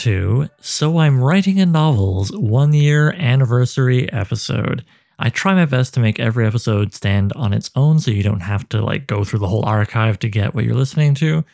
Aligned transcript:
To 0.00 0.48
So 0.62 0.96
I'm 0.96 1.22
Writing 1.22 1.60
a 1.60 1.66
Novel's 1.66 2.32
one 2.32 2.72
year 2.72 3.10
anniversary 3.10 4.10
episode. 4.10 4.82
I 5.18 5.28
try 5.28 5.54
my 5.54 5.66
best 5.66 5.92
to 5.92 6.00
make 6.00 6.18
every 6.18 6.46
episode 6.46 6.94
stand 6.94 7.34
on 7.34 7.52
its 7.52 7.70
own 7.76 7.98
so 7.98 8.10
you 8.10 8.22
don't 8.22 8.40
have 8.40 8.66
to 8.70 8.80
like 8.82 9.06
go 9.06 9.24
through 9.24 9.40
the 9.40 9.48
whole 9.48 9.62
archive 9.66 10.18
to 10.20 10.30
get 10.30 10.54
what 10.54 10.64
you're 10.64 10.74
listening 10.74 11.14
to. 11.16 11.44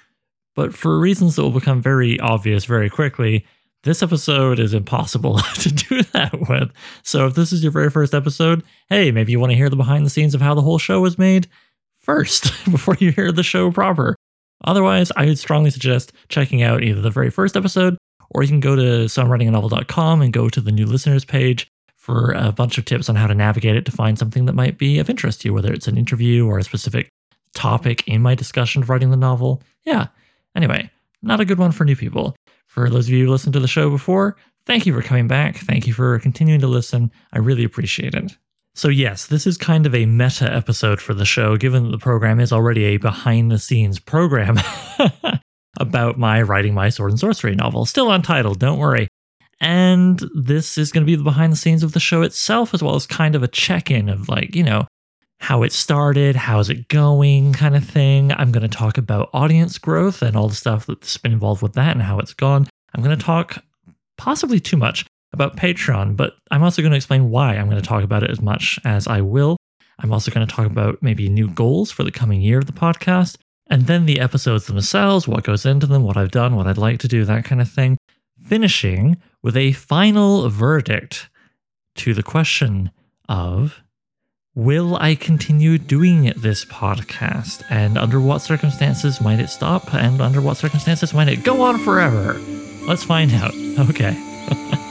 But 0.55 0.73
for 0.73 1.01
reasons 1.01 1.35
that 1.35 1.43
will 1.43 1.51
become 1.51 1.83
very 1.83 2.21
obvious 2.21 2.67
very 2.67 2.89
quickly, 2.89 3.45
this 3.83 4.01
episode 4.01 4.61
is 4.61 4.75
impossible 4.75 5.39
to 5.55 5.69
do 5.73 6.03
that 6.13 6.49
with. 6.49 6.71
So 7.03 7.27
if 7.27 7.35
this 7.35 7.53
is 7.53 7.65
your 7.65 7.73
very 7.73 7.91
first 7.91 8.15
episode, 8.15 8.63
hey, 8.89 9.11
maybe 9.11 9.33
you 9.33 9.41
want 9.41 9.51
to 9.51 9.57
hear 9.57 9.71
the 9.71 9.75
behind 9.75 10.07
the 10.07 10.11
scenes 10.11 10.37
of 10.37 10.41
how 10.41 10.55
the 10.55 10.63
whole 10.63 10.79
show 10.79 11.01
was 11.01 11.19
made 11.19 11.49
first 11.99 12.45
before 12.71 12.97
you 13.01 13.11
hear 13.11 13.33
the 13.33 13.43
show 13.43 13.73
proper. 13.73 14.15
Otherwise, 14.65 15.11
I 15.17 15.27
would 15.27 15.39
strongly 15.41 15.71
suggest 15.71 16.13
checking 16.29 16.63
out 16.63 16.85
either 16.85 17.01
the 17.01 17.11
very 17.11 17.31
first 17.31 17.57
episode 17.57 17.99
or 18.31 18.43
you 18.43 18.49
can 18.49 18.61
go 18.61 18.77
to 18.77 19.07
soimwritinganovel.com 19.07 20.23
and 20.23 20.33
go 20.33 20.49
to 20.49 20.61
the 20.61 20.73
new 20.73 20.87
listeners 20.87 21.25
page 21.25 21.71
for 21.95 22.33
a 22.33 22.53
bunch 22.53 22.79
of 22.79 22.85
tips 22.85 23.09
on 23.09 23.17
how 23.17 23.27
to 23.27 23.35
navigate 23.35 23.75
it 23.75 23.85
to 23.85 23.91
find 23.91 24.19
something 24.19 24.47
that 24.47 24.53
might 24.53 24.79
be 24.79 24.99
of 24.99 25.11
interest 25.11 25.41
to 25.41 25.49
you, 25.49 25.55
whether 25.55 25.73
it's 25.73 25.89
an 25.89 25.99
interview 25.99 26.47
or 26.47 26.59
a 26.59 26.63
specific 26.63 27.09
topic 27.55 28.07
in 28.07 28.23
my 28.23 28.35
discussion 28.35 28.83
of 28.83 28.89
writing 28.89 29.11
the 29.11 29.17
novel. 29.17 29.63
Yeah. 29.85 30.07
Anyway, 30.55 30.89
not 31.23 31.41
a 31.41 31.45
good 31.45 31.59
one 31.59 31.73
for 31.73 31.85
new 31.85 31.97
people. 31.97 32.37
For 32.67 32.89
those 32.89 33.09
of 33.09 33.13
you 33.13 33.25
who 33.25 33.31
listened 33.33 33.55
to 33.55 33.61
the 33.61 33.67
show 33.67 33.91
before, 33.91 34.37
thank 34.67 34.87
you 34.87 34.95
for 34.95 35.03
coming 35.03 35.27
back. 35.27 35.57
Thank 35.57 35.87
you 35.87 35.93
for 35.93 36.19
continuing 36.21 36.61
to 36.61 36.69
listen. 36.69 37.11
I 37.33 37.39
really 37.39 37.65
appreciate 37.65 38.15
it. 38.15 38.37
So, 38.77 38.89
yes, 38.89 39.27
this 39.27 39.47
is 39.47 39.57
kind 39.57 39.87
of 39.87 39.95
a 39.95 40.05
meta 40.05 40.53
episode 40.53 41.01
for 41.01 41.15
the 41.15 41.25
show, 41.25 41.57
given 41.57 41.85
that 41.85 41.91
the 41.91 41.99
program 41.99 42.39
is 42.39 42.53
already 42.53 42.85
a 42.85 42.99
behind 42.99 43.51
the 43.51 43.59
scenes 43.59 43.99
program 43.99 44.59
about 45.79 46.19
my 46.19 46.43
writing 46.43 46.75
my 46.75 46.89
sword 46.89 47.11
and 47.11 47.21
sorcery 47.21 47.55
novel. 47.55 47.87
Still 47.87 48.11
untitled, 48.11 48.59
don't 48.59 48.79
worry. 48.79 49.09
And 49.61 50.23
this 50.35 50.77
is 50.77 50.93
going 50.93 51.03
to 51.03 51.11
be 51.11 51.17
the 51.17 51.23
behind 51.23 51.53
the 51.53 51.57
scenes 51.57 51.83
of 51.83 51.93
the 51.93 52.01
show 52.01 52.23
itself, 52.23 52.75
as 52.75 52.83
well 52.83 52.95
as 52.95 53.07
kind 53.07 53.35
of 53.35 53.43
a 53.43 53.49
check 53.49 53.91
in 53.91 54.09
of 54.09 54.29
like, 54.29 54.55
you 54.55 54.63
know, 54.63 54.87
how 55.41 55.63
it 55.63 55.73
started, 55.73 56.37
how's 56.37 56.71
it 56.71 56.89
going, 56.89 57.53
kind 57.53 57.77
of 57.77 57.85
thing. 57.85 58.33
I'm 58.33 58.53
going 58.53 58.69
to 58.69 58.77
talk 58.77 58.99
about 58.99 59.31
audience 59.33 59.79
growth 59.79 60.23
and 60.23 60.37
all 60.37 60.49
the 60.49 60.55
stuff 60.55 60.87
that's 60.87 61.17
been 61.19 61.33
involved 61.33 61.63
with 61.63 61.75
that 61.75 61.93
and 61.93 62.03
how 62.03 62.19
it's 62.19 62.35
gone. 62.35 62.69
I'm 62.95 63.03
going 63.03 63.17
to 63.17 63.25
talk 63.25 63.63
possibly 64.17 64.61
too 64.61 64.77
much 64.77 65.07
about 65.33 65.57
Patreon, 65.57 66.17
but 66.17 66.37
I'm 66.51 66.63
also 66.63 66.83
going 66.83 66.93
to 66.93 66.97
explain 66.97 67.31
why 67.31 67.57
I'm 67.57 67.69
going 67.69 67.81
to 67.81 67.87
talk 67.87 68.03
about 68.03 68.23
it 68.23 68.31
as 68.31 68.41
much 68.41 68.79
as 68.85 69.07
I 69.07 69.21
will. 69.21 69.57
I'm 69.99 70.13
also 70.13 70.31
going 70.31 70.47
to 70.47 70.55
talk 70.55 70.67
about 70.67 71.03
maybe 71.03 71.29
new 71.29 71.49
goals 71.49 71.91
for 71.91 72.05
the 72.05 72.13
coming 72.13 72.41
year 72.41 72.59
of 72.59 72.67
the 72.67 72.73
podcast, 72.73 73.37
and 73.69 73.87
then 73.87 74.07
the 74.07 74.21
episodes 74.21 74.67
themselves, 74.67 75.27
what 75.27 75.45
goes 75.45 75.67
into 75.67 75.87
them, 75.87 76.03
what 76.03 76.17
I've 76.17 76.31
done, 76.31 76.57
what 76.57 76.67
I'd 76.67 76.79
like 76.79 76.99
to 77.01 77.09
do, 77.09 77.25
that 77.25 77.45
kind 77.45 77.61
of 77.61 77.71
thing. 77.71 77.99
Finishing 78.45 79.17
with 79.43 79.57
a 79.57 79.73
final 79.73 80.49
verdict 80.49 81.29
to 81.97 82.15
the 82.15 82.23
question 82.23 82.91
of 83.29 83.83
Will 84.55 84.97
I 84.97 85.15
continue 85.17 85.77
doing 85.77 86.33
this 86.35 86.65
podcast? 86.65 87.63
And 87.69 87.99
under 87.99 88.19
what 88.21 88.39
circumstances 88.39 89.21
might 89.21 89.39
it 89.39 89.51
stop? 89.51 89.93
And 89.93 90.23
under 90.23 90.41
what 90.41 90.57
circumstances 90.57 91.13
might 91.13 91.29
it 91.29 91.45
go 91.45 91.61
on 91.61 91.79
forever? 91.79 92.41
Let's 92.87 93.05
find 93.05 93.33
out. 93.33 93.53
Okay. 93.91 94.17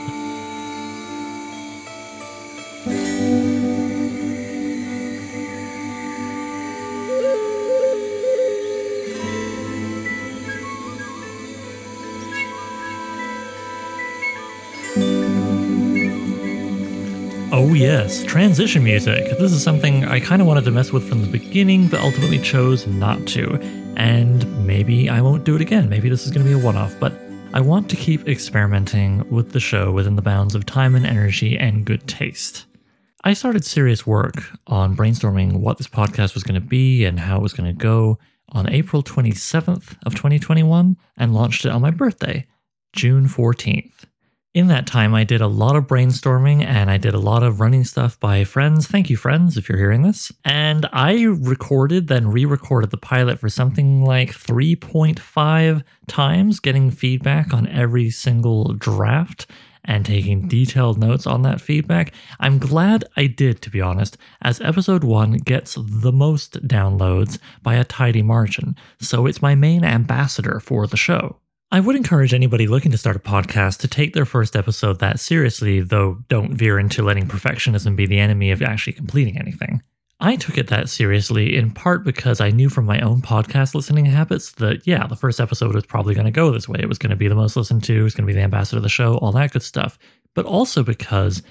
Oh, 17.58 17.74
yes, 17.74 18.22
transition 18.26 18.84
music. 18.84 19.30
This 19.40 19.54
is 19.54 19.64
something 19.64 20.04
I 20.04 20.20
kind 20.20 20.42
of 20.42 20.48
wanted 20.48 20.66
to 20.66 20.72
mess 20.72 20.92
with 20.92 21.08
from 21.08 21.22
the 21.22 21.32
beginning, 21.32 21.88
but 21.88 22.02
ultimately 22.02 22.38
chose 22.38 22.86
not 22.86 23.26
to. 23.28 23.54
And 23.96 24.68
maybe 24.68 25.10
I 25.10 25.22
won't 25.22 25.46
do 25.46 25.56
it 25.56 25.62
again. 25.62 25.88
Maybe 25.88 26.10
this 26.10 26.26
is 26.26 26.34
going 26.34 26.46
to 26.46 26.54
be 26.54 26.62
a 26.62 26.62
one 26.62 26.76
off, 26.76 26.94
but 27.00 27.14
I 27.54 27.62
want 27.62 27.90
to 27.92 27.96
keep 27.96 28.28
experimenting 28.28 29.26
with 29.30 29.54
the 29.54 29.62
show 29.62 29.94
within 29.94 30.18
the 30.18 30.22
bounds 30.22 30.54
of 30.54 30.66
time 30.66 30.96
and 30.96 31.06
energy 31.06 31.58
and 31.58 31.86
good 31.86 32.06
taste. 32.10 32.66
I 33.24 33.32
started 33.32 33.64
serious 33.64 34.06
work 34.06 34.36
on 34.68 34.98
brainstorming 34.98 35.54
what 35.62 35.78
this 35.78 35.88
podcast 35.88 36.34
was 36.34 36.44
going 36.44 36.62
to 36.62 36.68
be 36.68 37.06
and 37.06 37.22
how 37.22 37.38
it 37.38 37.42
was 37.42 37.54
going 37.54 37.74
to 37.74 37.82
go 37.82 38.20
on 38.50 38.70
April 38.70 39.02
27th 39.02 39.96
of 40.06 40.14
2021 40.14 40.98
and 41.16 41.34
launched 41.34 41.64
it 41.64 41.72
on 41.72 41.82
my 41.82 41.92
birthday, 41.92 42.48
June 42.92 43.30
14th 43.30 44.08
in 44.56 44.68
that 44.68 44.88
time, 44.88 45.14
I 45.14 45.26
did 45.26 45.42
a 45.42 45.48
lot 45.48 45.76
of 45.76 45.86
brainstorming 45.86 46.64
and 46.64 46.90
I 46.90 46.96
did 46.96 47.14
a 47.14 47.20
lot 47.20 47.44
of 47.44 47.60
running 47.60 47.84
stuff 47.84 48.18
by 48.22 48.46
friends. 48.46 48.88
Thank 48.88 49.10
you, 49.10 49.18
friends, 49.18 49.58
if 49.58 49.68
you're 49.68 49.78
hearing 49.78 50.04
this. 50.04 50.32
And 50.46 50.88
I 50.94 51.24
recorded, 51.24 52.08
then 52.08 52.30
re 52.30 52.46
recorded 52.46 52.90
the 52.90 52.98
pilot 52.98 53.38
for 53.38 53.50
something 53.50 54.06
like 54.06 54.32
3.5 54.32 55.84
times, 56.08 56.62
getting 56.62 56.90
feedback 56.90 57.54
on 57.54 57.68
every 57.68 58.10
single 58.10 58.72
draft 58.72 59.46
and 59.84 60.06
taking 60.06 60.48
detailed 60.48 61.00
notes 61.00 61.28
on 61.28 61.42
that 61.42 61.60
feedback. 61.60 62.14
I'm 62.40 62.58
glad 62.58 63.04
I 63.18 63.28
did, 63.28 63.62
to 63.64 63.70
be 63.70 63.82
honest, 63.82 64.18
as 64.42 64.62
episode 64.62 65.04
one 65.04 65.34
gets 65.34 65.78
the 65.78 66.14
most 66.14 66.66
downloads 66.66 67.40
by 67.62 67.76
a 67.76 67.84
tidy 67.84 68.22
margin. 68.22 68.78
So 69.02 69.26
it's 69.26 69.42
my 69.42 69.54
main 69.54 69.84
ambassador 69.84 70.62
for 70.62 70.88
the 70.88 70.98
show. 70.98 71.42
I 71.72 71.80
would 71.80 71.96
encourage 71.96 72.34
anybody 72.34 72.68
looking 72.68 72.92
to 72.92 72.98
start 72.98 73.16
a 73.16 73.20
podcast 73.20 73.80
to 73.80 73.88
take 73.88 74.14
their 74.14 74.26
first 74.26 74.56
episode 74.56 75.00
that 75.00 75.20
seriously, 75.20 75.82
though 75.82 76.20
don't 76.30 76.54
veer 76.54 76.78
into 76.78 77.02
letting 77.02 77.28
perfectionism 77.28 77.96
be 77.96 78.06
the 78.06 78.20
enemy 78.20 78.52
of 78.52 78.62
actually 78.62 78.94
completing 78.94 79.38
anything. 79.40 79.82
I 80.20 80.38
took 80.38 80.58
it 80.58 80.68
that 80.68 80.90
seriously 80.90 81.58
in 81.58 81.72
part 81.72 82.04
because 82.06 82.40
I 82.40 82.52
knew 82.52 82.70
from 82.70 82.86
my 82.86 83.02
own 83.02 83.22
podcast 83.22 83.76
listening 83.76 84.06
habits 84.06 84.54
that, 84.54 84.86
yeah, 84.88 85.08
the 85.08 85.16
first 85.16 85.42
episode 85.42 85.74
was 85.74 85.86
probably 85.86 86.14
going 86.14 86.26
to 86.26 86.32
go 86.32 86.52
this 86.52 86.70
way. 86.70 86.80
It 86.80 86.88
was 86.88 87.00
going 87.00 87.10
to 87.10 87.16
be 87.16 87.28
the 87.28 87.36
most 87.36 87.58
listened 87.58 87.84
to, 87.86 88.00
it 88.00 88.04
was 88.04 88.14
going 88.14 88.26
to 88.26 88.34
be 88.34 88.38
the 88.38 88.44
ambassador 88.46 88.78
of 88.78 88.84
the 88.84 88.90
show, 88.90 89.18
all 89.18 89.32
that 89.34 89.52
good 89.52 89.64
stuff. 89.64 89.98
But 90.36 90.46
also 90.46 90.84
because 90.84 91.42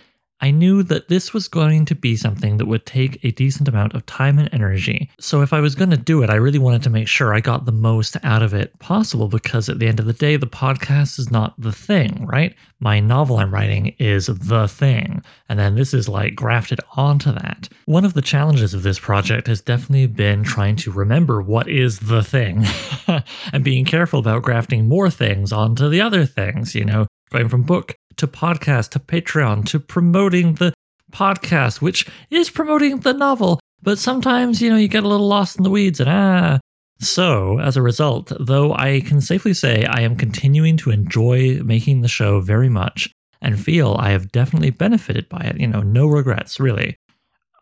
I 0.45 0.51
knew 0.51 0.83
that 0.83 1.09
this 1.09 1.33
was 1.33 1.49
going 1.49 1.87
to 1.87 1.95
be 1.95 2.17
something 2.17 2.59
that 2.59 2.67
would 2.67 2.85
take 2.85 3.19
a 3.25 3.31
decent 3.31 3.67
amount 3.67 3.95
of 3.95 4.05
time 4.05 4.39
and 4.39 4.53
energy. 4.53 5.11
So 5.19 5.41
if 5.41 5.55
I 5.55 5.61
was 5.61 5.75
going 5.75 5.89
to 5.89 5.97
do 5.97 6.23
it, 6.23 6.29
I 6.29 6.35
really 6.35 6.59
wanted 6.59 6.83
to 6.83 6.91
make 6.91 7.09
sure 7.09 7.33
I 7.33 7.41
got 7.41 7.65
the 7.65 7.73
most 7.73 8.19
out 8.23 8.43
of 8.43 8.53
it 8.53 8.79
possible 8.79 9.29
because 9.29 9.71
at 9.71 9.79
the 9.79 9.87
end 9.87 10.01
of 10.01 10.05
the 10.05 10.13
day, 10.13 10.37
the 10.37 10.47
podcast 10.47 11.19
is 11.19 11.31
not 11.31 11.59
the 11.59 11.73
thing, 11.73 12.27
right? 12.27 12.55
My 12.79 13.01
novel 13.01 13.39
I'm 13.39 13.55
writing 13.55 13.97
is 13.99 14.27
the 14.27 14.69
thing. 14.69 15.23
And 15.49 15.59
then 15.59 15.77
this 15.77 15.95
is 15.95 16.11
like 16.11 16.35
grafted 16.35 16.81
onto 16.95 17.33
that. 17.33 17.71
One 17.87 18.05
of 18.05 18.13
the 18.13 18.21
challenges 18.21 18.75
of 18.75 18.83
this 18.83 18.99
project 18.99 19.47
has 19.47 19.63
definitely 19.63 20.09
been 20.09 20.45
trying 20.45 20.77
to 20.77 20.93
remember 20.93 21.41
what 21.41 21.71
is 21.71 22.01
the 22.01 22.23
thing 22.23 22.67
and 23.55 23.65
being 23.65 23.87
careful 23.87 24.19
about 24.19 24.43
grafting 24.43 24.89
more 24.89 25.09
things 25.09 25.53
onto 25.53 25.89
the 25.89 26.03
other 26.03 26.27
things, 26.27 26.75
you 26.75 26.85
know, 26.85 27.07
going 27.35 27.49
from 27.49 27.63
book 27.63 27.97
to 28.17 28.29
podcast 28.29 28.91
to 28.91 29.01
Patreon 29.01 29.67
to 29.67 29.81
promoting 29.81 30.55
the 30.55 30.73
podcast, 31.11 31.81
which 31.81 32.07
is 32.31 32.49
promoting 32.49 33.01
the 33.01 33.13
novel. 33.13 33.59
But 33.83 33.99
sometimes, 33.99 34.63
you 34.63 34.71
know, 34.71 34.77
you 34.77 34.87
get 34.87 35.03
a 35.03 35.09
little 35.09 35.27
lost 35.27 35.57
in 35.57 35.65
the 35.65 35.71
weeds 35.71 35.99
and 35.99 36.09
ah. 36.09 36.61
So, 37.01 37.59
as 37.59 37.77
a 37.77 37.83
result, 37.83 38.33
though 38.39 38.73
I 38.73 39.01
can 39.01 39.21
safely 39.21 39.53
say 39.53 39.85
I 39.85 40.03
am 40.03 40.15
continuing 40.15 40.77
to 40.79 40.91
enjoy 40.91 41.61
making 41.65 42.03
the 42.03 42.09
show 42.09 42.41
very 42.41 42.69
much 42.69 43.11
and 43.43 43.61
feel 43.61 43.97
I 43.99 44.11
have 44.11 44.31
definitely 44.31 44.71
benefited 44.71 45.29
by 45.29 45.41
it, 45.41 45.59
you 45.59 45.67
know, 45.67 45.83
no 45.83 46.07
regrets, 46.07 46.61
really. 46.61 46.97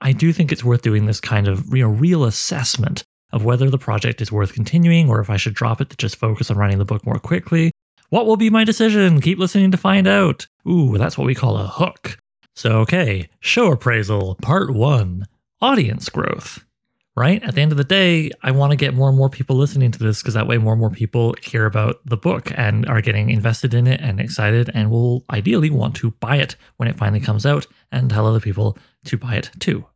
I 0.03 0.13
do 0.13 0.35
think 0.35 0.53
it's 0.53 0.63
worth 0.63 0.83
doing 0.83 1.07
this 1.07 1.19
kind 1.19 1.49
of 1.49 1.75
you 1.75 1.83
know, 1.83 1.89
real 1.89 2.25
assessment 2.25 3.05
of 3.33 3.47
whether 3.47 3.71
the 3.71 3.79
project 3.79 4.21
is 4.21 4.31
worth 4.31 4.53
continuing 4.53 5.09
or 5.09 5.21
if 5.21 5.31
I 5.31 5.39
should 5.39 5.55
drop 5.55 5.81
it 5.81 5.89
to 5.89 5.97
just 5.97 6.17
focus 6.17 6.51
on 6.51 6.59
writing 6.59 6.79
the 6.79 6.85
book 6.85 7.07
more 7.07 7.19
quickly 7.19 7.72
what 8.13 8.27
will 8.27 8.37
be 8.37 8.51
my 8.51 8.63
decision? 8.63 9.23
Keep 9.23 9.39
listening 9.39 9.71
to 9.71 9.79
find 9.79 10.07
out. 10.07 10.47
Ooh, 10.69 10.99
that's 10.99 11.17
what 11.17 11.27
we 11.27 11.35
call 11.35 11.57
a 11.57 11.67
hook. 11.67 12.19
So, 12.55 12.81
okay, 12.81 13.31
show 13.41 13.73
appraisal, 13.73 14.35
part 14.43 14.75
one 14.75 15.27
audience 15.63 16.11
growth. 16.11 16.63
Right? 17.17 17.43
At 17.43 17.55
the 17.55 17.63
end 17.63 17.73
of 17.73 17.79
the 17.79 17.85
day, 17.85 18.31
I 18.43 18.51
want 18.51 18.73
to 18.73 18.77
get 18.77 18.93
more 18.93 19.09
and 19.09 19.17
more 19.17 19.31
people 19.31 19.57
listening 19.57 19.93
to 19.93 19.99
this 19.99 20.21
because 20.21 20.35
that 20.35 20.47
way 20.47 20.59
more 20.59 20.75
and 20.75 20.81
more 20.81 20.91
people 20.91 21.35
hear 21.43 21.65
about 21.65 22.01
the 22.05 22.19
book 22.19 22.53
and 22.55 22.87
are 22.87 23.01
getting 23.01 23.31
invested 23.31 23.73
in 23.73 23.87
it 23.87 24.01
and 24.03 24.21
excited 24.21 24.71
and 24.75 24.91
will 24.91 25.25
ideally 25.31 25.71
want 25.71 25.97
to 25.97 26.11
buy 26.11 26.37
it 26.37 26.57
when 26.77 26.91
it 26.91 26.99
finally 26.99 27.21
comes 27.21 27.47
out 27.47 27.67
and 27.91 28.11
tell 28.11 28.27
other 28.27 28.41
people 28.41 28.77
to 29.07 29.17
buy 29.17 29.37
it 29.37 29.51
too. 29.59 29.87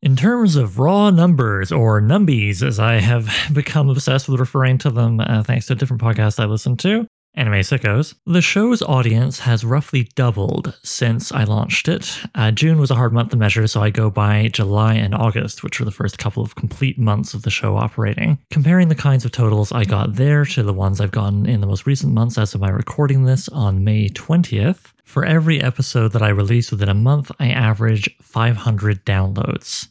In 0.00 0.14
terms 0.14 0.54
of 0.54 0.78
raw 0.78 1.10
numbers, 1.10 1.72
or 1.72 2.00
numbies, 2.00 2.62
as 2.62 2.78
I 2.78 3.00
have 3.00 3.28
become 3.52 3.88
obsessed 3.88 4.28
with 4.28 4.38
referring 4.38 4.78
to 4.78 4.90
them 4.90 5.18
uh, 5.18 5.42
thanks 5.42 5.66
to 5.66 5.74
different 5.74 6.02
podcast 6.02 6.38
I 6.38 6.44
listen 6.44 6.76
to, 6.78 7.08
Anime 7.34 7.60
Sickos. 7.60 8.14
The 8.26 8.42
show's 8.42 8.82
audience 8.82 9.40
has 9.40 9.64
roughly 9.64 10.08
doubled 10.14 10.78
since 10.82 11.30
I 11.30 11.44
launched 11.44 11.86
it. 11.86 12.20
Uh, 12.34 12.50
June 12.50 12.80
was 12.80 12.90
a 12.90 12.96
hard 12.96 13.12
month 13.12 13.30
to 13.30 13.36
measure, 13.36 13.66
so 13.66 13.80
I 13.80 13.90
go 13.90 14.10
by 14.10 14.48
July 14.48 14.94
and 14.94 15.14
August, 15.14 15.62
which 15.62 15.78
were 15.78 15.84
the 15.84 15.92
first 15.92 16.18
couple 16.18 16.42
of 16.42 16.56
complete 16.56 16.98
months 16.98 17.34
of 17.34 17.42
the 17.42 17.50
show 17.50 17.76
operating. 17.76 18.38
Comparing 18.50 18.88
the 18.88 18.94
kinds 18.94 19.24
of 19.24 19.32
totals 19.32 19.70
I 19.70 19.84
got 19.84 20.16
there 20.16 20.44
to 20.46 20.62
the 20.62 20.72
ones 20.72 21.00
I've 21.00 21.12
gotten 21.12 21.46
in 21.46 21.60
the 21.60 21.66
most 21.66 21.86
recent 21.86 22.12
months 22.12 22.38
as 22.38 22.54
of 22.54 22.60
my 22.60 22.70
recording 22.70 23.24
this 23.24 23.48
on 23.50 23.84
May 23.84 24.08
20th, 24.08 24.92
for 25.04 25.24
every 25.24 25.62
episode 25.62 26.12
that 26.12 26.22
I 26.22 26.28
release 26.28 26.70
within 26.70 26.88
a 26.88 26.94
month, 26.94 27.30
I 27.38 27.48
average 27.50 28.14
500 28.20 29.06
downloads. 29.06 29.88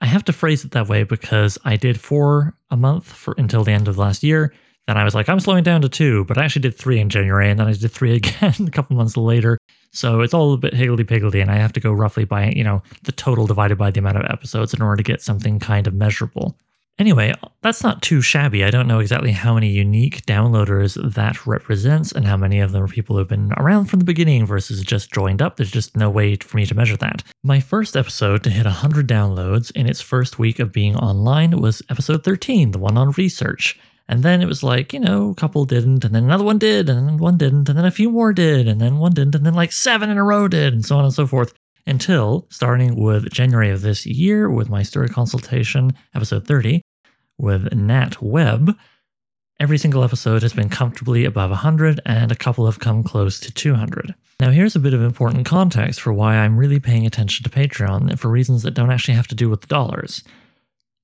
I 0.00 0.06
have 0.06 0.24
to 0.24 0.32
phrase 0.32 0.64
it 0.64 0.72
that 0.72 0.88
way 0.88 1.04
because 1.04 1.58
I 1.64 1.76
did 1.76 2.00
four 2.00 2.54
a 2.70 2.76
month 2.76 3.06
for 3.06 3.34
until 3.36 3.62
the 3.62 3.72
end 3.72 3.88
of 3.88 3.98
last 3.98 4.22
year 4.22 4.52
then 4.88 4.96
I 4.96 5.04
was 5.04 5.14
like, 5.14 5.28
I'm 5.28 5.38
slowing 5.38 5.62
down 5.62 5.82
to 5.82 5.88
two, 5.88 6.24
but 6.24 6.38
I 6.38 6.44
actually 6.44 6.62
did 6.62 6.74
three 6.74 6.98
in 6.98 7.10
January, 7.10 7.50
and 7.50 7.60
then 7.60 7.66
I 7.66 7.74
did 7.74 7.92
three 7.92 8.16
again 8.16 8.54
a 8.66 8.70
couple 8.70 8.96
months 8.96 9.16
later. 9.16 9.58
So 9.92 10.22
it's 10.22 10.32
all 10.32 10.54
a 10.54 10.56
bit 10.56 10.72
higgledy 10.72 11.04
piggledy, 11.04 11.40
and 11.40 11.50
I 11.50 11.56
have 11.56 11.74
to 11.74 11.80
go 11.80 11.92
roughly 11.92 12.24
by, 12.24 12.50
you 12.50 12.64
know, 12.64 12.82
the 13.02 13.12
total 13.12 13.46
divided 13.46 13.76
by 13.76 13.90
the 13.90 14.00
amount 14.00 14.16
of 14.16 14.24
episodes 14.24 14.72
in 14.72 14.80
order 14.80 14.96
to 14.96 15.02
get 15.02 15.20
something 15.20 15.58
kind 15.58 15.86
of 15.86 15.94
measurable. 15.94 16.56
Anyway, 16.98 17.32
that's 17.62 17.84
not 17.84 18.02
too 18.02 18.20
shabby. 18.20 18.64
I 18.64 18.70
don't 18.70 18.88
know 18.88 18.98
exactly 18.98 19.30
how 19.30 19.54
many 19.54 19.68
unique 19.68 20.26
downloaders 20.26 21.14
that 21.14 21.46
represents 21.46 22.10
and 22.10 22.26
how 22.26 22.36
many 22.36 22.58
of 22.58 22.72
them 22.72 22.82
are 22.82 22.88
people 22.88 23.14
who 23.14 23.20
have 23.20 23.28
been 23.28 23.52
around 23.56 23.84
from 23.84 24.00
the 24.00 24.04
beginning 24.04 24.46
versus 24.46 24.82
just 24.82 25.12
joined 25.12 25.40
up. 25.40 25.56
There's 25.56 25.70
just 25.70 25.96
no 25.96 26.10
way 26.10 26.34
for 26.34 26.56
me 26.56 26.66
to 26.66 26.74
measure 26.74 26.96
that. 26.96 27.22
My 27.44 27.60
first 27.60 27.96
episode 27.96 28.42
to 28.42 28.50
hit 28.50 28.64
100 28.64 29.06
downloads 29.06 29.70
in 29.76 29.86
its 29.86 30.00
first 30.00 30.40
week 30.40 30.58
of 30.58 30.72
being 30.72 30.96
online 30.96 31.60
was 31.60 31.82
episode 31.88 32.24
13, 32.24 32.72
the 32.72 32.80
one 32.80 32.98
on 32.98 33.12
research. 33.12 33.78
And 34.08 34.22
then 34.22 34.40
it 34.40 34.46
was 34.46 34.62
like, 34.62 34.92
you 34.94 35.00
know, 35.00 35.30
a 35.30 35.34
couple 35.34 35.66
didn't, 35.66 36.04
and 36.04 36.14
then 36.14 36.24
another 36.24 36.44
one 36.44 36.58
did, 36.58 36.88
and 36.88 37.06
then 37.06 37.18
one 37.18 37.36
didn't, 37.36 37.68
and 37.68 37.76
then 37.76 37.84
a 37.84 37.90
few 37.90 38.10
more 38.10 38.32
did, 38.32 38.66
and 38.66 38.80
then 38.80 38.98
one 38.98 39.12
didn't, 39.12 39.34
and 39.34 39.44
then 39.44 39.54
like 39.54 39.70
seven 39.70 40.08
in 40.08 40.16
a 40.16 40.24
row 40.24 40.48
did, 40.48 40.72
and 40.72 40.84
so 40.84 40.96
on 40.96 41.04
and 41.04 41.12
so 41.12 41.26
forth. 41.26 41.52
Until 41.86 42.46
starting 42.50 42.96
with 42.96 43.30
January 43.30 43.70
of 43.70 43.80
this 43.80 44.04
year 44.04 44.50
with 44.50 44.68
my 44.68 44.82
story 44.82 45.08
consultation, 45.08 45.92
episode 46.14 46.46
30, 46.46 46.82
with 47.38 47.72
Nat 47.74 48.20
Webb, 48.20 48.76
every 49.58 49.78
single 49.78 50.04
episode 50.04 50.42
has 50.42 50.52
been 50.52 50.68
comfortably 50.68 51.24
above 51.24 51.50
100, 51.50 52.00
and 52.04 52.30
a 52.30 52.36
couple 52.36 52.66
have 52.66 52.78
come 52.78 53.02
close 53.02 53.40
to 53.40 53.52
200. 53.52 54.14
Now, 54.40 54.50
here's 54.50 54.76
a 54.76 54.80
bit 54.80 54.94
of 54.94 55.02
important 55.02 55.46
context 55.46 56.00
for 56.00 56.12
why 56.12 56.36
I'm 56.36 56.58
really 56.58 56.78
paying 56.78 57.06
attention 57.06 57.44
to 57.44 57.50
Patreon 57.50 58.18
for 58.18 58.28
reasons 58.28 58.62
that 58.62 58.74
don't 58.74 58.90
actually 58.90 59.14
have 59.14 59.28
to 59.28 59.34
do 59.34 59.48
with 59.48 59.62
the 59.62 59.66
dollars. 59.66 60.22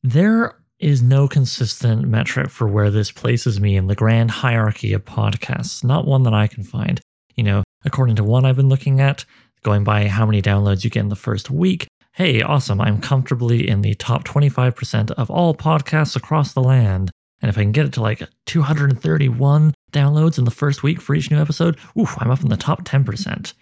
There 0.02 0.54
is 0.78 1.02
no 1.02 1.28
consistent 1.28 2.06
metric 2.06 2.50
for 2.50 2.66
where 2.66 2.90
this 2.90 3.10
places 3.10 3.60
me 3.60 3.76
in 3.76 3.86
the 3.86 3.94
grand 3.94 4.30
hierarchy 4.30 4.92
of 4.92 5.04
podcasts, 5.04 5.84
not 5.84 6.06
one 6.06 6.24
that 6.24 6.34
I 6.34 6.46
can 6.46 6.64
find. 6.64 7.00
You 7.36 7.44
know, 7.44 7.64
according 7.84 8.16
to 8.16 8.24
one 8.24 8.44
I've 8.44 8.56
been 8.56 8.68
looking 8.68 9.00
at, 9.00 9.24
going 9.62 9.84
by 9.84 10.08
how 10.08 10.26
many 10.26 10.42
downloads 10.42 10.84
you 10.84 10.90
get 10.90 11.00
in 11.00 11.08
the 11.08 11.16
first 11.16 11.50
week, 11.50 11.86
hey, 12.12 12.42
awesome, 12.42 12.80
I'm 12.80 13.00
comfortably 13.00 13.68
in 13.68 13.80
the 13.80 13.94
top 13.94 14.24
25% 14.24 15.10
of 15.12 15.30
all 15.30 15.54
podcasts 15.54 16.14
across 16.14 16.52
the 16.52 16.62
land. 16.62 17.10
And 17.40 17.48
if 17.48 17.58
I 17.58 17.62
can 17.62 17.72
get 17.72 17.86
it 17.86 17.92
to 17.94 18.02
like 18.02 18.22
231 18.46 19.74
downloads 19.92 20.38
in 20.38 20.44
the 20.44 20.50
first 20.50 20.82
week 20.82 21.00
for 21.00 21.14
each 21.14 21.30
new 21.30 21.40
episode, 21.40 21.78
oof, 21.98 22.14
I'm 22.18 22.30
up 22.30 22.42
in 22.42 22.48
the 22.48 22.56
top 22.56 22.84
10%. 22.84 23.52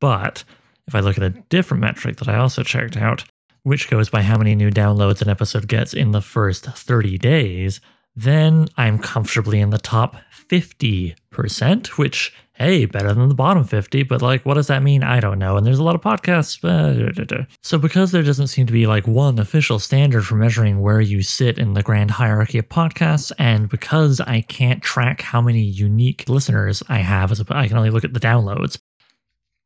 But 0.00 0.44
if 0.86 0.94
I 0.94 1.00
look 1.00 1.16
at 1.16 1.24
a 1.24 1.30
different 1.30 1.80
metric 1.80 2.18
that 2.18 2.28
I 2.28 2.36
also 2.36 2.62
checked 2.62 2.96
out, 2.96 3.24
which 3.66 3.90
goes 3.90 4.08
by 4.08 4.22
how 4.22 4.38
many 4.38 4.54
new 4.54 4.70
downloads 4.70 5.20
an 5.20 5.28
episode 5.28 5.66
gets 5.66 5.92
in 5.92 6.12
the 6.12 6.20
first 6.20 6.66
30 6.66 7.18
days, 7.18 7.80
then 8.14 8.68
I'm 8.76 8.96
comfortably 8.96 9.58
in 9.58 9.70
the 9.70 9.78
top 9.78 10.14
50%, 10.48 11.86
which, 11.98 12.32
hey, 12.52 12.84
better 12.84 13.12
than 13.12 13.28
the 13.28 13.34
bottom 13.34 13.64
50, 13.64 14.04
but 14.04 14.22
like, 14.22 14.46
what 14.46 14.54
does 14.54 14.68
that 14.68 14.84
mean? 14.84 15.02
I 15.02 15.18
don't 15.18 15.40
know. 15.40 15.56
And 15.56 15.66
there's 15.66 15.80
a 15.80 15.82
lot 15.82 15.96
of 15.96 16.00
podcasts. 16.00 16.62
Uh, 16.62 17.44
so, 17.60 17.76
because 17.76 18.12
there 18.12 18.22
doesn't 18.22 18.46
seem 18.46 18.68
to 18.68 18.72
be 18.72 18.86
like 18.86 19.08
one 19.08 19.36
official 19.40 19.80
standard 19.80 20.24
for 20.24 20.36
measuring 20.36 20.80
where 20.80 21.00
you 21.00 21.24
sit 21.24 21.58
in 21.58 21.74
the 21.74 21.82
grand 21.82 22.12
hierarchy 22.12 22.58
of 22.58 22.68
podcasts, 22.68 23.32
and 23.36 23.68
because 23.68 24.20
I 24.20 24.42
can't 24.42 24.80
track 24.80 25.22
how 25.22 25.40
many 25.40 25.62
unique 25.62 26.28
listeners 26.28 26.84
I 26.88 26.98
have, 26.98 27.32
as 27.32 27.40
a, 27.40 27.46
I 27.50 27.66
can 27.66 27.78
only 27.78 27.90
look 27.90 28.04
at 28.04 28.14
the 28.14 28.20
downloads, 28.20 28.78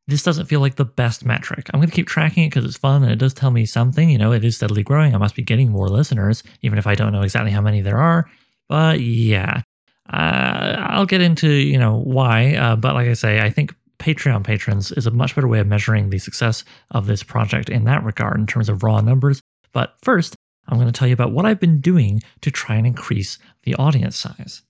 this 0.07 0.23
doesn't 0.23 0.47
feel 0.47 0.59
like 0.59 0.75
the 0.75 0.85
best 0.85 1.25
metric. 1.25 1.69
I'm 1.73 1.79
going 1.79 1.89
to 1.89 1.95
keep 1.95 2.07
tracking 2.07 2.43
it 2.43 2.49
because 2.49 2.65
it's 2.65 2.77
fun 2.77 3.03
and 3.03 3.11
it 3.11 3.19
does 3.19 3.33
tell 3.33 3.51
me 3.51 3.65
something. 3.65 4.09
You 4.09 4.17
know, 4.17 4.31
it 4.31 4.43
is 4.43 4.55
steadily 4.55 4.83
growing. 4.83 5.13
I 5.13 5.17
must 5.17 5.35
be 5.35 5.43
getting 5.43 5.69
more 5.69 5.87
listeners, 5.87 6.43
even 6.61 6.77
if 6.77 6.87
I 6.87 6.95
don't 6.95 7.13
know 7.13 7.21
exactly 7.21 7.51
how 7.51 7.61
many 7.61 7.81
there 7.81 7.99
are. 7.99 8.29
But 8.67 8.99
yeah, 8.99 9.61
uh, 10.09 10.75
I'll 10.89 11.05
get 11.05 11.21
into, 11.21 11.49
you 11.49 11.77
know, 11.77 11.97
why. 11.97 12.55
Uh, 12.55 12.75
but 12.75 12.95
like 12.95 13.07
I 13.07 13.13
say, 13.13 13.39
I 13.39 13.49
think 13.49 13.75
Patreon 13.99 14.43
patrons 14.43 14.91
is 14.91 15.05
a 15.05 15.11
much 15.11 15.35
better 15.35 15.47
way 15.47 15.59
of 15.59 15.67
measuring 15.67 16.09
the 16.09 16.17
success 16.17 16.63
of 16.89 17.05
this 17.05 17.21
project 17.21 17.69
in 17.69 17.83
that 17.85 18.03
regard 18.03 18.39
in 18.39 18.47
terms 18.47 18.67
of 18.67 18.83
raw 18.83 18.99
numbers. 18.99 19.41
But 19.73 19.95
first, 20.01 20.35
I'm 20.67 20.77
going 20.77 20.91
to 20.91 20.97
tell 20.97 21.07
you 21.07 21.13
about 21.13 21.31
what 21.31 21.45
I've 21.45 21.59
been 21.59 21.81
doing 21.81 22.21
to 22.41 22.51
try 22.51 22.75
and 22.75 22.87
increase 22.87 23.37
the 23.63 23.75
audience 23.75 24.17
size. 24.17 24.63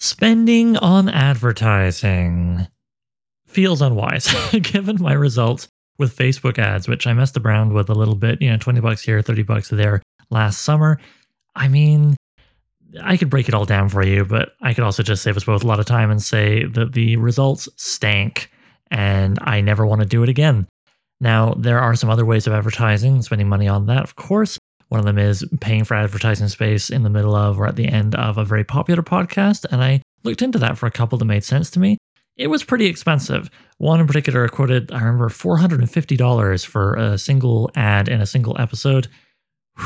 Spending 0.00 0.76
on 0.78 1.08
advertising 1.08 2.66
feels 3.52 3.82
unwise 3.82 4.28
given 4.62 4.96
my 5.00 5.12
results 5.12 5.68
with 5.98 6.16
Facebook 6.16 6.58
ads, 6.58 6.88
which 6.88 7.06
I 7.06 7.12
messed 7.12 7.36
around 7.36 7.72
with 7.72 7.90
a 7.90 7.94
little 7.94 8.14
bit, 8.14 8.40
you 8.40 8.50
know, 8.50 8.56
20 8.56 8.80
bucks 8.80 9.02
here, 9.02 9.22
30 9.22 9.42
bucks 9.42 9.68
there 9.68 10.02
last 10.30 10.62
summer. 10.62 10.98
I 11.54 11.68
mean, 11.68 12.16
I 13.02 13.16
could 13.16 13.30
break 13.30 13.48
it 13.48 13.54
all 13.54 13.64
down 13.64 13.88
for 13.88 14.04
you, 14.04 14.24
but 14.24 14.54
I 14.60 14.74
could 14.74 14.84
also 14.84 15.02
just 15.02 15.22
save 15.22 15.36
us 15.36 15.44
both 15.44 15.62
a 15.62 15.66
lot 15.66 15.80
of 15.80 15.86
time 15.86 16.10
and 16.10 16.22
say 16.22 16.64
that 16.64 16.92
the 16.92 17.16
results 17.16 17.68
stank 17.76 18.50
and 18.90 19.38
I 19.42 19.60
never 19.60 19.86
want 19.86 20.00
to 20.00 20.06
do 20.06 20.22
it 20.22 20.28
again. 20.28 20.66
Now, 21.20 21.54
there 21.54 21.78
are 21.78 21.94
some 21.94 22.10
other 22.10 22.24
ways 22.24 22.46
of 22.46 22.52
advertising, 22.52 23.22
spending 23.22 23.48
money 23.48 23.68
on 23.68 23.86
that, 23.86 24.02
of 24.02 24.16
course. 24.16 24.58
One 24.88 24.98
of 24.98 25.06
them 25.06 25.18
is 25.18 25.44
paying 25.60 25.84
for 25.84 25.94
advertising 25.94 26.48
space 26.48 26.90
in 26.90 27.02
the 27.02 27.08
middle 27.08 27.34
of 27.34 27.58
or 27.58 27.66
at 27.66 27.76
the 27.76 27.88
end 27.88 28.14
of 28.14 28.36
a 28.36 28.44
very 28.44 28.64
popular 28.64 29.02
podcast. 29.02 29.64
And 29.70 29.82
I 29.82 30.02
looked 30.24 30.42
into 30.42 30.58
that 30.58 30.76
for 30.76 30.86
a 30.86 30.90
couple 30.90 31.16
that 31.16 31.24
made 31.24 31.44
sense 31.44 31.70
to 31.70 31.80
me 31.80 31.96
it 32.36 32.48
was 32.48 32.64
pretty 32.64 32.86
expensive. 32.86 33.50
One 33.78 34.00
in 34.00 34.06
particular 34.06 34.48
quoted, 34.48 34.92
I 34.92 34.98
remember, 34.98 35.28
$450 35.28 36.66
for 36.66 36.94
a 36.94 37.18
single 37.18 37.70
ad 37.74 38.08
in 38.08 38.20
a 38.20 38.26
single 38.26 38.56
episode. 38.60 39.08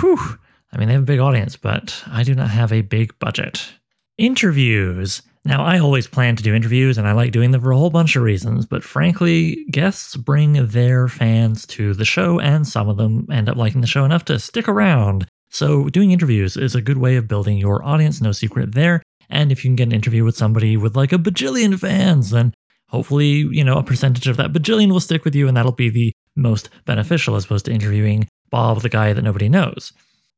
Whew. 0.00 0.38
I 0.72 0.78
mean, 0.78 0.88
they 0.88 0.94
have 0.94 1.02
a 1.02 1.06
big 1.06 1.20
audience, 1.20 1.56
but 1.56 2.02
I 2.06 2.22
do 2.22 2.34
not 2.34 2.50
have 2.50 2.72
a 2.72 2.82
big 2.82 3.18
budget. 3.18 3.72
Interviews. 4.18 5.22
Now, 5.44 5.64
I 5.64 5.78
always 5.78 6.08
plan 6.08 6.34
to 6.36 6.42
do 6.42 6.54
interviews 6.54 6.98
and 6.98 7.06
I 7.06 7.12
like 7.12 7.30
doing 7.30 7.52
them 7.52 7.60
for 7.60 7.70
a 7.70 7.76
whole 7.76 7.90
bunch 7.90 8.16
of 8.16 8.22
reasons, 8.22 8.66
but 8.66 8.82
frankly, 8.82 9.64
guests 9.70 10.16
bring 10.16 10.66
their 10.66 11.06
fans 11.06 11.66
to 11.68 11.94
the 11.94 12.04
show 12.04 12.40
and 12.40 12.66
some 12.66 12.88
of 12.88 12.96
them 12.96 13.28
end 13.30 13.48
up 13.48 13.56
liking 13.56 13.80
the 13.80 13.86
show 13.86 14.04
enough 14.04 14.24
to 14.24 14.40
stick 14.40 14.68
around. 14.68 15.26
So, 15.48 15.88
doing 15.88 16.10
interviews 16.10 16.56
is 16.56 16.74
a 16.74 16.82
good 16.82 16.98
way 16.98 17.14
of 17.16 17.28
building 17.28 17.58
your 17.58 17.84
audience, 17.84 18.20
no 18.20 18.32
secret 18.32 18.74
there. 18.74 19.02
And 19.28 19.50
if 19.50 19.64
you 19.64 19.68
can 19.68 19.76
get 19.76 19.88
an 19.88 19.92
interview 19.92 20.24
with 20.24 20.36
somebody 20.36 20.76
with 20.76 20.96
like 20.96 21.12
a 21.12 21.18
bajillion 21.18 21.78
fans, 21.78 22.30
then 22.30 22.54
hopefully, 22.88 23.46
you 23.50 23.64
know, 23.64 23.76
a 23.76 23.82
percentage 23.82 24.28
of 24.28 24.36
that 24.36 24.52
bajillion 24.52 24.92
will 24.92 25.00
stick 25.00 25.24
with 25.24 25.34
you 25.34 25.48
and 25.48 25.56
that'll 25.56 25.72
be 25.72 25.90
the 25.90 26.12
most 26.36 26.70
beneficial 26.84 27.34
as 27.34 27.44
opposed 27.44 27.64
to 27.64 27.72
interviewing 27.72 28.28
Bob, 28.50 28.82
the 28.82 28.88
guy 28.88 29.12
that 29.12 29.22
nobody 29.22 29.48
knows. 29.48 29.92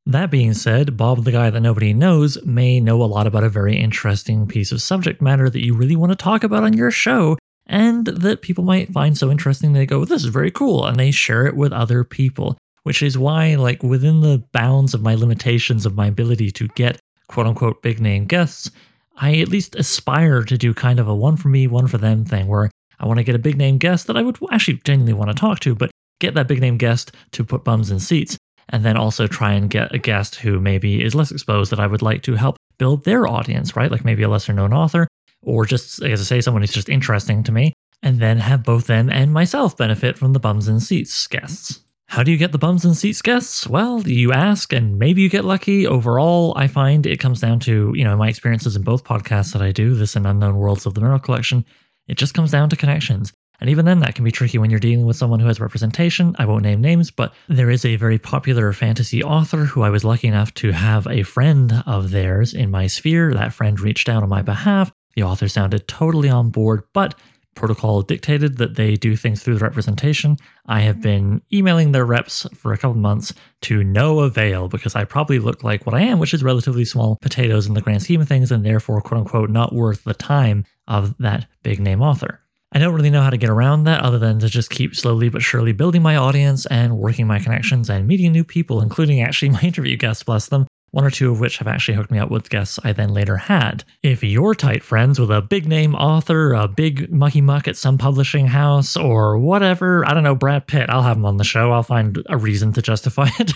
That 0.07 0.31
being 0.31 0.55
said, 0.55 0.97
Bob, 0.97 1.25
the 1.25 1.33
guy 1.33 1.51
that 1.51 1.61
nobody 1.61 1.93
knows, 1.93 2.43
may 2.43 2.81
know 2.81 3.03
a 3.03 3.05
lot 3.05 3.27
about 3.27 3.45
a 3.45 3.51
very 3.51 3.77
interesting 3.77 4.47
piece 4.47 4.73
of 4.73 4.81
subject 4.81 5.21
matter 5.21 5.51
that 5.51 5.65
you 5.65 5.75
really 5.75 5.97
want 5.97 6.13
to 6.13 6.17
talk 6.17 6.43
about 6.43 6.65
on 6.65 6.73
your 6.73 6.91
show, 6.91 7.37
and 7.67 8.07
that 8.07 8.41
people 8.41 8.65
might 8.65 8.91
find 8.91 9.19
so 9.19 9.31
interesting 9.31 9.75
they 9.75 9.85
go, 9.85 10.07
This 10.07 10.25
is 10.25 10.31
very 10.31 10.51
cool, 10.51 10.87
and 10.87 10.99
they 10.99 11.11
share 11.11 11.47
it 11.47 11.57
with 11.57 11.73
other 11.73 12.05
people. 12.05 12.57
Which 12.85 13.03
is 13.03 13.19
why, 13.19 13.57
like, 13.57 13.83
within 13.83 14.23
the 14.23 14.43
bounds 14.53 14.95
of 14.95 15.03
my 15.03 15.15
limitations 15.15 15.85
of 15.85 15.95
my 15.95 16.07
ability 16.07 16.53
to 16.53 16.69
get 16.69 16.99
quote 17.29 17.47
unquote 17.47 17.83
big 17.83 18.01
name 18.01 18.27
guests, 18.27 18.71
I 19.17 19.37
at 19.39 19.49
least 19.49 19.75
aspire 19.77 20.43
to 20.45 20.59
do 20.59 20.75
kind 20.75 21.01
of 21.01 21.09
a 21.09 21.15
one 21.15 21.37
for 21.37 21.49
me, 21.49 21.67
one 21.67 21.87
for 21.87 21.99
them 21.99 22.25
thing 22.25 22.47
where 22.47 22.71
I 23.01 23.07
want 23.07 23.19
to 23.19 23.25
get 23.25 23.35
a 23.35 23.41
big 23.41 23.57
name 23.57 23.79
guest 23.79 24.07
that 24.07 24.17
I 24.17 24.23
would 24.23 24.39
actually 24.51 24.81
genuinely 24.85 25.13
want 25.13 25.31
to 25.31 25.35
talk 25.35 25.61
to, 25.61 25.75
but 25.75 25.91
get 26.21 26.35
that 26.35 26.49
big 26.49 26.61
name 26.61 26.79
guest 26.79 27.13
to 27.33 27.45
put 27.45 27.65
bums 27.65 27.91
in 27.91 28.01
seats, 28.01 28.37
and 28.71 28.85
then 28.85 28.97
also 28.97 29.27
try 29.27 29.53
and 29.53 29.71
get 29.71 29.95
a 29.95 29.99
guest 29.99 30.37
who 30.37 30.61
maybe 30.61 31.03
is 31.03 31.15
less 31.15 31.31
exposed 31.31 31.71
that 31.73 31.81
I 31.81 31.87
would 31.87 32.03
like 32.03 32.23
to 32.23 32.35
help 32.35 32.57
build 32.79 33.05
their 33.05 33.27
audience, 33.27 33.77
right? 33.77 33.91
Like 33.91 34.05
maybe 34.05 34.23
a 34.23 34.29
lesser 34.29 34.53
known 34.53 34.73
author, 34.73 35.07
or 35.43 35.65
just, 35.65 36.03
as 36.03 36.21
I 36.21 36.25
say, 36.25 36.41
someone 36.41 36.63
who's 36.63 36.73
just 36.73 36.89
interesting 36.89 37.43
to 37.45 37.53
me, 37.53 37.73
and 38.03 38.21
then 38.21 38.39
have 38.39 38.65
both 38.65 38.87
them 38.87 39.11
and 39.11 39.33
myself 39.33 39.77
benefit 39.77 40.19
from 40.19 40.33
the 40.33 40.41
bums 40.41 40.69
in 40.69 40.81
seats 40.81 41.27
guests. 41.27 41.81
How 42.09 42.23
do 42.23 42.33
you 42.33 42.39
get 42.39 42.53
the 42.53 42.59
bums 42.59 42.87
and 42.87 42.97
seats 42.97 43.21
guests? 43.21 43.67
Well, 43.67 44.01
you 44.09 44.33
ask 44.33 44.73
and 44.73 44.99
maybe 44.99 45.21
you 45.21 45.29
get 45.29 45.45
lucky. 45.45 45.87
Overall, 45.87 46.55
I 46.57 46.67
find 46.67 47.05
it 47.05 47.21
comes 47.21 47.39
down 47.39 47.61
to, 47.61 47.93
you 47.95 48.03
know, 48.03 48.17
my 48.17 48.29
experiences 48.29 48.75
in 48.75 48.83
both 48.83 49.05
podcasts 49.05 49.53
that 49.53 49.61
I 49.61 49.73
do, 49.73 49.95
this 49.95 50.17
and 50.17 50.27
Unknown 50.27 50.57
Worlds 50.57 50.87
of 50.87 50.95
the 50.95 51.03
Merril 51.03 51.23
Collection. 51.23 51.67
It 52.09 52.17
just 52.17 52.33
comes 52.33 52.51
down 52.51 52.71
to 52.71 52.77
connections. 52.77 53.35
And 53.61 53.69
even 53.69 53.85
then, 53.85 54.01
that 54.01 54.15
can 54.15 54.25
be 54.25 54.31
tricky 54.31 54.57
when 54.57 54.71
you're 54.71 54.81
dealing 54.81 55.05
with 55.05 55.17
someone 55.17 55.39
who 55.39 55.49
has 55.49 55.61
representation. 55.61 56.35
I 56.39 56.47
won't 56.47 56.63
name 56.63 56.81
names, 56.81 57.11
but 57.11 57.35
there 57.47 57.69
is 57.71 57.85
a 57.85 57.97
very 57.97 58.19
popular 58.19 58.73
fantasy 58.73 59.23
author 59.23 59.67
who 59.67 59.83
I 59.83 59.91
was 59.91 60.03
lucky 60.03 60.29
enough 60.29 60.55
to 60.55 60.73
have 60.73 61.07
a 61.09 61.25
friend 61.25 61.85
of 61.87 62.11
theirs 62.11 62.55
in 62.55 62.71
my 62.71 62.87
sphere. 62.87 63.35
That 63.35 63.53
friend 63.53 63.79
reached 63.79 64.09
out 64.09 64.23
on 64.23 64.31
my 64.31 64.41
behalf. 64.41 64.91
The 65.15 65.25
author 65.25 65.47
sounded 65.47 65.87
totally 65.87 66.31
on 66.31 66.49
board, 66.49 66.85
but 66.95 67.17
protocol 67.59 68.03
dictated 68.03 68.59
that 68.59 68.77
they 68.77 68.95
do 68.95 69.17
things 69.17 69.43
through 69.43 69.59
the 69.59 69.65
representation. 69.65 70.37
I 70.67 70.81
have 70.81 71.03
been 71.03 71.43
emailing 71.53 71.93
their 71.93 72.07
reps 72.07 72.47
for 72.55 72.73
a 72.73 72.79
couple 72.79 72.95
months 72.95 73.35
to 73.63 73.83
no 73.83 74.21
avail 74.21 74.69
because 74.69 74.95
I 74.95 75.05
probably 75.05 75.41
look 75.41 75.65
like 75.65 75.85
what 75.85 75.95
I 75.95 76.03
am, 76.03 76.21
which 76.21 76.33
is 76.33 76.45
relatively 76.45 76.85
small 76.85 77.19
potatoes 77.21 77.67
in 77.67 77.75
the 77.75 77.81
grand 77.81 78.03
scheme 78.03 78.21
of 78.21 78.29
things, 78.29 78.53
and 78.53 78.65
therefore, 78.65 79.01
quote 79.01 79.19
unquote, 79.19 79.51
not 79.51 79.75
worth 79.75 80.05
the 80.05 80.15
time 80.15 80.65
of 80.87 81.17
that 81.19 81.47
big 81.63 81.81
name 81.81 82.01
author. 82.01 82.41
I 82.71 82.79
don't 82.79 82.95
really 82.95 83.11
know 83.11 83.23
how 83.23 83.31
to 83.31 83.39
get 83.39 83.51
around 83.51 83.85
that 83.85 84.03
other 84.03 84.19
than 84.19 84.39
to 84.41 84.49
just 84.49 84.71
keep 84.71 84.95
slowly 84.95 85.31
but 85.31 85.43
surely 85.43 85.73
building 85.73 86.03
my 86.03 86.17
audience 86.17 86.67
and 86.67 86.99
working 86.99 87.27
my 87.27 87.39
connections 87.39 87.89
and 87.91 88.07
meeting 88.07 88.31
new 88.31 88.45
people, 88.45 88.83
including 88.83 89.23
actually 89.23 89.49
my 89.49 89.61
interview 89.63 89.97
guests, 89.97 90.23
bless 90.23 90.49
them, 90.49 90.67
one 90.91 91.05
or 91.05 91.11
two 91.11 91.31
of 91.31 91.41
which 91.41 91.59
have 91.59 91.69
actually 91.69 91.95
hooked 91.95 92.11
me 92.11 92.19
up 92.19 92.31
with 92.31 92.49
guests 92.51 92.79
I 92.83 92.93
then 92.93 93.13
later 93.13 93.37
had. 93.37 93.85
If 94.03 94.23
you're 94.25 94.55
tight 94.55 94.83
friends 94.83 95.19
with 95.19 95.31
a 95.31 95.43
big 95.43 95.67
name 95.67 95.95
author, 95.95 96.53
a 96.53 96.67
big 96.67 97.13
mucky 97.13 97.41
muck 97.41 97.69
at 97.69 97.77
some 97.77 97.99
publishing 97.99 98.47
house, 98.47 98.97
or 98.97 99.39
whatever, 99.39 100.07
I 100.07 100.15
don't 100.15 100.23
know, 100.23 100.35
Brad 100.35 100.67
Pitt, 100.67 100.89
I'll 100.89 101.03
have 101.03 101.17
him 101.17 101.27
on 101.27 101.37
the 101.37 101.45
show. 101.45 101.73
I'll 101.73 101.83
find 101.83 102.23
a 102.29 102.37
reason 102.37 102.73
to 102.75 102.83
justify 102.83 103.29
it. 103.39 103.53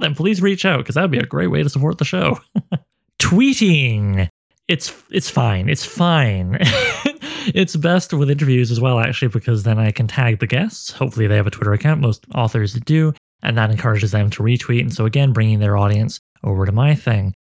then 0.00 0.14
please 0.14 0.42
reach 0.42 0.64
out 0.64 0.78
because 0.78 0.94
that 0.94 1.02
would 1.02 1.10
be 1.10 1.18
a 1.18 1.26
great 1.26 1.48
way 1.48 1.62
to 1.62 1.68
support 1.70 1.98
the 1.98 2.04
show. 2.04 2.38
Tweeting. 3.18 4.28
It's 4.68 4.94
it's 5.10 5.28
fine. 5.28 5.68
It's 5.68 5.84
fine. 5.84 6.58
it's 7.54 7.76
best 7.76 8.12
with 8.12 8.30
interviews 8.30 8.70
as 8.70 8.80
well, 8.80 8.98
actually, 8.98 9.28
because 9.28 9.62
then 9.62 9.78
I 9.78 9.90
can 9.90 10.06
tag 10.06 10.38
the 10.38 10.46
guests. 10.46 10.90
Hopefully, 10.90 11.26
they 11.26 11.36
have 11.36 11.46
a 11.46 11.50
Twitter 11.50 11.72
account. 11.72 12.00
Most 12.00 12.24
authors 12.34 12.74
do, 12.74 13.12
and 13.42 13.58
that 13.58 13.70
encourages 13.70 14.10
them 14.12 14.30
to 14.30 14.42
retweet. 14.42 14.80
And 14.80 14.92
so, 14.92 15.04
again, 15.04 15.32
bringing 15.32 15.58
their 15.58 15.76
audience 15.76 16.18
over 16.44 16.66
to 16.66 16.72
my 16.72 16.94
thing. 16.94 17.34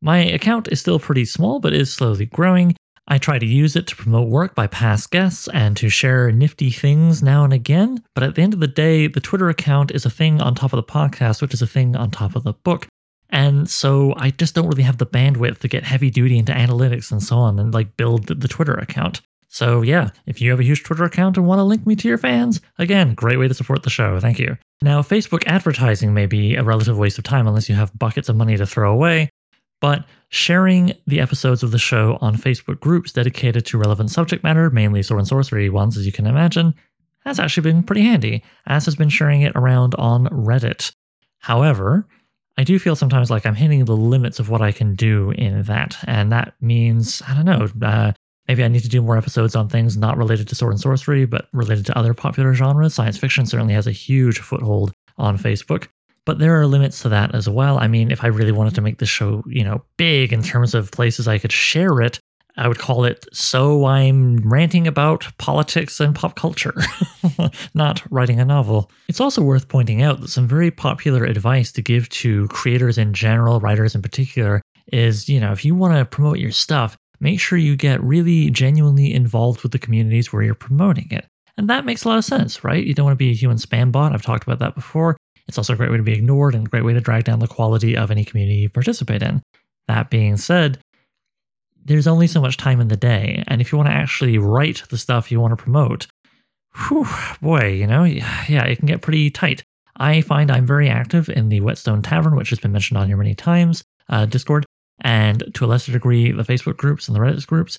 My 0.00 0.18
account 0.18 0.68
is 0.68 0.80
still 0.80 0.98
pretty 0.98 1.24
small, 1.24 1.60
but 1.60 1.72
is 1.72 1.92
slowly 1.92 2.26
growing. 2.26 2.76
I 3.06 3.18
try 3.18 3.38
to 3.38 3.46
use 3.46 3.76
it 3.76 3.86
to 3.88 3.96
promote 3.96 4.28
work 4.28 4.54
by 4.54 4.66
past 4.66 5.10
guests 5.10 5.46
and 5.48 5.76
to 5.76 5.90
share 5.90 6.32
nifty 6.32 6.70
things 6.70 7.22
now 7.22 7.44
and 7.44 7.52
again. 7.52 8.02
But 8.14 8.24
at 8.24 8.34
the 8.34 8.42
end 8.42 8.54
of 8.54 8.60
the 8.60 8.66
day, 8.66 9.08
the 9.08 9.20
Twitter 9.20 9.50
account 9.50 9.90
is 9.90 10.06
a 10.06 10.10
thing 10.10 10.40
on 10.40 10.54
top 10.54 10.72
of 10.72 10.78
the 10.78 10.92
podcast, 10.92 11.42
which 11.42 11.52
is 11.52 11.60
a 11.60 11.66
thing 11.66 11.96
on 11.96 12.10
top 12.10 12.34
of 12.34 12.44
the 12.44 12.54
book. 12.54 12.86
And 13.28 13.68
so 13.68 14.14
I 14.16 14.30
just 14.30 14.54
don't 14.54 14.68
really 14.68 14.84
have 14.84 14.98
the 14.98 15.06
bandwidth 15.06 15.58
to 15.58 15.68
get 15.68 15.84
heavy 15.84 16.10
duty 16.10 16.38
into 16.38 16.52
analytics 16.52 17.10
and 17.10 17.22
so 17.22 17.36
on 17.36 17.58
and 17.58 17.74
like 17.74 17.96
build 17.96 18.26
the 18.26 18.48
Twitter 18.48 18.74
account. 18.74 19.20
So 19.48 19.82
yeah, 19.82 20.10
if 20.26 20.40
you 20.40 20.50
have 20.50 20.60
a 20.60 20.64
huge 20.64 20.82
Twitter 20.82 21.04
account 21.04 21.36
and 21.36 21.46
want 21.46 21.58
to 21.58 21.64
link 21.64 21.86
me 21.86 21.96
to 21.96 22.08
your 22.08 22.18
fans, 22.18 22.60
again, 22.78 23.14
great 23.14 23.38
way 23.38 23.48
to 23.48 23.54
support 23.54 23.82
the 23.82 23.90
show. 23.90 24.18
Thank 24.18 24.38
you. 24.38 24.56
Now, 24.84 25.00
Facebook 25.00 25.44
advertising 25.46 26.12
may 26.12 26.26
be 26.26 26.56
a 26.56 26.62
relative 26.62 26.98
waste 26.98 27.16
of 27.16 27.24
time 27.24 27.46
unless 27.46 27.70
you 27.70 27.74
have 27.74 27.98
buckets 27.98 28.28
of 28.28 28.36
money 28.36 28.58
to 28.58 28.66
throw 28.66 28.92
away, 28.92 29.30
but 29.80 30.04
sharing 30.28 30.92
the 31.06 31.20
episodes 31.20 31.62
of 31.62 31.70
the 31.70 31.78
show 31.78 32.18
on 32.20 32.36
Facebook 32.36 32.80
groups 32.80 33.10
dedicated 33.10 33.64
to 33.64 33.78
relevant 33.78 34.10
subject 34.10 34.44
matter, 34.44 34.68
mainly 34.68 35.02
sword 35.02 35.20
and 35.20 35.26
sorcery 35.26 35.70
ones, 35.70 35.96
as 35.96 36.04
you 36.04 36.12
can 36.12 36.26
imagine, 36.26 36.74
has 37.20 37.40
actually 37.40 37.62
been 37.62 37.82
pretty 37.82 38.02
handy, 38.02 38.44
as 38.66 38.84
has 38.84 38.94
been 38.94 39.08
sharing 39.08 39.40
it 39.40 39.56
around 39.56 39.94
on 39.94 40.26
Reddit. 40.26 40.92
However, 41.38 42.06
I 42.58 42.64
do 42.64 42.78
feel 42.78 42.94
sometimes 42.94 43.30
like 43.30 43.46
I'm 43.46 43.54
hitting 43.54 43.86
the 43.86 43.96
limits 43.96 44.38
of 44.38 44.50
what 44.50 44.60
I 44.60 44.70
can 44.70 44.96
do 44.96 45.30
in 45.30 45.62
that, 45.62 45.96
and 46.06 46.30
that 46.30 46.56
means, 46.60 47.22
I 47.26 47.32
don't 47.32 47.46
know, 47.46 47.68
uh, 47.80 48.12
Maybe 48.48 48.62
I 48.62 48.68
need 48.68 48.82
to 48.82 48.88
do 48.88 49.02
more 49.02 49.16
episodes 49.16 49.56
on 49.56 49.68
things 49.68 49.96
not 49.96 50.18
related 50.18 50.48
to 50.48 50.54
sword 50.54 50.72
and 50.72 50.80
sorcery, 50.80 51.24
but 51.24 51.48
related 51.52 51.86
to 51.86 51.98
other 51.98 52.14
popular 52.14 52.54
genres. 52.54 52.94
Science 52.94 53.16
fiction 53.16 53.46
certainly 53.46 53.74
has 53.74 53.86
a 53.86 53.92
huge 53.92 54.38
foothold 54.38 54.92
on 55.16 55.38
Facebook. 55.38 55.88
But 56.26 56.38
there 56.38 56.58
are 56.58 56.66
limits 56.66 57.02
to 57.02 57.08
that 57.10 57.34
as 57.34 57.48
well. 57.48 57.78
I 57.78 57.86
mean, 57.86 58.10
if 58.10 58.24
I 58.24 58.28
really 58.28 58.52
wanted 58.52 58.74
to 58.76 58.80
make 58.80 58.98
this 58.98 59.08
show, 59.08 59.42
you 59.46 59.62
know, 59.62 59.82
big 59.96 60.32
in 60.32 60.42
terms 60.42 60.74
of 60.74 60.90
places 60.90 61.28
I 61.28 61.38
could 61.38 61.52
share 61.52 62.00
it, 62.00 62.18
I 62.56 62.68
would 62.68 62.78
call 62.78 63.04
it 63.04 63.26
So 63.32 63.84
I'm 63.86 64.36
Ranting 64.48 64.86
About 64.86 65.26
Politics 65.38 65.98
and 66.00 66.14
Pop 66.14 66.36
Culture, 66.36 66.74
not 67.74 68.02
writing 68.10 68.38
a 68.38 68.44
novel. 68.44 68.90
It's 69.08 69.20
also 69.20 69.42
worth 69.42 69.68
pointing 69.68 70.02
out 70.02 70.20
that 70.20 70.28
some 70.28 70.46
very 70.46 70.70
popular 70.70 71.24
advice 71.24 71.72
to 71.72 71.82
give 71.82 72.08
to 72.10 72.46
creators 72.48 72.96
in 72.96 73.12
general, 73.12 73.60
writers 73.60 73.94
in 73.94 74.02
particular, 74.02 74.62
is, 74.92 75.28
you 75.28 75.40
know, 75.40 75.52
if 75.52 75.64
you 75.64 75.74
want 75.74 75.94
to 75.94 76.04
promote 76.04 76.38
your 76.38 76.52
stuff, 76.52 76.96
make 77.24 77.40
sure 77.40 77.58
you 77.58 77.74
get 77.74 78.04
really 78.04 78.50
genuinely 78.50 79.12
involved 79.12 79.62
with 79.62 79.72
the 79.72 79.78
communities 79.78 80.30
where 80.32 80.42
you're 80.42 80.54
promoting 80.54 81.08
it. 81.10 81.26
And 81.56 81.70
that 81.70 81.86
makes 81.86 82.04
a 82.04 82.08
lot 82.08 82.18
of 82.18 82.24
sense, 82.24 82.62
right? 82.62 82.84
You 82.84 82.92
don't 82.92 83.06
want 83.06 83.18
to 83.18 83.24
be 83.24 83.30
a 83.30 83.34
human 83.34 83.56
spam 83.56 83.90
bot. 83.90 84.12
I've 84.12 84.22
talked 84.22 84.44
about 84.44 84.58
that 84.58 84.74
before. 84.74 85.16
It's 85.48 85.56
also 85.56 85.72
a 85.72 85.76
great 85.76 85.90
way 85.90 85.96
to 85.96 86.02
be 86.02 86.12
ignored 86.12 86.54
and 86.54 86.66
a 86.66 86.70
great 86.70 86.84
way 86.84 86.92
to 86.92 87.00
drag 87.00 87.24
down 87.24 87.38
the 87.38 87.48
quality 87.48 87.96
of 87.96 88.10
any 88.10 88.24
community 88.24 88.58
you 88.58 88.68
participate 88.68 89.22
in. 89.22 89.42
That 89.88 90.10
being 90.10 90.36
said, 90.36 90.78
there's 91.82 92.06
only 92.06 92.26
so 92.26 92.42
much 92.42 92.58
time 92.58 92.80
in 92.80 92.88
the 92.88 92.96
day. 92.96 93.42
And 93.46 93.62
if 93.62 93.72
you 93.72 93.78
want 93.78 93.88
to 93.88 93.94
actually 93.94 94.36
write 94.36 94.82
the 94.90 94.98
stuff 94.98 95.32
you 95.32 95.40
want 95.40 95.56
to 95.56 95.62
promote, 95.62 96.06
whew, 96.88 97.06
boy, 97.40 97.72
you 97.72 97.86
know, 97.86 98.04
yeah, 98.04 98.64
it 98.64 98.76
can 98.76 98.86
get 98.86 99.02
pretty 99.02 99.30
tight. 99.30 99.62
I 99.96 100.20
find 100.20 100.50
I'm 100.50 100.66
very 100.66 100.90
active 100.90 101.30
in 101.30 101.48
the 101.48 101.60
Whetstone 101.60 102.02
Tavern, 102.02 102.36
which 102.36 102.50
has 102.50 102.58
been 102.58 102.72
mentioned 102.72 102.98
on 102.98 103.06
here 103.06 103.16
many 103.16 103.34
times, 103.34 103.82
uh, 104.10 104.26
Discord, 104.26 104.66
and 105.04 105.44
to 105.54 105.64
a 105.64 105.68
lesser 105.68 105.92
degree, 105.92 106.32
the 106.32 106.42
Facebook 106.42 106.76
groups 106.76 107.06
and 107.06 107.14
the 107.14 107.20
Reddit 107.20 107.46
groups. 107.46 107.78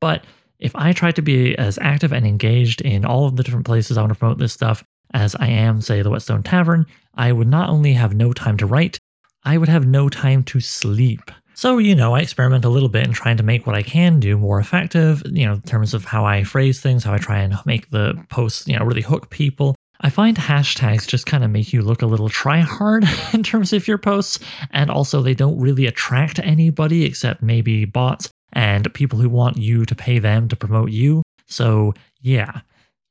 But 0.00 0.24
if 0.58 0.74
I 0.74 0.92
try 0.92 1.12
to 1.12 1.22
be 1.22 1.56
as 1.56 1.78
active 1.80 2.12
and 2.12 2.26
engaged 2.26 2.80
in 2.80 3.04
all 3.04 3.26
of 3.26 3.36
the 3.36 3.42
different 3.42 3.66
places 3.66 3.96
I 3.96 4.00
want 4.00 4.12
to 4.12 4.18
promote 4.18 4.38
this 4.38 4.52
stuff 4.52 4.82
as 5.12 5.36
I 5.36 5.46
am, 5.46 5.80
say, 5.80 6.02
the 6.02 6.10
Whetstone 6.10 6.42
Tavern, 6.42 6.86
I 7.14 7.30
would 7.30 7.46
not 7.46 7.68
only 7.68 7.92
have 7.92 8.14
no 8.14 8.32
time 8.32 8.56
to 8.56 8.66
write, 8.66 8.98
I 9.44 9.58
would 9.58 9.68
have 9.68 9.86
no 9.86 10.08
time 10.08 10.42
to 10.44 10.60
sleep. 10.60 11.30
So, 11.56 11.78
you 11.78 11.94
know, 11.94 12.14
I 12.14 12.20
experiment 12.20 12.64
a 12.64 12.68
little 12.68 12.88
bit 12.88 13.06
in 13.06 13.12
trying 13.12 13.36
to 13.36 13.44
make 13.44 13.64
what 13.64 13.76
I 13.76 13.82
can 13.82 14.18
do 14.18 14.36
more 14.36 14.58
effective, 14.58 15.22
you 15.26 15.46
know, 15.46 15.54
in 15.54 15.62
terms 15.62 15.94
of 15.94 16.04
how 16.04 16.24
I 16.24 16.42
phrase 16.42 16.80
things, 16.80 17.04
how 17.04 17.14
I 17.14 17.18
try 17.18 17.38
and 17.38 17.54
make 17.64 17.90
the 17.90 18.20
posts, 18.28 18.66
you 18.66 18.76
know, 18.76 18.84
really 18.84 19.02
hook 19.02 19.30
people. 19.30 19.76
I 20.00 20.10
find 20.10 20.36
hashtags 20.36 21.06
just 21.06 21.26
kind 21.26 21.44
of 21.44 21.50
make 21.50 21.72
you 21.72 21.82
look 21.82 22.02
a 22.02 22.06
little 22.06 22.28
try 22.28 22.60
hard 22.60 23.04
in 23.32 23.42
terms 23.42 23.72
of 23.72 23.88
your 23.88 23.98
posts, 23.98 24.38
and 24.70 24.90
also 24.90 25.22
they 25.22 25.34
don't 25.34 25.58
really 25.58 25.86
attract 25.86 26.38
anybody 26.40 27.04
except 27.04 27.42
maybe 27.42 27.84
bots 27.84 28.28
and 28.52 28.92
people 28.94 29.18
who 29.18 29.28
want 29.28 29.56
you 29.56 29.84
to 29.84 29.94
pay 29.94 30.18
them 30.18 30.48
to 30.48 30.56
promote 30.56 30.90
you. 30.90 31.22
So, 31.46 31.94
yeah. 32.20 32.60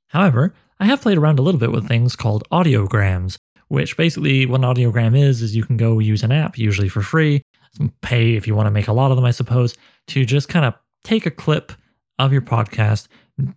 However, 0.07 0.53
I 0.79 0.85
have 0.85 1.01
played 1.01 1.17
around 1.17 1.39
a 1.39 1.41
little 1.41 1.59
bit 1.59 1.71
with 1.71 1.87
things 1.87 2.15
called 2.15 2.47
audiograms, 2.51 3.37
which 3.67 3.97
basically 3.97 4.45
what 4.45 4.63
an 4.63 4.73
audiogram 4.73 5.17
is 5.17 5.41
is 5.41 5.55
you 5.55 5.63
can 5.63 5.77
go 5.77 5.99
use 5.99 6.23
an 6.23 6.31
app, 6.31 6.57
usually 6.57 6.89
for 6.89 7.01
free, 7.01 7.41
pay 8.01 8.35
if 8.35 8.47
you 8.47 8.55
want 8.55 8.67
to 8.67 8.71
make 8.71 8.87
a 8.87 8.93
lot 8.93 9.11
of 9.11 9.17
them, 9.17 9.25
I 9.25 9.31
suppose, 9.31 9.75
to 10.07 10.25
just 10.25 10.49
kind 10.49 10.65
of 10.65 10.73
take 11.03 11.25
a 11.25 11.31
clip 11.31 11.71
of 12.19 12.31
your 12.31 12.41
podcast 12.41 13.07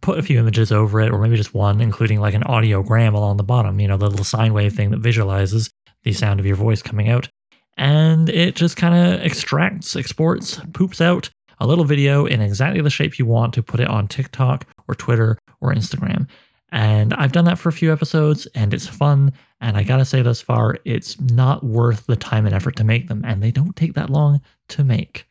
put 0.00 0.18
a 0.18 0.22
few 0.22 0.38
images 0.38 0.72
over 0.72 1.00
it, 1.00 1.10
or 1.10 1.20
maybe 1.20 1.36
just 1.36 1.54
one, 1.54 1.80
including 1.80 2.20
like 2.20 2.34
an 2.34 2.44
audiogram 2.44 3.14
along 3.14 3.36
the 3.36 3.44
bottom, 3.44 3.80
you 3.80 3.88
know, 3.88 3.96
the 3.96 4.08
little 4.08 4.24
sine 4.24 4.54
wave 4.54 4.74
thing 4.74 4.90
that 4.90 5.00
visualizes 5.00 5.70
the 6.02 6.12
sound 6.12 6.40
of 6.40 6.46
your 6.46 6.56
voice 6.56 6.82
coming 6.82 7.08
out. 7.08 7.28
And 7.76 8.28
it 8.30 8.56
just 8.56 8.76
kind 8.76 8.94
of 8.94 9.20
extracts, 9.20 9.96
exports, 9.96 10.60
poops 10.72 11.00
out 11.00 11.28
a 11.58 11.66
little 11.66 11.84
video 11.84 12.26
in 12.26 12.40
exactly 12.40 12.80
the 12.80 12.90
shape 12.90 13.18
you 13.18 13.26
want 13.26 13.54
to 13.54 13.62
put 13.62 13.80
it 13.80 13.88
on 13.88 14.08
TikTok 14.08 14.66
or 14.88 14.94
Twitter 14.94 15.38
or 15.60 15.72
Instagram. 15.72 16.28
And 16.72 17.14
I've 17.14 17.32
done 17.32 17.44
that 17.46 17.58
for 17.58 17.68
a 17.68 17.72
few 17.72 17.92
episodes 17.92 18.46
and 18.54 18.74
it's 18.74 18.86
fun. 18.86 19.32
And 19.60 19.76
I 19.76 19.82
gotta 19.82 20.04
say, 20.04 20.22
thus 20.22 20.40
far, 20.40 20.78
it's 20.84 21.20
not 21.20 21.64
worth 21.64 22.06
the 22.06 22.16
time 22.16 22.44
and 22.46 22.54
effort 22.54 22.76
to 22.76 22.84
make 22.84 23.08
them. 23.08 23.24
And 23.24 23.42
they 23.42 23.50
don't 23.50 23.76
take 23.76 23.94
that 23.94 24.10
long 24.10 24.40
to 24.68 24.84
make. 24.84 25.26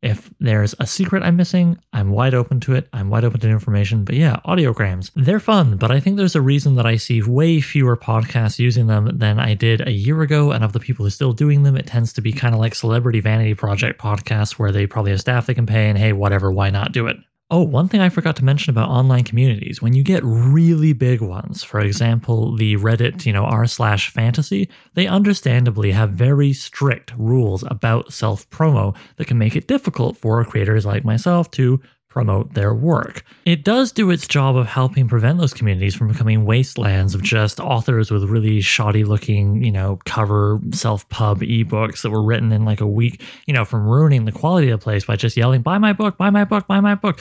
If 0.00 0.30
there's 0.38 0.76
a 0.78 0.86
secret 0.86 1.24
I'm 1.24 1.36
missing, 1.36 1.76
I'm 1.92 2.10
wide 2.10 2.34
open 2.34 2.60
to 2.60 2.74
it. 2.74 2.88
I'm 2.92 3.10
wide 3.10 3.24
open 3.24 3.40
to 3.40 3.48
information. 3.48 4.04
But 4.04 4.14
yeah, 4.14 4.36
audiograms, 4.46 5.10
they're 5.16 5.40
fun, 5.40 5.76
but 5.76 5.90
I 5.90 5.98
think 5.98 6.16
there's 6.16 6.36
a 6.36 6.40
reason 6.40 6.76
that 6.76 6.86
I 6.86 6.96
see 6.96 7.20
way 7.22 7.60
fewer 7.60 7.96
podcasts 7.96 8.60
using 8.60 8.86
them 8.86 9.18
than 9.18 9.40
I 9.40 9.54
did 9.54 9.86
a 9.86 9.90
year 9.90 10.22
ago. 10.22 10.52
And 10.52 10.62
of 10.62 10.72
the 10.72 10.80
people 10.80 11.02
who 11.02 11.08
are 11.08 11.10
still 11.10 11.32
doing 11.32 11.64
them, 11.64 11.76
it 11.76 11.88
tends 11.88 12.12
to 12.12 12.20
be 12.20 12.32
kind 12.32 12.54
of 12.54 12.60
like 12.60 12.76
celebrity 12.76 13.18
vanity 13.18 13.54
project 13.54 14.00
podcasts 14.00 14.52
where 14.52 14.70
they 14.70 14.86
probably 14.86 15.10
have 15.10 15.20
staff 15.20 15.46
they 15.46 15.54
can 15.54 15.66
pay 15.66 15.88
and 15.88 15.98
hey, 15.98 16.12
whatever, 16.12 16.52
why 16.52 16.70
not 16.70 16.92
do 16.92 17.08
it? 17.08 17.16
Oh, 17.50 17.62
one 17.62 17.88
thing 17.88 18.02
I 18.02 18.10
forgot 18.10 18.36
to 18.36 18.44
mention 18.44 18.70
about 18.70 18.90
online 18.90 19.24
communities, 19.24 19.80
when 19.80 19.94
you 19.94 20.02
get 20.02 20.22
really 20.22 20.92
big 20.92 21.22
ones, 21.22 21.62
for 21.64 21.80
example, 21.80 22.54
the 22.54 22.76
Reddit, 22.76 23.24
you 23.24 23.32
know, 23.32 23.44
r 23.44 23.66
slash 23.66 24.10
fantasy, 24.10 24.68
they 24.92 25.06
understandably 25.06 25.92
have 25.92 26.10
very 26.10 26.52
strict 26.52 27.14
rules 27.16 27.64
about 27.68 28.12
self 28.12 28.48
promo 28.50 28.94
that 29.16 29.26
can 29.28 29.38
make 29.38 29.56
it 29.56 29.66
difficult 29.66 30.18
for 30.18 30.44
creators 30.44 30.84
like 30.84 31.06
myself 31.06 31.50
to 31.52 31.80
promote 32.08 32.54
their 32.54 32.74
work. 32.74 33.22
It 33.44 33.64
does 33.64 33.92
do 33.92 34.10
its 34.10 34.26
job 34.26 34.56
of 34.56 34.66
helping 34.66 35.08
prevent 35.08 35.38
those 35.38 35.54
communities 35.54 35.94
from 35.94 36.08
becoming 36.08 36.44
wastelands 36.44 37.14
of 37.14 37.22
just 37.22 37.60
authors 37.60 38.10
with 38.10 38.24
really 38.24 38.60
shoddy 38.60 39.04
looking, 39.04 39.62
you 39.62 39.70
know, 39.70 39.98
cover 40.04 40.58
self 40.72 41.08
pub 41.10 41.40
ebooks 41.40 42.02
that 42.02 42.10
were 42.10 42.22
written 42.22 42.50
in 42.50 42.64
like 42.64 42.80
a 42.80 42.86
week, 42.86 43.22
you 43.46 43.54
know, 43.54 43.64
from 43.64 43.86
ruining 43.86 44.24
the 44.24 44.32
quality 44.32 44.70
of 44.70 44.80
the 44.80 44.84
place 44.84 45.04
by 45.04 45.16
just 45.16 45.36
yelling, 45.36 45.62
buy 45.62 45.78
my 45.78 45.92
book, 45.92 46.16
buy 46.16 46.30
my 46.30 46.44
book, 46.44 46.66
buy 46.66 46.80
my 46.80 46.94
book. 46.94 47.20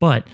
But 0.00 0.28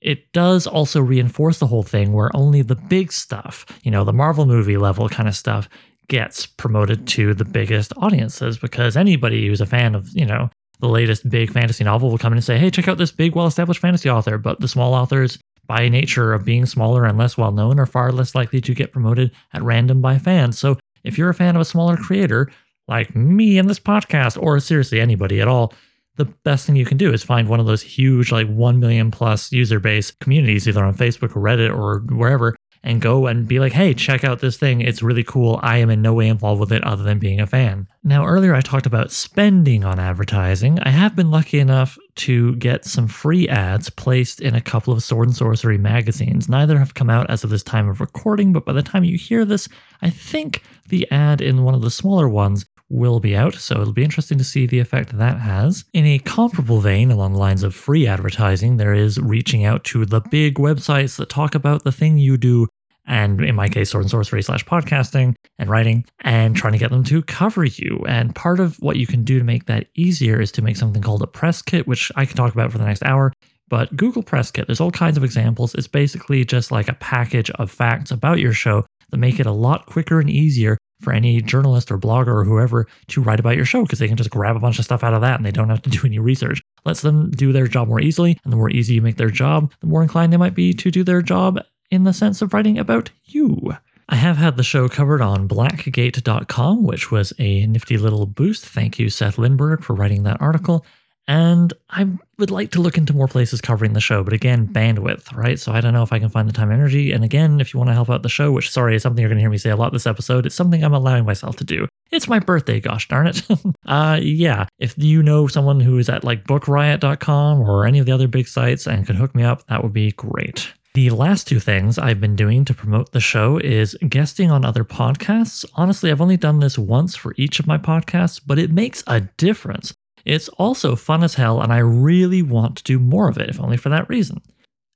it 0.00 0.32
does 0.32 0.66
also 0.66 1.00
reinforce 1.00 1.58
the 1.58 1.66
whole 1.66 1.82
thing 1.82 2.12
where 2.12 2.34
only 2.34 2.62
the 2.62 2.76
big 2.76 3.12
stuff, 3.12 3.66
you 3.82 3.90
know, 3.90 4.04
the 4.04 4.12
Marvel 4.12 4.46
movie 4.46 4.76
level 4.76 5.08
kind 5.08 5.28
of 5.28 5.34
stuff 5.34 5.68
gets 6.08 6.46
promoted 6.46 7.06
to 7.06 7.34
the 7.34 7.44
biggest 7.44 7.92
audiences 7.96 8.58
because 8.58 8.96
anybody 8.96 9.46
who's 9.46 9.60
a 9.60 9.66
fan 9.66 9.94
of, 9.94 10.08
you 10.14 10.24
know, 10.24 10.48
the 10.80 10.88
latest 10.88 11.28
big 11.28 11.52
fantasy 11.52 11.84
novel 11.84 12.10
will 12.10 12.18
come 12.18 12.32
in 12.32 12.38
and 12.38 12.44
say, 12.44 12.58
hey, 12.58 12.70
check 12.70 12.88
out 12.88 12.98
this 12.98 13.12
big, 13.12 13.34
well 13.34 13.46
established 13.46 13.80
fantasy 13.80 14.08
author. 14.08 14.38
But 14.38 14.60
the 14.60 14.68
small 14.68 14.94
authors, 14.94 15.38
by 15.66 15.88
nature 15.88 16.32
of 16.32 16.44
being 16.44 16.66
smaller 16.66 17.04
and 17.04 17.18
less 17.18 17.36
well 17.36 17.52
known, 17.52 17.78
are 17.78 17.86
far 17.86 18.12
less 18.12 18.34
likely 18.34 18.60
to 18.60 18.74
get 18.74 18.92
promoted 18.92 19.32
at 19.52 19.62
random 19.62 20.00
by 20.00 20.18
fans. 20.18 20.58
So 20.58 20.78
if 21.04 21.18
you're 21.18 21.30
a 21.30 21.34
fan 21.34 21.56
of 21.56 21.60
a 21.60 21.64
smaller 21.64 21.96
creator, 21.96 22.50
like 22.86 23.14
me 23.14 23.58
in 23.58 23.66
this 23.66 23.80
podcast, 23.80 24.42
or 24.42 24.58
seriously 24.60 25.00
anybody 25.00 25.40
at 25.40 25.48
all, 25.48 25.74
the 26.16 26.24
best 26.24 26.66
thing 26.66 26.74
you 26.74 26.84
can 26.84 26.96
do 26.96 27.12
is 27.12 27.22
find 27.22 27.48
one 27.48 27.60
of 27.60 27.66
those 27.66 27.82
huge, 27.82 28.32
like 28.32 28.48
1 28.48 28.80
million 28.80 29.10
plus 29.10 29.52
user 29.52 29.78
base 29.78 30.10
communities, 30.10 30.66
either 30.66 30.84
on 30.84 30.94
Facebook 30.94 31.36
or 31.36 31.40
Reddit 31.40 31.72
or 31.72 32.00
wherever, 32.14 32.56
and 32.82 33.00
go 33.00 33.26
and 33.26 33.48
be 33.48 33.58
like, 33.58 33.72
hey, 33.72 33.94
check 33.94 34.24
out 34.24 34.40
this 34.40 34.56
thing. 34.56 34.80
It's 34.80 35.02
really 35.02 35.24
cool. 35.24 35.58
I 35.62 35.78
am 35.78 35.90
in 35.90 36.02
no 36.02 36.14
way 36.14 36.28
involved 36.28 36.60
with 36.60 36.72
it 36.72 36.84
other 36.84 37.02
than 37.02 37.18
being 37.18 37.40
a 37.40 37.46
fan. 37.46 37.86
Now, 38.04 38.24
earlier 38.24 38.54
I 38.54 38.60
talked 38.60 38.86
about 38.86 39.10
spending 39.10 39.84
on 39.84 39.98
advertising. 39.98 40.78
I 40.80 40.90
have 40.90 41.16
been 41.16 41.30
lucky 41.30 41.58
enough 41.58 41.98
to 42.16 42.56
get 42.56 42.84
some 42.84 43.08
free 43.08 43.48
ads 43.48 43.90
placed 43.90 44.40
in 44.40 44.54
a 44.54 44.60
couple 44.60 44.92
of 44.92 45.02
Sword 45.02 45.28
and 45.28 45.36
Sorcery 45.36 45.78
magazines. 45.78 46.48
Neither 46.48 46.78
have 46.78 46.94
come 46.94 47.10
out 47.10 47.28
as 47.30 47.44
of 47.44 47.50
this 47.50 47.62
time 47.62 47.88
of 47.88 48.00
recording, 48.00 48.52
but 48.52 48.64
by 48.64 48.72
the 48.72 48.82
time 48.82 49.04
you 49.04 49.18
hear 49.18 49.44
this, 49.44 49.68
I 50.02 50.10
think 50.10 50.62
the 50.88 51.10
ad 51.10 51.40
in 51.40 51.64
one 51.64 51.74
of 51.74 51.82
the 51.82 51.90
smaller 51.90 52.28
ones 52.28 52.64
will 52.90 53.20
be 53.20 53.36
out, 53.36 53.54
so 53.54 53.80
it'll 53.80 53.92
be 53.92 54.04
interesting 54.04 54.38
to 54.38 54.44
see 54.44 54.66
the 54.66 54.78
effect 54.78 55.16
that 55.16 55.38
has. 55.38 55.84
In 55.92 56.06
a 56.06 56.18
comparable 56.18 56.80
vein, 56.80 57.10
along 57.10 57.34
the 57.34 57.38
lines 57.38 57.62
of 57.62 57.74
free 57.74 58.06
advertising, 58.06 58.76
there 58.76 58.94
is 58.94 59.18
reaching 59.18 59.64
out 59.64 59.84
to 59.84 60.06
the 60.06 60.20
big 60.20 60.54
websites 60.54 61.16
that 61.16 61.28
talk 61.28 61.54
about 61.54 61.84
the 61.84 61.92
thing 61.92 62.18
you 62.18 62.36
do, 62.36 62.66
and 63.06 63.42
in 63.42 63.54
my 63.54 63.68
case, 63.68 63.90
sword 63.90 64.04
and 64.04 64.10
sorcery 64.10 64.42
slash 64.42 64.64
podcasting 64.64 65.34
and 65.58 65.70
writing, 65.70 66.04
and 66.20 66.56
trying 66.56 66.72
to 66.72 66.78
get 66.78 66.90
them 66.90 67.04
to 67.04 67.22
cover 67.22 67.64
you. 67.64 68.04
And 68.08 68.34
part 68.34 68.60
of 68.60 68.76
what 68.76 68.96
you 68.96 69.06
can 69.06 69.24
do 69.24 69.38
to 69.38 69.44
make 69.44 69.66
that 69.66 69.88
easier 69.94 70.40
is 70.40 70.52
to 70.52 70.62
make 70.62 70.76
something 70.76 71.02
called 71.02 71.22
a 71.22 71.26
press 71.26 71.62
kit, 71.62 71.86
which 71.86 72.10
I 72.16 72.24
can 72.24 72.36
talk 72.36 72.52
about 72.52 72.72
for 72.72 72.78
the 72.78 72.84
next 72.84 73.02
hour. 73.02 73.32
But 73.70 73.94
Google 73.96 74.22
Press 74.22 74.50
Kit, 74.50 74.66
there's 74.66 74.80
all 74.80 74.90
kinds 74.90 75.18
of 75.18 75.24
examples. 75.24 75.74
It's 75.74 75.86
basically 75.86 76.42
just 76.42 76.72
like 76.72 76.88
a 76.88 76.94
package 76.94 77.50
of 77.50 77.70
facts 77.70 78.10
about 78.10 78.38
your 78.38 78.54
show 78.54 78.86
that 79.10 79.18
make 79.18 79.40
it 79.40 79.46
a 79.46 79.52
lot 79.52 79.84
quicker 79.84 80.20
and 80.20 80.30
easier 80.30 80.78
for 81.00 81.12
any 81.12 81.40
journalist 81.40 81.90
or 81.90 81.98
blogger 81.98 82.28
or 82.28 82.44
whoever 82.44 82.86
to 83.08 83.20
write 83.20 83.40
about 83.40 83.56
your 83.56 83.64
show 83.64 83.82
because 83.82 83.98
they 83.98 84.08
can 84.08 84.16
just 84.16 84.30
grab 84.30 84.56
a 84.56 84.60
bunch 84.60 84.78
of 84.78 84.84
stuff 84.84 85.04
out 85.04 85.14
of 85.14 85.20
that 85.20 85.36
and 85.36 85.46
they 85.46 85.50
don't 85.50 85.70
have 85.70 85.82
to 85.82 85.90
do 85.90 86.00
any 86.04 86.18
research. 86.18 86.60
Lets 86.84 87.02
them 87.02 87.30
do 87.30 87.52
their 87.52 87.66
job 87.66 87.88
more 87.88 88.00
easily, 88.00 88.38
and 88.44 88.52
the 88.52 88.56
more 88.56 88.70
easy 88.70 88.94
you 88.94 89.02
make 89.02 89.16
their 89.16 89.30
job, 89.30 89.72
the 89.80 89.86
more 89.86 90.02
inclined 90.02 90.32
they 90.32 90.36
might 90.36 90.54
be 90.54 90.72
to 90.74 90.90
do 90.90 91.04
their 91.04 91.22
job 91.22 91.60
in 91.90 92.04
the 92.04 92.12
sense 92.12 92.42
of 92.42 92.52
writing 92.52 92.78
about 92.78 93.10
you. 93.24 93.74
I 94.10 94.16
have 94.16 94.38
had 94.38 94.56
the 94.56 94.62
show 94.62 94.88
covered 94.88 95.20
on 95.20 95.48
blackgate.com, 95.48 96.82
which 96.82 97.10
was 97.10 97.34
a 97.38 97.66
nifty 97.66 97.98
little 97.98 98.24
boost. 98.24 98.64
Thank 98.64 98.98
you, 98.98 99.10
Seth 99.10 99.36
Lindberg, 99.36 99.82
for 99.82 99.94
writing 99.94 100.22
that 100.22 100.40
article. 100.40 100.86
And 101.28 101.74
I 101.90 102.06
would 102.38 102.50
like 102.50 102.70
to 102.72 102.80
look 102.80 102.96
into 102.96 103.14
more 103.14 103.28
places 103.28 103.60
covering 103.60 103.92
the 103.92 104.00
show, 104.00 104.24
but 104.24 104.32
again, 104.32 104.66
bandwidth, 104.66 105.36
right? 105.36 105.60
So 105.60 105.72
I 105.72 105.82
don't 105.82 105.92
know 105.92 106.02
if 106.02 106.12
I 106.12 106.18
can 106.18 106.30
find 106.30 106.48
the 106.48 106.54
time 106.54 106.70
and 106.70 106.80
energy. 106.80 107.12
And 107.12 107.22
again, 107.22 107.60
if 107.60 107.74
you 107.74 107.78
want 107.78 107.90
to 107.90 107.94
help 107.94 108.08
out 108.08 108.22
the 108.22 108.30
show, 108.30 108.50
which 108.50 108.70
sorry 108.70 108.96
is 108.96 109.02
something 109.02 109.20
you're 109.20 109.28
going 109.28 109.36
to 109.36 109.42
hear 109.42 109.50
me 109.50 109.58
say 109.58 109.68
a 109.68 109.76
lot 109.76 109.92
this 109.92 110.06
episode, 110.06 110.46
it's 110.46 110.54
something 110.54 110.82
I'm 110.82 110.94
allowing 110.94 111.26
myself 111.26 111.56
to 111.56 111.64
do. 111.64 111.86
It's 112.10 112.28
my 112.28 112.38
birthday, 112.38 112.80
gosh 112.80 113.06
darn 113.08 113.26
it. 113.26 113.42
uh, 113.86 114.18
yeah, 114.22 114.64
if 114.78 114.96
you 114.96 115.22
know 115.22 115.46
someone 115.46 115.80
who 115.80 115.98
is 115.98 116.08
at 116.08 116.24
like 116.24 116.44
bookriot.com 116.44 117.60
or 117.60 117.84
any 117.84 117.98
of 117.98 118.06
the 118.06 118.12
other 118.12 118.28
big 118.28 118.48
sites 118.48 118.86
and 118.86 119.06
could 119.06 119.16
hook 119.16 119.34
me 119.34 119.42
up, 119.42 119.66
that 119.66 119.82
would 119.82 119.92
be 119.92 120.12
great. 120.12 120.72
The 120.94 121.10
last 121.10 121.46
two 121.46 121.60
things 121.60 121.98
I've 121.98 122.20
been 122.20 122.34
doing 122.34 122.64
to 122.64 122.72
promote 122.72 123.12
the 123.12 123.20
show 123.20 123.58
is 123.58 123.94
guesting 124.08 124.50
on 124.50 124.64
other 124.64 124.84
podcasts. 124.84 125.66
Honestly, 125.74 126.10
I've 126.10 126.22
only 126.22 126.38
done 126.38 126.60
this 126.60 126.78
once 126.78 127.14
for 127.14 127.34
each 127.36 127.60
of 127.60 127.66
my 127.66 127.76
podcasts, 127.76 128.40
but 128.44 128.58
it 128.58 128.72
makes 128.72 129.04
a 129.06 129.20
difference. 129.20 129.92
It's 130.24 130.48
also 130.50 130.96
fun 130.96 131.22
as 131.22 131.34
hell, 131.34 131.60
and 131.60 131.72
I 131.72 131.78
really 131.78 132.42
want 132.42 132.76
to 132.76 132.82
do 132.84 132.98
more 132.98 133.28
of 133.28 133.38
it, 133.38 133.48
if 133.48 133.60
only 133.60 133.76
for 133.76 133.88
that 133.88 134.08
reason. 134.08 134.42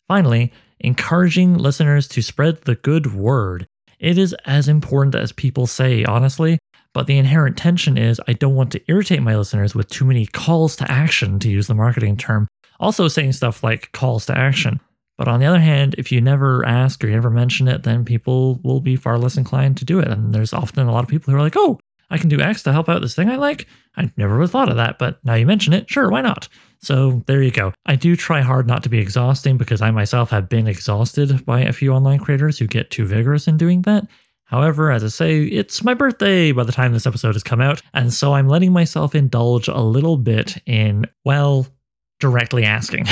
Finally, 0.08 0.52
encouraging 0.80 1.56
listeners 1.56 2.08
to 2.08 2.22
spread 2.22 2.62
the 2.62 2.74
good 2.74 3.14
word. 3.14 3.66
It 3.98 4.18
is 4.18 4.34
as 4.46 4.68
important 4.68 5.14
as 5.14 5.32
people 5.32 5.66
say, 5.66 6.04
honestly, 6.04 6.58
but 6.92 7.06
the 7.06 7.18
inherent 7.18 7.56
tension 7.56 7.96
is 7.96 8.20
I 8.26 8.32
don't 8.34 8.54
want 8.54 8.72
to 8.72 8.82
irritate 8.88 9.22
my 9.22 9.36
listeners 9.36 9.74
with 9.74 9.88
too 9.88 10.04
many 10.04 10.26
calls 10.26 10.76
to 10.76 10.90
action, 10.90 11.38
to 11.38 11.48
use 11.48 11.66
the 11.66 11.74
marketing 11.74 12.16
term. 12.16 12.48
Also, 12.80 13.08
saying 13.08 13.32
stuff 13.32 13.62
like 13.62 13.92
calls 13.92 14.26
to 14.26 14.36
action. 14.36 14.80
But 15.16 15.28
on 15.28 15.40
the 15.40 15.46
other 15.46 15.60
hand, 15.60 15.94
if 15.98 16.10
you 16.10 16.20
never 16.20 16.66
ask 16.66 17.02
or 17.02 17.06
you 17.06 17.14
never 17.14 17.30
mention 17.30 17.68
it, 17.68 17.84
then 17.84 18.04
people 18.04 18.58
will 18.64 18.80
be 18.80 18.96
far 18.96 19.18
less 19.18 19.36
inclined 19.36 19.76
to 19.76 19.84
do 19.84 20.00
it. 20.00 20.08
And 20.08 20.34
there's 20.34 20.52
often 20.52 20.86
a 20.86 20.92
lot 20.92 21.04
of 21.04 21.10
people 21.10 21.30
who 21.30 21.38
are 21.38 21.42
like, 21.42 21.56
oh, 21.56 21.78
I 22.12 22.18
can 22.18 22.28
do 22.28 22.40
X 22.40 22.62
to 22.64 22.72
help 22.72 22.90
out 22.90 23.00
this 23.00 23.14
thing 23.14 23.30
I 23.30 23.36
like. 23.36 23.66
I 23.96 24.12
never 24.18 24.34
would 24.36 24.42
have 24.42 24.50
thought 24.50 24.68
of 24.68 24.76
that, 24.76 24.98
but 24.98 25.18
now 25.24 25.34
you 25.34 25.46
mention 25.46 25.72
it, 25.72 25.90
sure, 25.90 26.10
why 26.10 26.20
not? 26.20 26.46
So 26.80 27.22
there 27.26 27.42
you 27.42 27.50
go. 27.50 27.72
I 27.86 27.96
do 27.96 28.16
try 28.16 28.42
hard 28.42 28.66
not 28.66 28.82
to 28.82 28.90
be 28.90 28.98
exhausting 28.98 29.56
because 29.56 29.80
I 29.80 29.90
myself 29.90 30.28
have 30.28 30.48
been 30.48 30.66
exhausted 30.66 31.44
by 31.46 31.60
a 31.60 31.72
few 31.72 31.90
online 31.92 32.18
creators 32.18 32.58
who 32.58 32.66
get 32.66 32.90
too 32.90 33.06
vigorous 33.06 33.48
in 33.48 33.56
doing 33.56 33.80
that. 33.82 34.06
However, 34.44 34.90
as 34.90 35.02
I 35.02 35.08
say, 35.08 35.44
it's 35.44 35.82
my 35.82 35.94
birthday 35.94 36.52
by 36.52 36.64
the 36.64 36.72
time 36.72 36.92
this 36.92 37.06
episode 37.06 37.34
has 37.34 37.42
come 37.42 37.62
out, 37.62 37.80
and 37.94 38.12
so 38.12 38.34
I'm 38.34 38.48
letting 38.48 38.72
myself 38.72 39.14
indulge 39.14 39.66
a 39.66 39.80
little 39.80 40.18
bit 40.18 40.58
in, 40.66 41.06
well, 41.24 41.66
directly 42.20 42.64
asking 42.64 43.06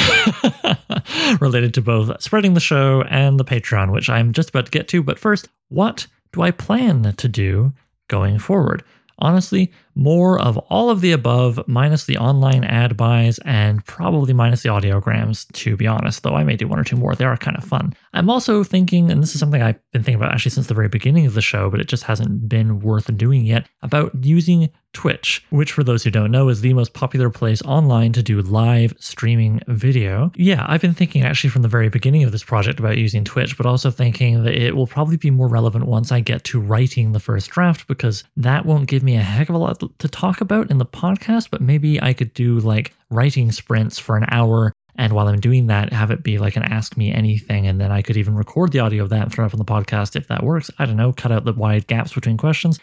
related 1.40 1.72
to 1.74 1.80
both 1.80 2.20
spreading 2.20 2.52
the 2.52 2.60
show 2.60 3.02
and 3.08 3.40
the 3.40 3.44
Patreon, 3.46 3.92
which 3.92 4.10
I'm 4.10 4.34
just 4.34 4.50
about 4.50 4.66
to 4.66 4.70
get 4.70 4.88
to. 4.88 5.02
But 5.02 5.18
first, 5.18 5.48
what 5.70 6.06
do 6.32 6.42
I 6.42 6.50
plan 6.50 7.14
to 7.14 7.28
do 7.28 7.72
going 8.10 8.38
forward. 8.38 8.82
Honestly, 9.20 9.72
more 9.94 10.40
of 10.40 10.56
all 10.58 10.90
of 10.90 11.00
the 11.00 11.12
above, 11.12 11.60
minus 11.66 12.04
the 12.04 12.18
online 12.18 12.64
ad 12.64 12.96
buys 12.96 13.38
and 13.44 13.84
probably 13.84 14.32
minus 14.32 14.62
the 14.62 14.68
audiograms, 14.68 15.50
to 15.52 15.76
be 15.76 15.86
honest, 15.86 16.22
though 16.22 16.34
I 16.34 16.44
may 16.44 16.56
do 16.56 16.68
one 16.68 16.78
or 16.78 16.84
two 16.84 16.96
more. 16.96 17.14
They 17.14 17.24
are 17.24 17.36
kind 17.36 17.56
of 17.56 17.64
fun. 17.64 17.94
I'm 18.12 18.30
also 18.30 18.64
thinking, 18.64 19.10
and 19.10 19.22
this 19.22 19.34
is 19.34 19.40
something 19.40 19.62
I've 19.62 19.80
been 19.92 20.02
thinking 20.02 20.20
about 20.20 20.32
actually 20.32 20.52
since 20.52 20.66
the 20.66 20.74
very 20.74 20.88
beginning 20.88 21.26
of 21.26 21.34
the 21.34 21.40
show, 21.40 21.70
but 21.70 21.80
it 21.80 21.88
just 21.88 22.04
hasn't 22.04 22.48
been 22.48 22.80
worth 22.80 23.16
doing 23.16 23.44
yet, 23.44 23.68
about 23.82 24.12
using 24.24 24.70
Twitch, 24.92 25.44
which 25.50 25.72
for 25.72 25.84
those 25.84 26.02
who 26.02 26.10
don't 26.10 26.32
know 26.32 26.48
is 26.48 26.60
the 26.60 26.74
most 26.74 26.94
popular 26.94 27.30
place 27.30 27.62
online 27.62 28.12
to 28.12 28.22
do 28.22 28.42
live 28.42 28.92
streaming 28.98 29.60
video. 29.68 30.32
Yeah, 30.34 30.64
I've 30.66 30.80
been 30.80 30.94
thinking 30.94 31.22
actually 31.22 31.50
from 31.50 31.62
the 31.62 31.68
very 31.68 31.88
beginning 31.88 32.24
of 32.24 32.32
this 32.32 32.42
project 32.42 32.80
about 32.80 32.98
using 32.98 33.24
Twitch, 33.24 33.56
but 33.56 33.66
also 33.66 33.90
thinking 33.90 34.42
that 34.42 34.54
it 34.54 34.74
will 34.74 34.88
probably 34.88 35.16
be 35.16 35.30
more 35.30 35.46
relevant 35.46 35.86
once 35.86 36.10
I 36.10 36.20
get 36.20 36.42
to 36.44 36.60
writing 36.60 37.12
the 37.12 37.20
first 37.20 37.50
draft 37.50 37.86
because 37.86 38.24
that 38.36 38.66
won't 38.66 38.88
give 38.88 39.04
me 39.04 39.16
a 39.16 39.22
heck 39.22 39.48
of 39.48 39.54
a 39.54 39.58
lot 39.58 39.79
to 39.98 40.08
talk 40.08 40.40
about 40.40 40.70
in 40.70 40.78
the 40.78 40.86
podcast, 40.86 41.50
but 41.50 41.60
maybe 41.60 42.00
I 42.00 42.12
could 42.12 42.34
do 42.34 42.58
like 42.60 42.94
writing 43.10 43.52
sprints 43.52 43.98
for 43.98 44.16
an 44.16 44.26
hour 44.28 44.72
and 44.96 45.12
while 45.12 45.28
I'm 45.28 45.40
doing 45.40 45.68
that, 45.68 45.92
have 45.92 46.10
it 46.10 46.22
be 46.22 46.38
like 46.38 46.56
an 46.56 46.64
ask 46.64 46.96
me 46.96 47.10
anything. 47.10 47.66
And 47.66 47.80
then 47.80 47.90
I 47.90 48.02
could 48.02 48.18
even 48.18 48.34
record 48.34 48.72
the 48.72 48.80
audio 48.80 49.04
of 49.04 49.08
that 49.10 49.22
and 49.22 49.32
throw 49.32 49.44
it 49.44 49.46
up 49.46 49.54
on 49.54 49.58
the 49.58 49.64
podcast 49.64 50.14
if 50.14 50.28
that 50.28 50.42
works. 50.42 50.70
I 50.78 50.84
don't 50.84 50.96
know, 50.96 51.12
cut 51.12 51.32
out 51.32 51.44
the 51.44 51.54
wide 51.54 51.86
gaps 51.86 52.12
between 52.12 52.36
questions 52.36 52.78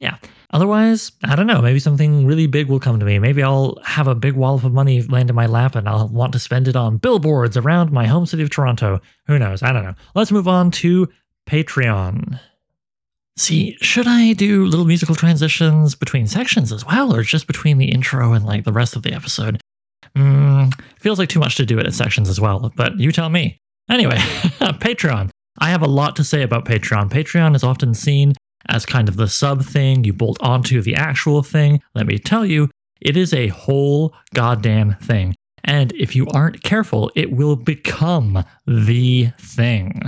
yeah. 0.00 0.16
Otherwise, 0.52 1.12
I 1.22 1.36
don't 1.36 1.46
know. 1.46 1.60
Maybe 1.60 1.78
something 1.78 2.26
really 2.26 2.46
big 2.46 2.68
will 2.68 2.80
come 2.80 2.98
to 2.98 3.06
me. 3.06 3.18
Maybe 3.18 3.42
I'll 3.42 3.78
have 3.84 4.08
a 4.08 4.14
big 4.14 4.34
wall 4.34 4.54
of 4.56 4.72
money 4.72 5.02
land 5.02 5.30
in 5.30 5.36
my 5.36 5.46
lap 5.46 5.76
and 5.76 5.88
I'll 5.88 6.08
want 6.08 6.32
to 6.32 6.38
spend 6.38 6.66
it 6.66 6.74
on 6.74 6.96
billboards 6.96 7.56
around 7.56 7.92
my 7.92 8.06
home 8.06 8.26
city 8.26 8.42
of 8.42 8.50
Toronto. 8.50 9.00
Who 9.26 9.38
knows? 9.38 9.62
I 9.62 9.72
don't 9.72 9.84
know. 9.84 9.94
Let's 10.14 10.32
move 10.32 10.48
on 10.48 10.70
to 10.72 11.08
Patreon. 11.46 12.40
See, 13.40 13.78
should 13.80 14.06
I 14.06 14.34
do 14.34 14.66
little 14.66 14.84
musical 14.84 15.14
transitions 15.14 15.94
between 15.94 16.26
sections 16.26 16.72
as 16.72 16.84
well, 16.84 17.16
or 17.16 17.22
just 17.22 17.46
between 17.46 17.78
the 17.78 17.90
intro 17.90 18.34
and 18.34 18.44
like 18.44 18.64
the 18.64 18.72
rest 18.72 18.96
of 18.96 19.02
the 19.02 19.14
episode? 19.14 19.62
Mm, 20.14 20.78
feels 20.98 21.18
like 21.18 21.30
too 21.30 21.40
much 21.40 21.56
to 21.56 21.64
do 21.64 21.78
it 21.78 21.86
in 21.86 21.92
sections 21.92 22.28
as 22.28 22.38
well, 22.38 22.70
but 22.76 23.00
you 23.00 23.10
tell 23.10 23.30
me. 23.30 23.56
Anyway, 23.88 24.16
Patreon. 24.18 25.30
I 25.58 25.70
have 25.70 25.80
a 25.80 25.88
lot 25.88 26.16
to 26.16 26.24
say 26.24 26.42
about 26.42 26.66
Patreon. 26.66 27.08
Patreon 27.08 27.56
is 27.56 27.64
often 27.64 27.94
seen 27.94 28.34
as 28.68 28.84
kind 28.84 29.08
of 29.08 29.16
the 29.16 29.26
sub 29.26 29.64
thing 29.64 30.04
you 30.04 30.12
bolt 30.12 30.36
onto 30.42 30.82
the 30.82 30.94
actual 30.94 31.42
thing. 31.42 31.80
Let 31.94 32.06
me 32.06 32.18
tell 32.18 32.44
you, 32.44 32.68
it 33.00 33.16
is 33.16 33.32
a 33.32 33.48
whole 33.48 34.14
goddamn 34.34 34.96
thing. 34.96 35.34
And 35.64 35.92
if 35.92 36.14
you 36.14 36.26
aren't 36.26 36.62
careful, 36.62 37.10
it 37.14 37.32
will 37.32 37.56
become 37.56 38.44
the 38.66 39.30
thing. 39.38 40.02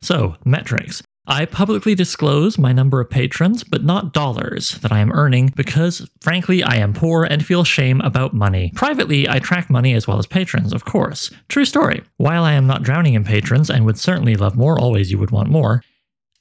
So, 0.00 0.34
metrics. 0.44 1.00
I 1.26 1.44
publicly 1.44 1.94
disclose 1.94 2.58
my 2.58 2.72
number 2.72 3.00
of 3.00 3.08
patrons, 3.08 3.62
but 3.62 3.84
not 3.84 4.12
dollars 4.12 4.72
that 4.80 4.90
I 4.90 4.98
am 4.98 5.12
earning 5.12 5.52
because, 5.54 6.08
frankly, 6.20 6.64
I 6.64 6.76
am 6.76 6.92
poor 6.92 7.22
and 7.22 7.46
feel 7.46 7.62
shame 7.62 8.00
about 8.00 8.34
money. 8.34 8.72
Privately, 8.74 9.28
I 9.28 9.38
track 9.38 9.70
money 9.70 9.94
as 9.94 10.08
well 10.08 10.18
as 10.18 10.26
patrons, 10.26 10.72
of 10.72 10.84
course. 10.84 11.30
True 11.48 11.64
story. 11.64 12.02
While 12.16 12.42
I 12.42 12.54
am 12.54 12.66
not 12.66 12.82
drowning 12.82 13.14
in 13.14 13.22
patrons 13.22 13.70
and 13.70 13.84
would 13.84 14.00
certainly 14.00 14.34
love 14.34 14.56
more, 14.56 14.76
always 14.80 15.12
you 15.12 15.18
would 15.18 15.30
want 15.30 15.48
more, 15.48 15.82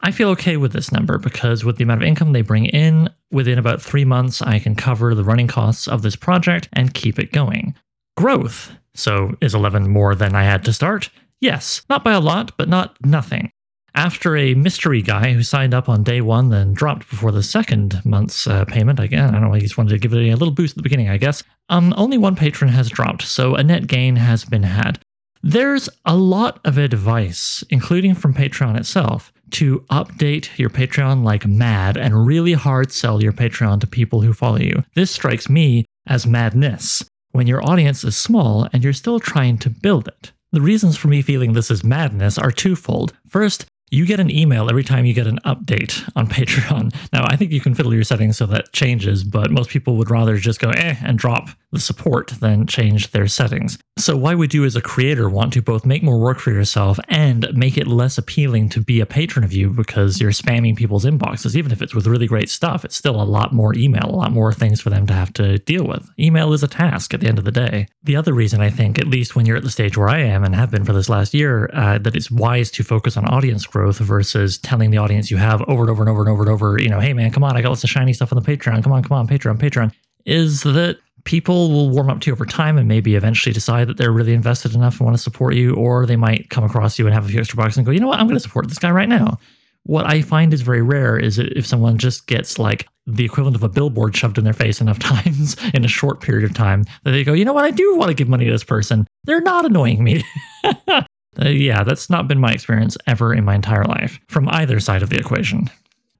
I 0.01 0.09
feel 0.09 0.29
okay 0.29 0.57
with 0.57 0.73
this 0.73 0.91
number 0.91 1.19
because 1.19 1.63
with 1.63 1.77
the 1.77 1.83
amount 1.83 2.01
of 2.01 2.07
income 2.07 2.33
they 2.33 2.41
bring 2.41 2.65
in, 2.65 3.09
within 3.31 3.59
about 3.59 3.83
three 3.83 4.05
months, 4.05 4.41
I 4.41 4.57
can 4.57 4.75
cover 4.75 5.13
the 5.13 5.23
running 5.23 5.47
costs 5.47 5.87
of 5.87 6.01
this 6.01 6.15
project 6.15 6.69
and 6.73 6.95
keep 6.95 7.19
it 7.19 7.31
going. 7.31 7.75
Growth. 8.17 8.71
So, 8.95 9.35
is 9.41 9.53
11 9.53 9.89
more 9.89 10.15
than 10.15 10.33
I 10.33 10.43
had 10.43 10.65
to 10.65 10.73
start? 10.73 11.11
Yes, 11.39 11.83
not 11.87 12.03
by 12.03 12.13
a 12.13 12.19
lot, 12.19 12.57
but 12.57 12.67
not 12.67 12.97
nothing. 13.05 13.51
After 13.93 14.37
a 14.37 14.53
mystery 14.53 15.01
guy 15.01 15.33
who 15.33 15.43
signed 15.43 15.73
up 15.73 15.89
on 15.89 16.03
day 16.03 16.21
one, 16.21 16.49
then 16.49 16.73
dropped 16.73 17.09
before 17.09 17.31
the 17.31 17.43
second 17.43 18.03
month's 18.05 18.47
uh, 18.47 18.65
payment. 18.65 18.99
Again, 18.99 19.29
I 19.29 19.39
don't 19.39 19.49
know, 19.49 19.53
he 19.53 19.61
just 19.61 19.77
wanted 19.77 19.91
to 19.91 19.99
give 19.99 20.13
it 20.13 20.29
a 20.29 20.35
little 20.35 20.53
boost 20.53 20.73
at 20.73 20.77
the 20.77 20.83
beginning, 20.83 21.09
I 21.09 21.17
guess. 21.17 21.43
Um, 21.69 21.93
only 21.97 22.17
one 22.17 22.35
patron 22.35 22.71
has 22.71 22.89
dropped, 22.89 23.23
so 23.23 23.55
a 23.55 23.63
net 23.63 23.87
gain 23.87 24.15
has 24.15 24.45
been 24.45 24.63
had. 24.63 24.99
There's 25.43 25.89
a 26.05 26.15
lot 26.15 26.59
of 26.63 26.77
advice, 26.77 27.63
including 27.69 28.13
from 28.13 28.33
Patreon 28.33 28.77
itself, 28.77 29.33
to 29.51 29.79
update 29.89 30.57
your 30.57 30.69
Patreon 30.69 31.23
like 31.23 31.45
mad 31.45 31.97
and 31.97 32.25
really 32.27 32.53
hard 32.53 32.91
sell 32.91 33.23
your 33.23 33.33
Patreon 33.33 33.81
to 33.81 33.87
people 33.87 34.21
who 34.21 34.33
follow 34.33 34.59
you. 34.59 34.83
This 34.93 35.11
strikes 35.11 35.49
me 35.49 35.85
as 36.07 36.27
madness 36.27 37.03
when 37.31 37.47
your 37.47 37.63
audience 37.67 38.03
is 38.03 38.15
small 38.15 38.67
and 38.71 38.83
you're 38.83 38.93
still 38.93 39.19
trying 39.19 39.57
to 39.59 39.69
build 39.69 40.07
it. 40.07 40.31
The 40.51 40.61
reasons 40.61 40.97
for 40.97 41.07
me 41.07 41.21
feeling 41.21 41.53
this 41.53 41.71
is 41.71 41.83
madness 41.83 42.37
are 42.37 42.51
twofold. 42.51 43.13
First, 43.27 43.65
you 43.91 44.05
get 44.05 44.21
an 44.21 44.31
email 44.31 44.69
every 44.69 44.83
time 44.83 45.05
you 45.05 45.13
get 45.13 45.27
an 45.27 45.39
update 45.45 46.09
on 46.15 46.27
Patreon. 46.31 46.95
Now, 47.11 47.25
I 47.25 47.35
think 47.35 47.51
you 47.51 47.59
can 47.59 47.75
fiddle 47.75 47.93
your 47.93 48.05
settings 48.05 48.37
so 48.37 48.45
that 48.47 48.71
changes, 48.71 49.23
but 49.23 49.51
most 49.51 49.69
people 49.69 49.97
would 49.97 50.09
rather 50.09 50.37
just 50.37 50.59
go 50.59 50.69
eh 50.69 50.95
and 51.03 51.19
drop 51.19 51.49
the 51.71 51.79
support 51.79 52.27
than 52.39 52.67
change 52.67 53.11
their 53.11 53.27
settings. 53.27 53.77
So, 53.97 54.17
why 54.17 54.33
would 54.33 54.53
you 54.53 54.65
as 54.65 54.75
a 54.75 54.81
creator 54.81 55.29
want 55.29 55.53
to 55.53 55.61
both 55.61 55.85
make 55.85 56.03
more 56.03 56.19
work 56.19 56.39
for 56.39 56.51
yourself 56.51 56.99
and 57.07 57.47
make 57.53 57.77
it 57.77 57.87
less 57.87 58.17
appealing 58.17 58.69
to 58.69 58.81
be 58.81 58.99
a 58.99 59.05
patron 59.05 59.43
of 59.43 59.53
you 59.53 59.69
because 59.69 60.19
you're 60.19 60.31
spamming 60.31 60.75
people's 60.75 61.05
inboxes? 61.05 61.55
Even 61.55 61.71
if 61.71 61.81
it's 61.81 61.93
with 61.93 62.07
really 62.07 62.27
great 62.27 62.49
stuff, 62.49 62.83
it's 62.83 62.95
still 62.95 63.21
a 63.21 63.23
lot 63.23 63.53
more 63.53 63.75
email, 63.75 64.05
a 64.05 64.15
lot 64.15 64.31
more 64.31 64.53
things 64.53 64.81
for 64.81 64.89
them 64.89 65.05
to 65.07 65.13
have 65.13 65.31
to 65.33 65.59
deal 65.59 65.85
with. 65.85 66.09
Email 66.19 66.53
is 66.53 66.63
a 66.63 66.67
task 66.67 67.13
at 67.13 67.21
the 67.21 67.27
end 67.27 67.37
of 67.37 67.45
the 67.45 67.51
day. 67.51 67.87
The 68.03 68.15
other 68.15 68.33
reason 68.33 68.61
I 68.61 68.69
think, 68.69 68.99
at 68.99 69.07
least 69.07 69.35
when 69.35 69.45
you're 69.45 69.57
at 69.57 69.63
the 69.63 69.69
stage 69.69 69.97
where 69.97 70.09
I 70.09 70.19
am 70.19 70.43
and 70.43 70.55
have 70.55 70.71
been 70.71 70.85
for 70.85 70.93
this 70.93 71.09
last 71.09 71.33
year, 71.33 71.69
uh, 71.73 71.97
that 71.99 72.15
it's 72.15 72.31
wise 72.31 72.71
to 72.71 72.83
focus 72.83 73.15
on 73.15 73.25
audience 73.25 73.65
growth 73.65 73.80
versus 73.89 74.57
telling 74.57 74.91
the 74.91 74.97
audience 74.97 75.31
you 75.31 75.37
have 75.37 75.61
over 75.63 75.83
and 75.83 75.89
over 75.89 76.03
and 76.03 76.09
over 76.09 76.21
and 76.21 76.29
over 76.29 76.41
and 76.43 76.51
over, 76.51 76.81
you 76.81 76.89
know, 76.89 76.99
hey 76.99 77.13
man, 77.13 77.31
come 77.31 77.43
on, 77.43 77.57
I 77.57 77.61
got 77.61 77.69
lots 77.69 77.83
of 77.83 77.89
shiny 77.89 78.13
stuff 78.13 78.31
on 78.33 78.41
the 78.41 78.45
Patreon. 78.45 78.83
Come 78.83 78.91
on, 78.91 79.03
come 79.03 79.17
on, 79.17 79.27
Patreon, 79.27 79.57
Patreon. 79.57 79.93
Is 80.25 80.61
that 80.63 80.99
people 81.23 81.71
will 81.71 81.89
warm 81.89 82.09
up 82.09 82.19
to 82.21 82.29
you 82.29 82.33
over 82.33 82.45
time 82.45 82.77
and 82.77 82.87
maybe 82.87 83.15
eventually 83.15 83.53
decide 83.53 83.87
that 83.87 83.97
they're 83.97 84.11
really 84.11 84.33
invested 84.33 84.73
enough 84.73 84.99
and 84.99 85.05
want 85.05 85.17
to 85.17 85.21
support 85.21 85.55
you, 85.55 85.73
or 85.75 86.05
they 86.05 86.15
might 86.15 86.49
come 86.49 86.63
across 86.63 86.97
you 86.97 87.05
and 87.05 87.13
have 87.13 87.25
a 87.25 87.29
few 87.29 87.39
extra 87.39 87.57
bucks 87.57 87.77
and 87.77 87.85
go, 87.85 87.91
you 87.91 87.99
know 87.99 88.07
what, 88.07 88.19
I'm 88.19 88.27
going 88.27 88.37
to 88.37 88.41
support 88.41 88.67
this 88.67 88.79
guy 88.79 88.91
right 88.91 89.09
now. 89.09 89.39
What 89.83 90.05
I 90.05 90.21
find 90.21 90.53
is 90.53 90.61
very 90.61 90.81
rare 90.81 91.17
is 91.17 91.39
if 91.39 91.65
someone 91.65 91.97
just 91.97 92.27
gets 92.27 92.59
like 92.59 92.87
the 93.07 93.25
equivalent 93.25 93.55
of 93.55 93.63
a 93.63 93.69
billboard 93.69 94.15
shoved 94.15 94.37
in 94.37 94.43
their 94.43 94.53
face 94.53 94.79
enough 94.79 94.99
times 94.99 95.55
in 95.73 95.83
a 95.83 95.87
short 95.87 96.21
period 96.21 96.49
of 96.49 96.55
time 96.55 96.85
that 97.03 97.11
they 97.11 97.23
go, 97.23 97.33
you 97.33 97.45
know 97.45 97.53
what, 97.53 97.65
I 97.65 97.71
do 97.71 97.95
want 97.95 98.09
to 98.09 98.15
give 98.15 98.29
money 98.29 98.45
to 98.45 98.51
this 98.51 98.63
person. 98.63 99.07
They're 99.23 99.41
not 99.41 99.65
annoying 99.65 100.03
me. 100.03 100.23
uh, 101.39 101.49
yeah, 101.49 101.83
that's 101.83 102.09
not 102.09 102.27
been 102.27 102.39
my 102.39 102.51
experience 102.51 102.97
ever 103.07 103.33
in 103.33 103.45
my 103.45 103.55
entire 103.55 103.85
life 103.85 104.19
from 104.27 104.49
either 104.49 104.79
side 104.79 105.01
of 105.01 105.09
the 105.09 105.17
equation. 105.17 105.69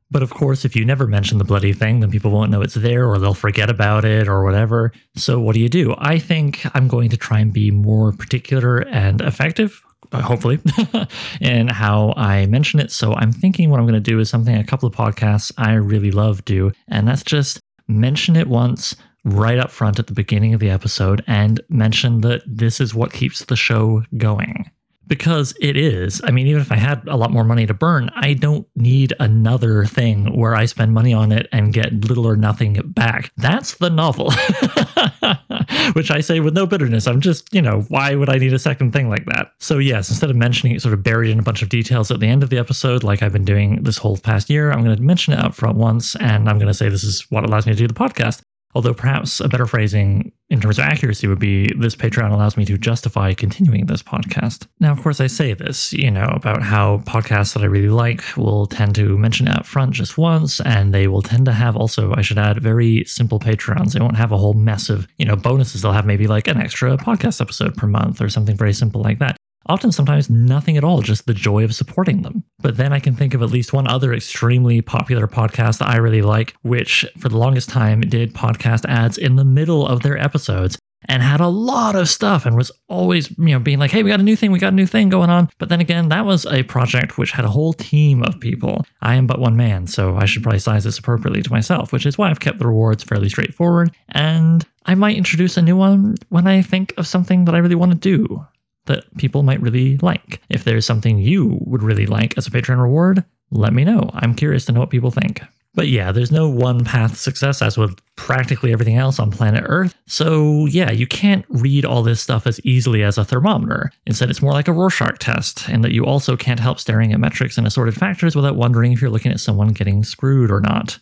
But 0.10 0.24
of 0.24 0.30
course, 0.30 0.66
if 0.66 0.76
you 0.76 0.84
never 0.84 1.08
mention 1.08 1.38
the 1.38 1.46
bloody 1.46 1.72
thing, 1.72 2.02
then 2.02 2.12
people 2.12 2.32
won't 2.32 2.52
know 2.52 2.62
it's 2.62 2.74
there 2.74 3.08
or 3.08 3.18
they'll 3.18 3.34
forget 3.34 3.70
about 3.70 4.04
it 4.04 4.28
or 4.28 4.44
whatever. 4.44 4.92
So, 5.16 5.40
what 5.40 5.54
do 5.54 5.62
you 5.62 5.70
do? 5.70 5.96
I 5.98 6.20
think 6.20 6.66
I'm 6.76 6.90
going 6.90 7.10
to 7.12 7.18
try 7.18 7.40
and 7.40 7.54
be 7.54 7.72
more 7.72 8.12
particular 8.12 8.80
and 8.80 9.22
effective, 9.22 9.82
uh, 10.12 10.22
hopefully, 10.22 10.60
in 11.42 11.70
how 11.70 12.14
I 12.18 12.46
mention 12.48 12.82
it. 12.82 12.92
So, 12.92 13.14
I'm 13.14 13.32
thinking 13.32 13.70
what 13.70 13.80
I'm 13.80 13.86
going 13.86 14.02
to 14.02 14.12
do 14.12 14.20
is 14.20 14.30
something 14.30 14.56
a 14.56 14.66
couple 14.66 14.88
of 14.88 14.94
podcasts 14.94 15.54
I 15.58 15.74
really 15.74 16.12
love 16.12 16.44
do, 16.44 16.74
and 16.90 17.08
that's 17.08 17.24
just 17.24 17.62
mention 17.88 18.36
it 18.36 18.48
once 18.48 18.96
right 19.24 19.60
up 19.60 19.72
front 19.72 19.98
at 19.98 20.08
the 20.08 20.14
beginning 20.14 20.54
of 20.54 20.60
the 20.60 20.70
episode 20.70 21.24
and 21.28 21.62
mention 21.70 22.20
that 22.22 22.42
this 22.46 22.82
is 22.82 22.94
what 22.94 23.14
keeps 23.14 23.46
the 23.46 23.56
show 23.56 24.04
going 24.18 24.70
because 25.12 25.54
it 25.60 25.76
is. 25.76 26.22
I 26.24 26.32
mean, 26.32 26.48
even 26.48 26.62
if 26.62 26.72
I 26.72 26.78
had 26.78 27.06
a 27.06 27.18
lot 27.18 27.32
more 27.32 27.44
money 27.44 27.66
to 27.66 27.74
burn, 27.74 28.10
I 28.16 28.34
don't 28.34 28.66
need 28.78 29.12
another 29.20 29.84
thing 29.84 30.38
where 30.38 30.56
I 30.56 30.64
spend 30.64 30.94
money 30.94 31.14
on 31.14 31.34
it 31.34 31.50
and 31.52 31.74
get 31.74 32.06
little 32.06 32.26
or 32.26 32.38
nothing 32.38 32.80
back. 32.94 33.30
That's 33.36 33.76
the 33.76 33.90
novel, 33.90 34.32
which 35.96 36.12
I 36.12 36.22
say 36.22 36.40
with 36.40 36.54
no 36.54 36.66
bitterness. 36.66 37.08
I'm 37.08 37.20
just, 37.20 37.54
you 37.54 37.62
know, 37.62 37.82
why 37.90 38.16
would 38.16 38.30
I 38.30 38.38
need 38.38 38.54
a 38.54 38.60
second 38.60 38.94
thing 38.94 39.10
like 39.10 39.26
that? 39.26 39.52
So, 39.60 39.80
yes, 39.80 40.08
instead 40.08 40.30
of 40.30 40.38
mentioning 40.38 40.78
it 40.78 40.82
sort 40.82 40.94
of 40.94 41.04
buried 41.04 41.32
in 41.32 41.40
a 41.40 41.44
bunch 41.44 41.62
of 41.62 41.68
details 41.68 42.10
at 42.10 42.22
the 42.22 42.28
end 42.28 42.42
of 42.42 42.50
the 42.50 42.58
episode, 42.58 43.04
like 43.04 43.22
I've 43.22 43.34
been 43.34 43.44
doing 43.44 43.84
this 43.84 43.98
whole 43.98 44.16
past 44.16 44.50
year, 44.50 44.72
I'm 44.72 44.82
going 44.82 44.96
to 44.96 45.02
mention 45.02 45.34
it 45.34 45.40
up 45.40 45.56
front 45.56 45.76
once 45.76 46.16
and 46.16 46.48
I'm 46.48 46.58
going 46.58 46.68
to 46.68 46.74
say 46.74 46.88
this 46.88 47.04
is 47.04 47.30
what 47.30 47.44
allows 47.44 47.66
me 47.66 47.74
to 47.74 47.78
do 47.78 47.86
the 47.86 47.94
podcast. 47.94 48.44
Although 48.74 48.94
perhaps 48.94 49.42
a 49.42 49.50
better 49.50 49.66
phrasing 49.66 50.32
in 50.52 50.60
terms 50.60 50.78
of 50.78 50.84
accuracy 50.84 51.28
would 51.28 51.40
be 51.40 51.72
this 51.80 51.96
Patreon 51.96 52.32
allows 52.32 52.58
me 52.58 52.66
to 52.66 52.78
justify 52.78 53.34
continuing 53.34 53.86
this 53.86 54.04
podcast. 54.04 54.68
Now, 54.82 54.92
of 54.92 55.02
course, 55.02 55.22
I 55.22 55.28
say 55.28 55.54
this, 55.54 55.94
you 55.94 56.12
know, 56.12 56.28
about 56.34 56.62
how 56.62 56.98
podcasts 57.00 57.54
that 57.54 57.64
I 57.64 57.68
really 57.68 57.90
like 57.90 58.22
will 58.36 58.68
tend 58.68 58.94
to 58.96 59.18
mention 59.18 59.48
it 59.48 59.56
up 59.56 59.66
front 59.66 59.94
just 59.94 60.18
once, 60.18 60.60
and 60.60 60.94
they 60.94 61.08
will 61.08 61.22
tend 61.22 61.46
to 61.46 61.54
have 61.54 61.78
also, 61.78 62.14
I 62.16 62.22
should 62.22 62.38
add, 62.38 62.62
very 62.62 63.06
simple 63.06 63.40
Patreons. 63.40 63.94
They 63.94 64.02
won't 64.02 64.18
have 64.18 64.34
a 64.34 64.38
whole 64.38 64.54
mess 64.54 64.90
of, 64.90 65.08
you 65.18 65.26
know, 65.26 65.38
bonuses. 65.38 65.82
They'll 65.82 65.94
have 65.94 66.06
maybe 66.06 66.28
like 66.28 66.48
an 66.48 66.58
extra 66.58 66.98
podcast 66.98 67.40
episode 67.40 67.78
per 67.78 67.88
month 67.88 68.22
or 68.22 68.28
something 68.30 68.58
very 68.58 68.74
simple 68.74 69.02
like 69.02 69.20
that. 69.20 69.38
Often, 69.68 69.92
sometimes 69.92 70.30
nothing 70.30 70.78
at 70.78 70.84
all, 70.84 71.02
just 71.02 71.28
the 71.28 71.34
joy 71.34 71.64
of 71.64 71.76
supporting 71.76 72.24
them. 72.24 72.44
But 72.60 72.78
then 72.78 72.94
I 72.94 73.00
can 73.00 73.16
think 73.16 73.34
of 73.34 73.42
at 73.42 73.52
least 73.52 73.74
one 73.74 73.88
other 73.88 74.14
extremely 74.14 74.82
popular 74.82 75.28
podcast 75.28 75.80
that 75.80 75.90
I 75.90 75.98
really 75.98 76.22
like, 76.22 76.56
which 76.62 77.06
for 77.18 77.30
the 77.30 77.38
longest 77.38 77.70
time 77.70 78.02
did 78.02 78.34
podcast 78.34 78.86
ads 78.86 79.18
in 79.18 79.36
the 79.36 79.46
middle 79.46 79.88
of 79.88 80.02
their 80.02 80.18
episodes 80.18 80.78
and 81.06 81.24
had 81.24 81.40
a 81.40 81.48
lot 81.48 81.96
of 81.96 82.10
stuff 82.10 82.46
and 82.46 82.56
was 82.56 82.72
always, 82.88 83.32
you 83.38 83.48
know, 83.48 83.60
being 83.60 83.80
like, 83.80 83.92
hey, 83.92 84.04
we 84.04 84.10
got 84.10 84.20
a 84.20 84.24
new 84.24 84.36
thing, 84.36 84.52
we 84.52 84.60
got 84.60 84.74
a 84.74 84.76
new 84.76 84.86
thing 84.86 85.10
going 85.10 85.30
on. 85.30 85.50
But 85.58 85.70
then 85.70 85.82
again, 85.82 86.10
that 86.10 86.26
was 86.26 86.46
a 86.46 86.64
project 86.64 87.18
which 87.18 87.32
had 87.32 87.46
a 87.46 87.50
whole 87.50 87.74
team 87.74 88.24
of 88.24 88.40
people. 88.40 88.86
I 89.02 89.16
am 89.16 89.28
but 89.28 89.40
one 89.40 89.56
man, 89.56 89.88
so 89.88 90.16
I 90.16 90.26
should 90.26 90.44
probably 90.44 90.60
size 90.60 90.84
this 90.84 91.00
appropriately 91.00 91.42
to 91.42 91.52
myself, 91.52 91.92
which 91.92 92.06
is 92.06 92.18
why 92.18 92.30
I've 92.30 92.40
kept 92.40 92.60
the 92.60 92.68
rewards 92.68 93.04
fairly 93.04 93.30
straightforward. 93.30 93.92
And 94.10 94.66
I 94.86 94.96
might 94.96 95.18
introduce 95.18 95.58
a 95.58 95.62
new 95.62 95.76
one 95.76 96.16
when 96.30 96.48
I 96.48 96.62
think 96.62 96.94
of 96.98 97.08
something 97.08 97.46
that 97.46 97.56
I 97.56 97.60
really 97.60 97.76
want 97.76 97.92
to 97.92 97.98
do 97.98 98.46
that 98.86 99.06
people 99.18 99.44
might 99.44 99.62
really 99.62 99.98
like. 99.98 100.42
If 100.50 100.64
there's 100.64 100.86
something 100.86 101.18
you 101.18 101.60
would 101.62 101.84
really 101.84 102.06
like 102.06 102.38
as 102.38 102.48
a 102.48 102.52
Patreon 102.52 102.82
reward, 102.82 103.24
let 103.52 103.74
me 103.74 103.84
know. 103.84 104.10
I'm 104.14 104.34
curious 104.34 104.66
to 104.66 104.72
know 104.72 104.80
what 104.80 104.90
people 104.90 105.12
think. 105.12 105.42
But 105.74 105.88
yeah, 105.88 106.12
there's 106.12 106.32
no 106.32 106.50
one 106.50 106.84
path 106.84 107.12
to 107.12 107.18
success 107.18 107.62
as 107.62 107.78
with 107.78 107.98
practically 108.18 108.74
everything 108.74 108.98
else 108.98 109.20
on 109.20 109.32
planet 109.32 109.64
Earth. 109.66 109.96
So 110.06 110.66
yeah, 110.66 110.92
you 110.92 111.08
can't 111.08 111.46
read 111.48 111.86
all 111.86 112.04
this 112.04 112.22
stuff 112.22 112.46
as 112.46 112.60
easily 112.66 113.04
as 113.04 113.18
a 113.18 113.24
thermometer. 113.24 113.92
Instead, 114.06 114.30
it's 114.30 114.42
more 114.42 114.52
like 114.52 114.68
a 114.68 114.74
Rorschach 114.74 115.20
test, 115.20 115.70
and 115.70 115.84
that 115.84 115.94
you 115.94 116.06
also 116.06 116.36
can't 116.36 116.60
help 116.60 116.80
staring 116.80 117.14
at 117.14 117.20
metrics 117.20 117.58
and 117.58 117.66
assorted 117.66 117.96
factors 117.96 118.36
without 118.36 118.58
wondering 118.58 118.92
if 118.92 119.02
you're 119.02 119.10
looking 119.10 119.32
at 119.32 119.40
someone 119.40 119.70
getting 119.70 120.04
screwed 120.04 120.52
or 120.52 120.60
not. 120.60 121.00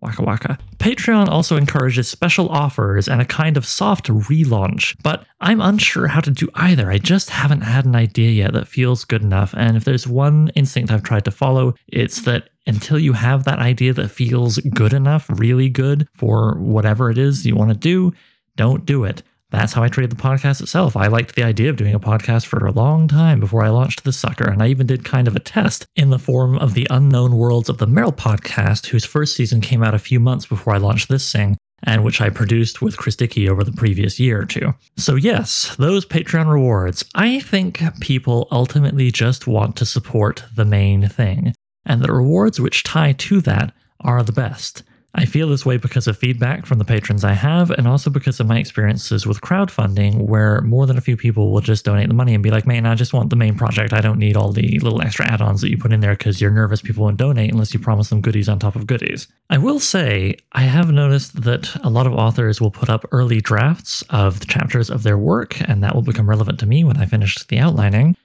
Waka 0.00 0.22
waka. 0.22 0.58
Patreon 0.78 1.28
also 1.28 1.56
encourages 1.56 2.08
special 2.08 2.48
offers 2.48 3.06
and 3.06 3.20
a 3.20 3.26
kind 3.26 3.58
of 3.58 3.66
soft 3.66 4.06
relaunch, 4.06 4.96
but 5.02 5.26
I'm 5.40 5.60
unsure 5.60 6.06
how 6.06 6.20
to 6.20 6.30
do 6.30 6.48
either. 6.54 6.90
I 6.90 6.96
just 6.96 7.28
haven't 7.28 7.60
had 7.60 7.84
an 7.84 7.94
idea 7.94 8.30
yet 8.30 8.54
that 8.54 8.66
feels 8.66 9.04
good 9.04 9.22
enough. 9.22 9.52
And 9.54 9.76
if 9.76 9.84
there's 9.84 10.06
one 10.06 10.50
instinct 10.54 10.90
I've 10.90 11.02
tried 11.02 11.26
to 11.26 11.30
follow, 11.30 11.74
it's 11.86 12.22
that 12.22 12.48
until 12.66 12.98
you 12.98 13.12
have 13.12 13.44
that 13.44 13.58
idea 13.58 13.92
that 13.92 14.10
feels 14.10 14.58
good 14.58 14.94
enough, 14.94 15.26
really 15.28 15.68
good 15.68 16.08
for 16.14 16.58
whatever 16.58 17.10
it 17.10 17.18
is 17.18 17.44
you 17.44 17.54
want 17.54 17.70
to 17.70 17.76
do, 17.76 18.12
don't 18.56 18.86
do 18.86 19.04
it 19.04 19.22
that's 19.50 19.72
how 19.72 19.82
I 19.82 19.88
treated 19.88 20.10
the 20.10 20.22
podcast 20.22 20.60
itself. 20.60 20.96
I 20.96 21.08
liked 21.08 21.34
the 21.34 21.42
idea 21.42 21.70
of 21.70 21.76
doing 21.76 21.94
a 21.94 22.00
podcast 22.00 22.46
for 22.46 22.66
a 22.66 22.72
long 22.72 23.08
time 23.08 23.40
before 23.40 23.64
I 23.64 23.68
launched 23.68 24.04
this 24.04 24.16
sucker, 24.16 24.48
and 24.48 24.62
I 24.62 24.68
even 24.68 24.86
did 24.86 25.04
kind 25.04 25.26
of 25.26 25.36
a 25.36 25.40
test 25.40 25.86
in 25.96 26.10
the 26.10 26.18
form 26.18 26.56
of 26.58 26.74
the 26.74 26.86
Unknown 26.90 27.36
Worlds 27.36 27.68
of 27.68 27.78
the 27.78 27.86
Merril 27.86 28.14
podcast, 28.16 28.86
whose 28.86 29.04
first 29.04 29.34
season 29.34 29.60
came 29.60 29.82
out 29.82 29.94
a 29.94 29.98
few 29.98 30.20
months 30.20 30.46
before 30.46 30.74
I 30.74 30.78
launched 30.78 31.08
this 31.08 31.30
thing, 31.30 31.56
and 31.82 32.04
which 32.04 32.20
I 32.20 32.28
produced 32.28 32.80
with 32.80 32.96
Chris 32.96 33.16
Dickey 33.16 33.48
over 33.48 33.64
the 33.64 33.72
previous 33.72 34.20
year 34.20 34.40
or 34.40 34.46
two. 34.46 34.74
So, 34.96 35.16
yes, 35.16 35.74
those 35.76 36.06
Patreon 36.06 36.50
rewards, 36.50 37.04
I 37.14 37.40
think 37.40 37.82
people 38.00 38.46
ultimately 38.50 39.10
just 39.10 39.46
want 39.46 39.76
to 39.76 39.86
support 39.86 40.44
the 40.54 40.64
main 40.64 41.08
thing, 41.08 41.54
and 41.84 42.02
the 42.02 42.12
rewards 42.12 42.60
which 42.60 42.84
tie 42.84 43.12
to 43.12 43.40
that 43.42 43.74
are 44.00 44.22
the 44.22 44.32
best. 44.32 44.82
I 45.14 45.24
feel 45.24 45.48
this 45.48 45.66
way 45.66 45.76
because 45.76 46.06
of 46.06 46.16
feedback 46.16 46.66
from 46.66 46.78
the 46.78 46.84
patrons 46.84 47.24
I 47.24 47.32
have, 47.32 47.70
and 47.70 47.88
also 47.88 48.10
because 48.10 48.38
of 48.38 48.46
my 48.46 48.58
experiences 48.58 49.26
with 49.26 49.40
crowdfunding, 49.40 50.26
where 50.26 50.60
more 50.60 50.86
than 50.86 50.96
a 50.96 51.00
few 51.00 51.16
people 51.16 51.52
will 51.52 51.60
just 51.60 51.84
donate 51.84 52.08
the 52.08 52.14
money 52.14 52.34
and 52.34 52.42
be 52.42 52.50
like, 52.50 52.66
man, 52.66 52.86
I 52.86 52.94
just 52.94 53.12
want 53.12 53.30
the 53.30 53.36
main 53.36 53.56
project. 53.56 53.92
I 53.92 54.00
don't 54.00 54.18
need 54.18 54.36
all 54.36 54.52
the 54.52 54.78
little 54.78 55.02
extra 55.02 55.26
add 55.26 55.40
ons 55.40 55.60
that 55.62 55.70
you 55.70 55.78
put 55.78 55.92
in 55.92 56.00
there 56.00 56.12
because 56.12 56.40
you're 56.40 56.50
nervous 56.50 56.80
people 56.80 57.04
won't 57.04 57.16
donate 57.16 57.52
unless 57.52 57.74
you 57.74 57.80
promise 57.80 58.08
them 58.08 58.20
goodies 58.20 58.48
on 58.48 58.58
top 58.58 58.76
of 58.76 58.86
goodies. 58.86 59.26
I 59.48 59.58
will 59.58 59.80
say, 59.80 60.36
I 60.52 60.62
have 60.62 60.92
noticed 60.92 61.42
that 61.42 61.74
a 61.82 61.90
lot 61.90 62.06
of 62.06 62.14
authors 62.14 62.60
will 62.60 62.70
put 62.70 62.88
up 62.88 63.04
early 63.10 63.40
drafts 63.40 64.02
of 64.10 64.40
the 64.40 64.46
chapters 64.46 64.90
of 64.90 65.02
their 65.02 65.18
work, 65.18 65.60
and 65.68 65.82
that 65.82 65.94
will 65.94 66.02
become 66.02 66.28
relevant 66.28 66.60
to 66.60 66.66
me 66.66 66.84
when 66.84 66.96
I 66.96 67.06
finish 67.06 67.36
the 67.46 67.58
outlining. 67.58 68.16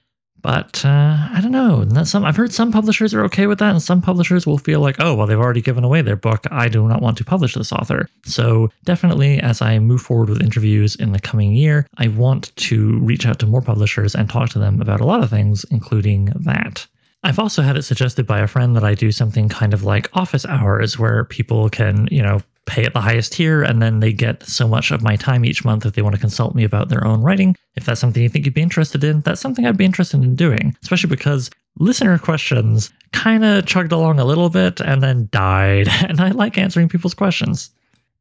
But 0.46 0.84
uh, 0.84 1.28
I 1.32 1.40
don't 1.42 1.50
know. 1.50 1.84
Some 2.04 2.24
I've 2.24 2.36
heard 2.36 2.52
some 2.52 2.70
publishers 2.70 3.12
are 3.12 3.24
okay 3.24 3.48
with 3.48 3.58
that, 3.58 3.72
and 3.72 3.82
some 3.82 4.00
publishers 4.00 4.46
will 4.46 4.58
feel 4.58 4.78
like, 4.78 4.94
oh, 5.00 5.12
well, 5.12 5.26
they've 5.26 5.36
already 5.36 5.60
given 5.60 5.82
away 5.82 6.02
their 6.02 6.14
book. 6.14 6.46
I 6.52 6.68
do 6.68 6.86
not 6.86 7.02
want 7.02 7.18
to 7.18 7.24
publish 7.24 7.54
this 7.54 7.72
author. 7.72 8.08
So 8.24 8.70
definitely, 8.84 9.40
as 9.40 9.60
I 9.60 9.80
move 9.80 10.02
forward 10.02 10.28
with 10.28 10.40
interviews 10.40 10.94
in 10.94 11.10
the 11.10 11.18
coming 11.18 11.52
year, 11.52 11.88
I 11.98 12.06
want 12.06 12.54
to 12.54 13.00
reach 13.00 13.26
out 13.26 13.40
to 13.40 13.46
more 13.48 13.60
publishers 13.60 14.14
and 14.14 14.30
talk 14.30 14.50
to 14.50 14.60
them 14.60 14.80
about 14.80 15.00
a 15.00 15.04
lot 15.04 15.20
of 15.20 15.30
things, 15.30 15.66
including 15.72 16.26
that. 16.44 16.86
I've 17.24 17.40
also 17.40 17.62
had 17.62 17.76
it 17.76 17.82
suggested 17.82 18.24
by 18.24 18.38
a 18.38 18.46
friend 18.46 18.76
that 18.76 18.84
I 18.84 18.94
do 18.94 19.10
something 19.10 19.48
kind 19.48 19.74
of 19.74 19.82
like 19.82 20.16
office 20.16 20.46
hours 20.46 20.96
where 20.96 21.24
people 21.24 21.68
can, 21.70 22.06
you 22.12 22.22
know, 22.22 22.40
pay 22.66 22.84
at 22.84 22.92
the 22.92 23.00
highest 23.00 23.32
tier 23.32 23.62
and 23.62 23.80
then 23.80 24.00
they 24.00 24.12
get 24.12 24.42
so 24.42 24.68
much 24.68 24.90
of 24.90 25.02
my 25.02 25.16
time 25.16 25.44
each 25.44 25.64
month 25.64 25.86
if 25.86 25.94
they 25.94 26.02
want 26.02 26.14
to 26.14 26.20
consult 26.20 26.54
me 26.54 26.64
about 26.64 26.88
their 26.88 27.06
own 27.06 27.22
writing. 27.22 27.56
If 27.76 27.84
that's 27.84 28.00
something 28.00 28.22
you 28.22 28.28
think 28.28 28.44
you'd 28.44 28.54
be 28.54 28.62
interested 28.62 29.04
in, 29.04 29.20
that's 29.20 29.40
something 29.40 29.64
I'd 29.64 29.76
be 29.76 29.84
interested 29.84 30.22
in 30.22 30.34
doing, 30.34 30.76
especially 30.82 31.10
because 31.10 31.50
listener 31.78 32.18
questions 32.18 32.92
kind 33.12 33.44
of 33.44 33.66
chugged 33.66 33.92
along 33.92 34.18
a 34.18 34.24
little 34.24 34.50
bit 34.50 34.80
and 34.80 35.02
then 35.02 35.28
died, 35.30 35.88
and 36.08 36.20
I 36.20 36.30
like 36.30 36.58
answering 36.58 36.88
people's 36.88 37.14
questions. 37.14 37.70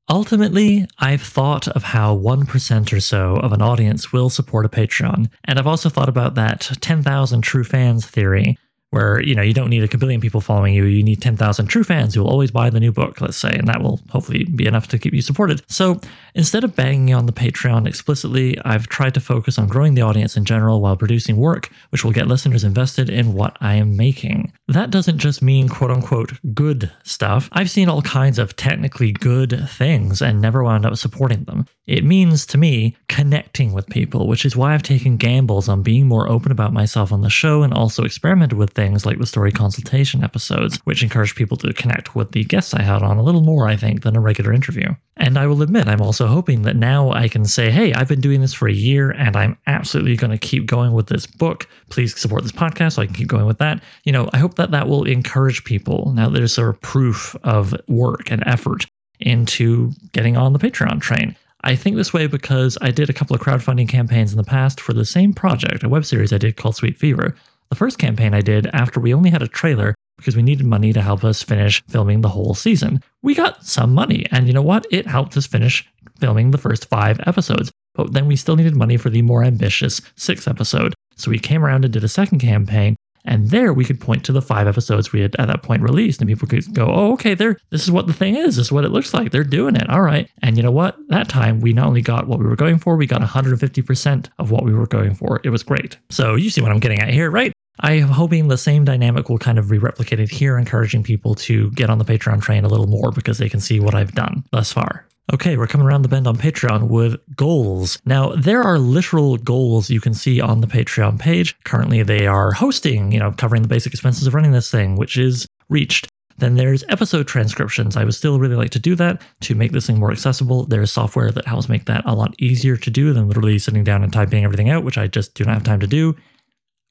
Ultimately, 0.07 0.85
I've 0.99 1.23
thought 1.23 1.67
of 1.69 1.81
how 1.81 2.15
1% 2.15 2.93
or 2.93 2.99
so 2.99 3.37
of 3.37 3.51
an 3.53 3.63
audience 3.63 4.13
will 4.13 4.29
support 4.29 4.65
a 4.65 4.69
Patreon, 4.69 5.31
and 5.45 5.57
I've 5.57 5.65
also 5.65 5.89
thought 5.89 6.09
about 6.09 6.35
that 6.35 6.69
10,000 6.79 7.41
true 7.41 7.63
fans 7.63 8.05
theory 8.05 8.57
where 8.95 9.21
you 9.21 9.35
know 9.35 9.41
you 9.41 9.53
don't 9.53 9.69
need 9.69 9.83
a 9.83 9.97
billion 9.97 10.21
people 10.21 10.41
following 10.41 10.73
you. 10.73 10.85
You 10.85 11.03
need 11.03 11.21
10,000 11.21 11.67
true 11.67 11.83
fans 11.83 12.15
who 12.15 12.21
will 12.21 12.29
always 12.29 12.51
buy 12.51 12.69
the 12.69 12.79
new 12.79 12.91
book 12.91 13.19
let's 13.19 13.37
say 13.37 13.53
and 13.53 13.67
that 13.67 13.81
will 13.81 13.99
hopefully 14.09 14.45
be 14.45 14.65
enough 14.65 14.87
to 14.89 14.97
keep 14.97 15.13
you 15.13 15.21
supported. 15.21 15.61
So 15.67 15.99
instead 16.35 16.63
of 16.63 16.75
banging 16.75 17.13
on 17.13 17.25
the 17.25 17.31
patreon 17.31 17.87
explicitly 17.87 18.57
i've 18.65 18.87
tried 18.87 19.13
to 19.13 19.19
focus 19.19 19.57
on 19.57 19.67
growing 19.67 19.95
the 19.95 20.01
audience 20.01 20.37
in 20.37 20.45
general 20.45 20.81
while 20.81 20.95
producing 20.95 21.37
work 21.37 21.69
which 21.89 22.03
will 22.03 22.11
get 22.11 22.27
listeners 22.27 22.63
invested 22.63 23.09
in 23.09 23.33
what 23.33 23.57
i 23.61 23.73
am 23.73 23.95
making 23.95 24.51
that 24.67 24.89
doesn't 24.91 25.17
just 25.17 25.41
mean 25.41 25.67
quote 25.69 25.91
unquote 25.91 26.33
good 26.53 26.91
stuff 27.03 27.49
i've 27.51 27.69
seen 27.69 27.89
all 27.89 28.01
kinds 28.01 28.39
of 28.39 28.55
technically 28.55 29.11
good 29.11 29.67
things 29.69 30.21
and 30.21 30.41
never 30.41 30.63
wound 30.63 30.85
up 30.85 30.95
supporting 30.95 31.43
them 31.45 31.65
it 31.87 32.03
means 32.03 32.45
to 32.45 32.57
me 32.57 32.95
connecting 33.07 33.73
with 33.73 33.87
people 33.87 34.27
which 34.27 34.45
is 34.45 34.55
why 34.55 34.73
i've 34.73 34.83
taken 34.83 35.17
gambles 35.17 35.69
on 35.69 35.83
being 35.83 36.07
more 36.07 36.29
open 36.29 36.51
about 36.51 36.73
myself 36.73 37.11
on 37.11 37.21
the 37.21 37.29
show 37.29 37.63
and 37.63 37.73
also 37.73 38.03
experimented 38.03 38.57
with 38.57 38.71
things 38.71 39.05
like 39.05 39.19
the 39.19 39.25
story 39.25 39.51
consultation 39.51 40.23
episodes, 40.23 40.77
which 40.85 41.03
encourage 41.03 41.35
people 41.35 41.57
to 41.57 41.73
connect 41.73 42.15
with 42.15 42.31
the 42.31 42.43
guests 42.43 42.73
I 42.73 42.81
had 42.81 43.01
on 43.01 43.17
a 43.17 43.23
little 43.23 43.41
more, 43.41 43.67
I 43.67 43.75
think, 43.75 44.03
than 44.03 44.15
a 44.15 44.21
regular 44.21 44.53
interview. 44.53 44.89
And 45.17 45.37
I 45.37 45.47
will 45.47 45.61
admit, 45.61 45.87
I'm 45.87 46.01
also 46.01 46.27
hoping 46.27 46.63
that 46.63 46.75
now 46.75 47.11
I 47.11 47.29
can 47.29 47.45
say, 47.45 47.71
hey, 47.71 47.93
I've 47.93 48.09
been 48.09 48.21
doing 48.21 48.41
this 48.41 48.53
for 48.53 48.67
a 48.67 48.73
year 48.73 49.11
and 49.11 49.35
I'm 49.35 49.57
absolutely 49.65 50.17
going 50.17 50.31
to 50.31 50.37
keep 50.37 50.65
going 50.65 50.91
with 50.91 51.07
this 51.07 51.25
book. 51.25 51.67
Please 51.89 52.19
support 52.19 52.43
this 52.43 52.51
podcast 52.51 52.93
so 52.93 53.01
I 53.01 53.05
can 53.05 53.15
keep 53.15 53.29
going 53.29 53.45
with 53.45 53.59
that. 53.59 53.81
You 54.03 54.11
know, 54.11 54.29
I 54.33 54.37
hope 54.37 54.54
that 54.55 54.71
that 54.71 54.87
will 54.87 55.03
encourage 55.03 55.63
people. 55.63 56.11
Now 56.15 56.29
there's 56.29 56.53
sort 56.53 56.69
of 56.69 56.81
proof 56.81 57.35
of 57.43 57.75
work 57.87 58.31
and 58.31 58.43
effort 58.45 58.85
into 59.19 59.91
getting 60.11 60.37
on 60.37 60.53
the 60.53 60.59
Patreon 60.59 61.01
train. 61.01 61.35
I 61.63 61.75
think 61.75 61.95
this 61.95 62.13
way 62.13 62.27
because 62.27 62.77
I 62.81 62.91
did 62.91 63.09
a 63.09 63.13
couple 63.13 63.35
of 63.35 63.41
crowdfunding 63.41 63.89
campaigns 63.89 64.31
in 64.31 64.37
the 64.37 64.43
past 64.43 64.79
for 64.79 64.93
the 64.93 65.05
same 65.05 65.33
project, 65.33 65.83
a 65.83 65.89
web 65.89 66.05
series 66.05 66.31
I 66.31 66.37
did 66.37 66.57
called 66.57 66.75
Sweet 66.75 66.97
Fever. 66.97 67.35
The 67.69 67.75
first 67.75 67.97
campaign 67.97 68.35
I 68.35 68.41
did 68.41 68.67
after 68.67 68.99
we 68.99 69.13
only 69.13 69.31
had 69.31 69.41
a 69.41 69.47
trailer 69.47 69.95
because 70.17 70.35
we 70.35 70.43
needed 70.43 70.65
money 70.65 70.93
to 70.93 71.01
help 71.01 71.23
us 71.23 71.41
finish 71.41 71.83
filming 71.87 72.21
the 72.21 72.29
whole 72.29 72.53
season. 72.53 73.01
We 73.23 73.33
got 73.33 73.65
some 73.65 73.93
money, 73.93 74.25
and 74.31 74.47
you 74.47 74.53
know 74.53 74.61
what? 74.61 74.85
It 74.91 75.07
helped 75.07 75.35
us 75.35 75.47
finish 75.47 75.87
filming 76.19 76.51
the 76.51 76.57
first 76.57 76.87
five 76.87 77.19
episodes. 77.25 77.71
But 77.95 78.13
then 78.13 78.27
we 78.27 78.35
still 78.35 78.55
needed 78.55 78.75
money 78.75 78.97
for 78.97 79.09
the 79.09 79.21
more 79.21 79.43
ambitious 79.43 80.01
sixth 80.15 80.47
episode. 80.47 80.93
So 81.15 81.31
we 81.31 81.39
came 81.39 81.65
around 81.65 81.85
and 81.85 81.93
did 81.93 82.03
a 82.03 82.09
second 82.09 82.39
campaign, 82.39 82.95
and 83.25 83.49
there 83.49 83.73
we 83.73 83.85
could 83.85 83.99
point 83.99 84.23
to 84.25 84.31
the 84.31 84.41
five 84.41 84.67
episodes 84.67 85.11
we 85.11 85.21
had 85.21 85.35
at 85.37 85.47
that 85.47 85.63
point 85.63 85.81
released, 85.81 86.21
and 86.21 86.27
people 86.27 86.47
could 86.47 86.73
go, 86.73 86.87
oh, 86.87 87.13
okay, 87.13 87.33
there, 87.33 87.57
this 87.71 87.83
is 87.83 87.91
what 87.91 88.07
the 88.07 88.13
thing 88.13 88.35
is. 88.35 88.55
This 88.55 88.67
is 88.67 88.71
what 88.71 88.85
it 88.85 88.89
looks 88.89 89.13
like. 89.13 89.31
They're 89.31 89.43
doing 89.43 89.75
it. 89.75 89.89
All 89.89 90.01
right. 90.01 90.29
And 90.41 90.57
you 90.57 90.63
know 90.63 90.71
what? 90.71 90.95
That 91.09 91.27
time 91.29 91.59
we 91.59 91.73
not 91.73 91.87
only 91.87 92.01
got 92.01 92.27
what 92.27 92.39
we 92.39 92.45
were 92.45 92.55
going 92.55 92.77
for, 92.77 92.95
we 92.95 93.07
got 93.07 93.21
150% 93.21 94.29
of 94.39 94.51
what 94.51 94.63
we 94.63 94.73
were 94.73 94.87
going 94.87 95.15
for. 95.15 95.41
It 95.43 95.49
was 95.49 95.63
great. 95.63 95.97
So 96.09 96.35
you 96.35 96.49
see 96.49 96.61
what 96.61 96.71
I'm 96.71 96.79
getting 96.79 96.99
at 96.99 97.09
here, 97.09 97.29
right? 97.29 97.51
I'm 97.79 98.03
hoping 98.03 98.47
the 98.47 98.57
same 98.57 98.85
dynamic 98.85 99.27
will 99.27 99.37
kind 99.37 99.59
of 99.59 99.69
be 99.69 99.79
replicated 99.79 100.29
here, 100.29 100.57
encouraging 100.57 101.03
people 101.03 101.35
to 101.35 101.71
get 101.71 101.89
on 101.89 101.97
the 101.97 102.05
Patreon 102.05 102.41
train 102.41 102.63
a 102.63 102.69
little 102.69 102.87
more 102.87 103.11
because 103.11 103.37
they 103.37 103.49
can 103.49 103.59
see 103.59 103.79
what 103.79 103.93
I've 103.93 104.13
done 104.13 104.43
thus 104.51 104.71
far. 104.71 105.05
Okay, 105.33 105.57
we're 105.57 105.65
coming 105.65 105.87
around 105.87 106.03
the 106.03 106.07
bend 106.07 106.27
on 106.27 106.37
Patreon 106.37 106.87
with 106.87 107.19
goals. 107.35 107.99
Now, 108.05 108.35
there 108.35 108.61
are 108.61 108.77
literal 108.77 109.37
goals 109.37 109.89
you 109.89 109.99
can 109.99 110.13
see 110.13 110.39
on 110.39 110.61
the 110.61 110.67
Patreon 110.67 111.19
page. 111.19 111.57
Currently, 111.63 112.03
they 112.03 112.27
are 112.27 112.51
hosting, 112.51 113.11
you 113.11 113.17
know, 113.17 113.31
covering 113.31 113.63
the 113.63 113.67
basic 113.67 113.91
expenses 113.91 114.27
of 114.27 114.35
running 114.35 114.51
this 114.51 114.69
thing, 114.69 114.95
which 114.95 115.17
is 115.17 115.47
reached. 115.67 116.07
Then 116.37 116.55
there's 116.55 116.83
episode 116.89 117.27
transcriptions. 117.27 117.97
I 117.97 118.03
would 118.03 118.13
still 118.13 118.39
really 118.39 118.55
like 118.55 118.69
to 118.71 118.79
do 118.79 118.93
that 118.95 119.21
to 119.41 119.55
make 119.55 119.71
this 119.71 119.87
thing 119.87 119.99
more 119.99 120.11
accessible. 120.11 120.65
There's 120.65 120.91
software 120.91 121.31
that 121.31 121.47
helps 121.47 121.69
make 121.69 121.85
that 121.85 122.05
a 122.05 122.13
lot 122.13 122.35
easier 122.39 122.77
to 122.77 122.91
do 122.91 123.11
than 123.11 123.27
literally 123.27 123.57
sitting 123.57 123.83
down 123.83 124.03
and 124.03 124.13
typing 124.13 124.43
everything 124.43 124.69
out, 124.69 124.83
which 124.83 124.97
I 124.97 125.07
just 125.07 125.33
do 125.33 125.43
not 125.43 125.55
have 125.55 125.63
time 125.63 125.79
to 125.79 125.87
do 125.87 126.15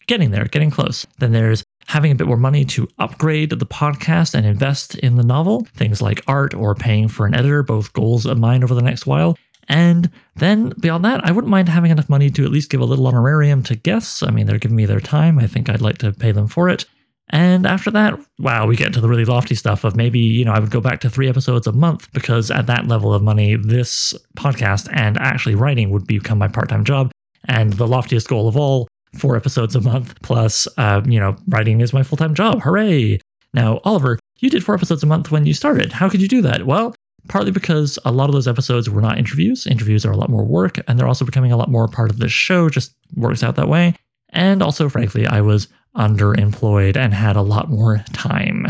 getting 0.06 0.30
there, 0.30 0.44
getting 0.44 0.70
close. 0.70 1.06
Then 1.18 1.32
there's 1.32 1.63
having 1.86 2.12
a 2.12 2.14
bit 2.14 2.26
more 2.26 2.36
money 2.36 2.64
to 2.64 2.88
upgrade 2.98 3.50
the 3.50 3.66
podcast 3.66 4.34
and 4.34 4.46
invest 4.46 4.94
in 4.96 5.16
the 5.16 5.22
novel, 5.22 5.66
things 5.74 6.00
like 6.00 6.22
art 6.26 6.54
or 6.54 6.74
paying 6.74 7.08
for 7.08 7.26
an 7.26 7.34
editor, 7.34 7.62
both 7.62 7.92
goals 7.92 8.26
of 8.26 8.38
mine 8.38 8.64
over 8.64 8.74
the 8.74 8.82
next 8.82 9.06
while. 9.06 9.36
And 9.68 10.10
then 10.36 10.72
beyond 10.80 11.04
that, 11.04 11.24
I 11.24 11.32
wouldn't 11.32 11.50
mind 11.50 11.68
having 11.68 11.90
enough 11.90 12.08
money 12.08 12.30
to 12.30 12.44
at 12.44 12.50
least 12.50 12.70
give 12.70 12.80
a 12.80 12.84
little 12.84 13.06
honorarium 13.06 13.62
to 13.64 13.76
guests. 13.76 14.22
I 14.22 14.30
mean, 14.30 14.46
they're 14.46 14.58
giving 14.58 14.76
me 14.76 14.86
their 14.86 15.00
time. 15.00 15.38
I 15.38 15.46
think 15.46 15.68
I'd 15.68 15.80
like 15.80 15.98
to 15.98 16.12
pay 16.12 16.32
them 16.32 16.48
for 16.48 16.68
it. 16.68 16.84
And 17.30 17.66
after 17.66 17.90
that, 17.92 18.18
wow, 18.38 18.66
we 18.66 18.76
get 18.76 18.92
to 18.92 19.00
the 19.00 19.08
really 19.08 19.24
lofty 19.24 19.54
stuff 19.54 19.84
of 19.84 19.96
maybe, 19.96 20.18
you 20.18 20.44
know, 20.44 20.52
I 20.52 20.58
would 20.58 20.70
go 20.70 20.80
back 20.80 21.00
to 21.00 21.10
three 21.10 21.28
episodes 21.28 21.66
a 21.66 21.72
month 21.72 22.12
because 22.12 22.50
at 22.50 22.66
that 22.66 22.86
level 22.86 23.14
of 23.14 23.22
money, 23.22 23.56
this 23.56 24.12
podcast 24.36 24.88
and 24.92 25.16
actually 25.18 25.54
writing 25.54 25.90
would 25.90 26.06
become 26.06 26.38
my 26.38 26.48
part 26.48 26.68
time 26.68 26.84
job. 26.84 27.10
And 27.46 27.72
the 27.74 27.86
loftiest 27.86 28.28
goal 28.28 28.48
of 28.48 28.56
all 28.56 28.88
four 29.16 29.36
episodes 29.36 29.74
a 29.74 29.80
month 29.80 30.20
plus, 30.22 30.66
uh, 30.78 31.02
you 31.06 31.18
know, 31.18 31.36
writing 31.48 31.80
is 31.80 31.92
my 31.92 32.02
full 32.02 32.16
time 32.16 32.34
job. 32.34 32.62
Hooray! 32.62 33.20
Now, 33.52 33.80
Oliver, 33.84 34.18
you 34.40 34.50
did 34.50 34.64
four 34.64 34.74
episodes 34.74 35.02
a 35.02 35.06
month 35.06 35.30
when 35.30 35.46
you 35.46 35.54
started. 35.54 35.92
How 35.92 36.08
could 36.08 36.20
you 36.20 36.28
do 36.28 36.42
that? 36.42 36.66
Well, 36.66 36.94
partly 37.28 37.50
because 37.50 37.98
a 38.04 38.12
lot 38.12 38.28
of 38.28 38.34
those 38.34 38.48
episodes 38.48 38.90
were 38.90 39.00
not 39.00 39.18
interviews. 39.18 39.66
Interviews 39.66 40.04
are 40.04 40.12
a 40.12 40.16
lot 40.16 40.30
more 40.30 40.44
work, 40.44 40.78
and 40.88 40.98
they're 40.98 41.08
also 41.08 41.24
becoming 41.24 41.52
a 41.52 41.56
lot 41.56 41.70
more 41.70 41.88
part 41.88 42.10
of 42.10 42.18
the 42.18 42.28
show, 42.28 42.68
just 42.68 42.94
works 43.14 43.42
out 43.42 43.56
that 43.56 43.68
way. 43.68 43.94
And 44.30 44.62
also, 44.62 44.88
frankly, 44.88 45.26
I 45.26 45.40
was 45.40 45.68
underemployed 45.96 46.96
and 46.96 47.14
had 47.14 47.36
a 47.36 47.42
lot 47.42 47.70
more 47.70 48.04
time 48.12 48.66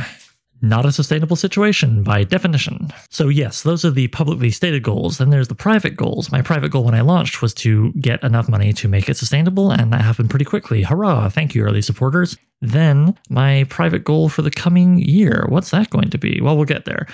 not 0.62 0.86
a 0.86 0.92
sustainable 0.92 1.36
situation 1.36 2.02
by 2.02 2.24
definition. 2.24 2.90
So, 3.10 3.28
yes, 3.28 3.62
those 3.62 3.84
are 3.84 3.90
the 3.90 4.08
publicly 4.08 4.50
stated 4.50 4.82
goals. 4.82 5.18
Then 5.18 5.30
there's 5.30 5.48
the 5.48 5.54
private 5.54 5.96
goals. 5.96 6.32
My 6.32 6.42
private 6.42 6.70
goal 6.70 6.84
when 6.84 6.94
I 6.94 7.02
launched 7.02 7.42
was 7.42 7.52
to 7.54 7.92
get 7.92 8.22
enough 8.22 8.48
money 8.48 8.72
to 8.74 8.88
make 8.88 9.08
it 9.08 9.16
sustainable, 9.16 9.70
and 9.70 9.92
that 9.92 10.00
happened 10.00 10.30
pretty 10.30 10.44
quickly. 10.44 10.82
Hurrah! 10.82 11.28
Thank 11.28 11.54
you, 11.54 11.62
early 11.64 11.82
supporters. 11.82 12.36
Then, 12.60 13.18
my 13.28 13.64
private 13.68 14.04
goal 14.04 14.30
for 14.30 14.40
the 14.40 14.50
coming 14.50 14.98
year. 14.98 15.44
What's 15.48 15.70
that 15.70 15.90
going 15.90 16.08
to 16.10 16.18
be? 16.18 16.40
Well, 16.40 16.56
we'll 16.56 16.64
get 16.64 16.86
there. 16.86 17.06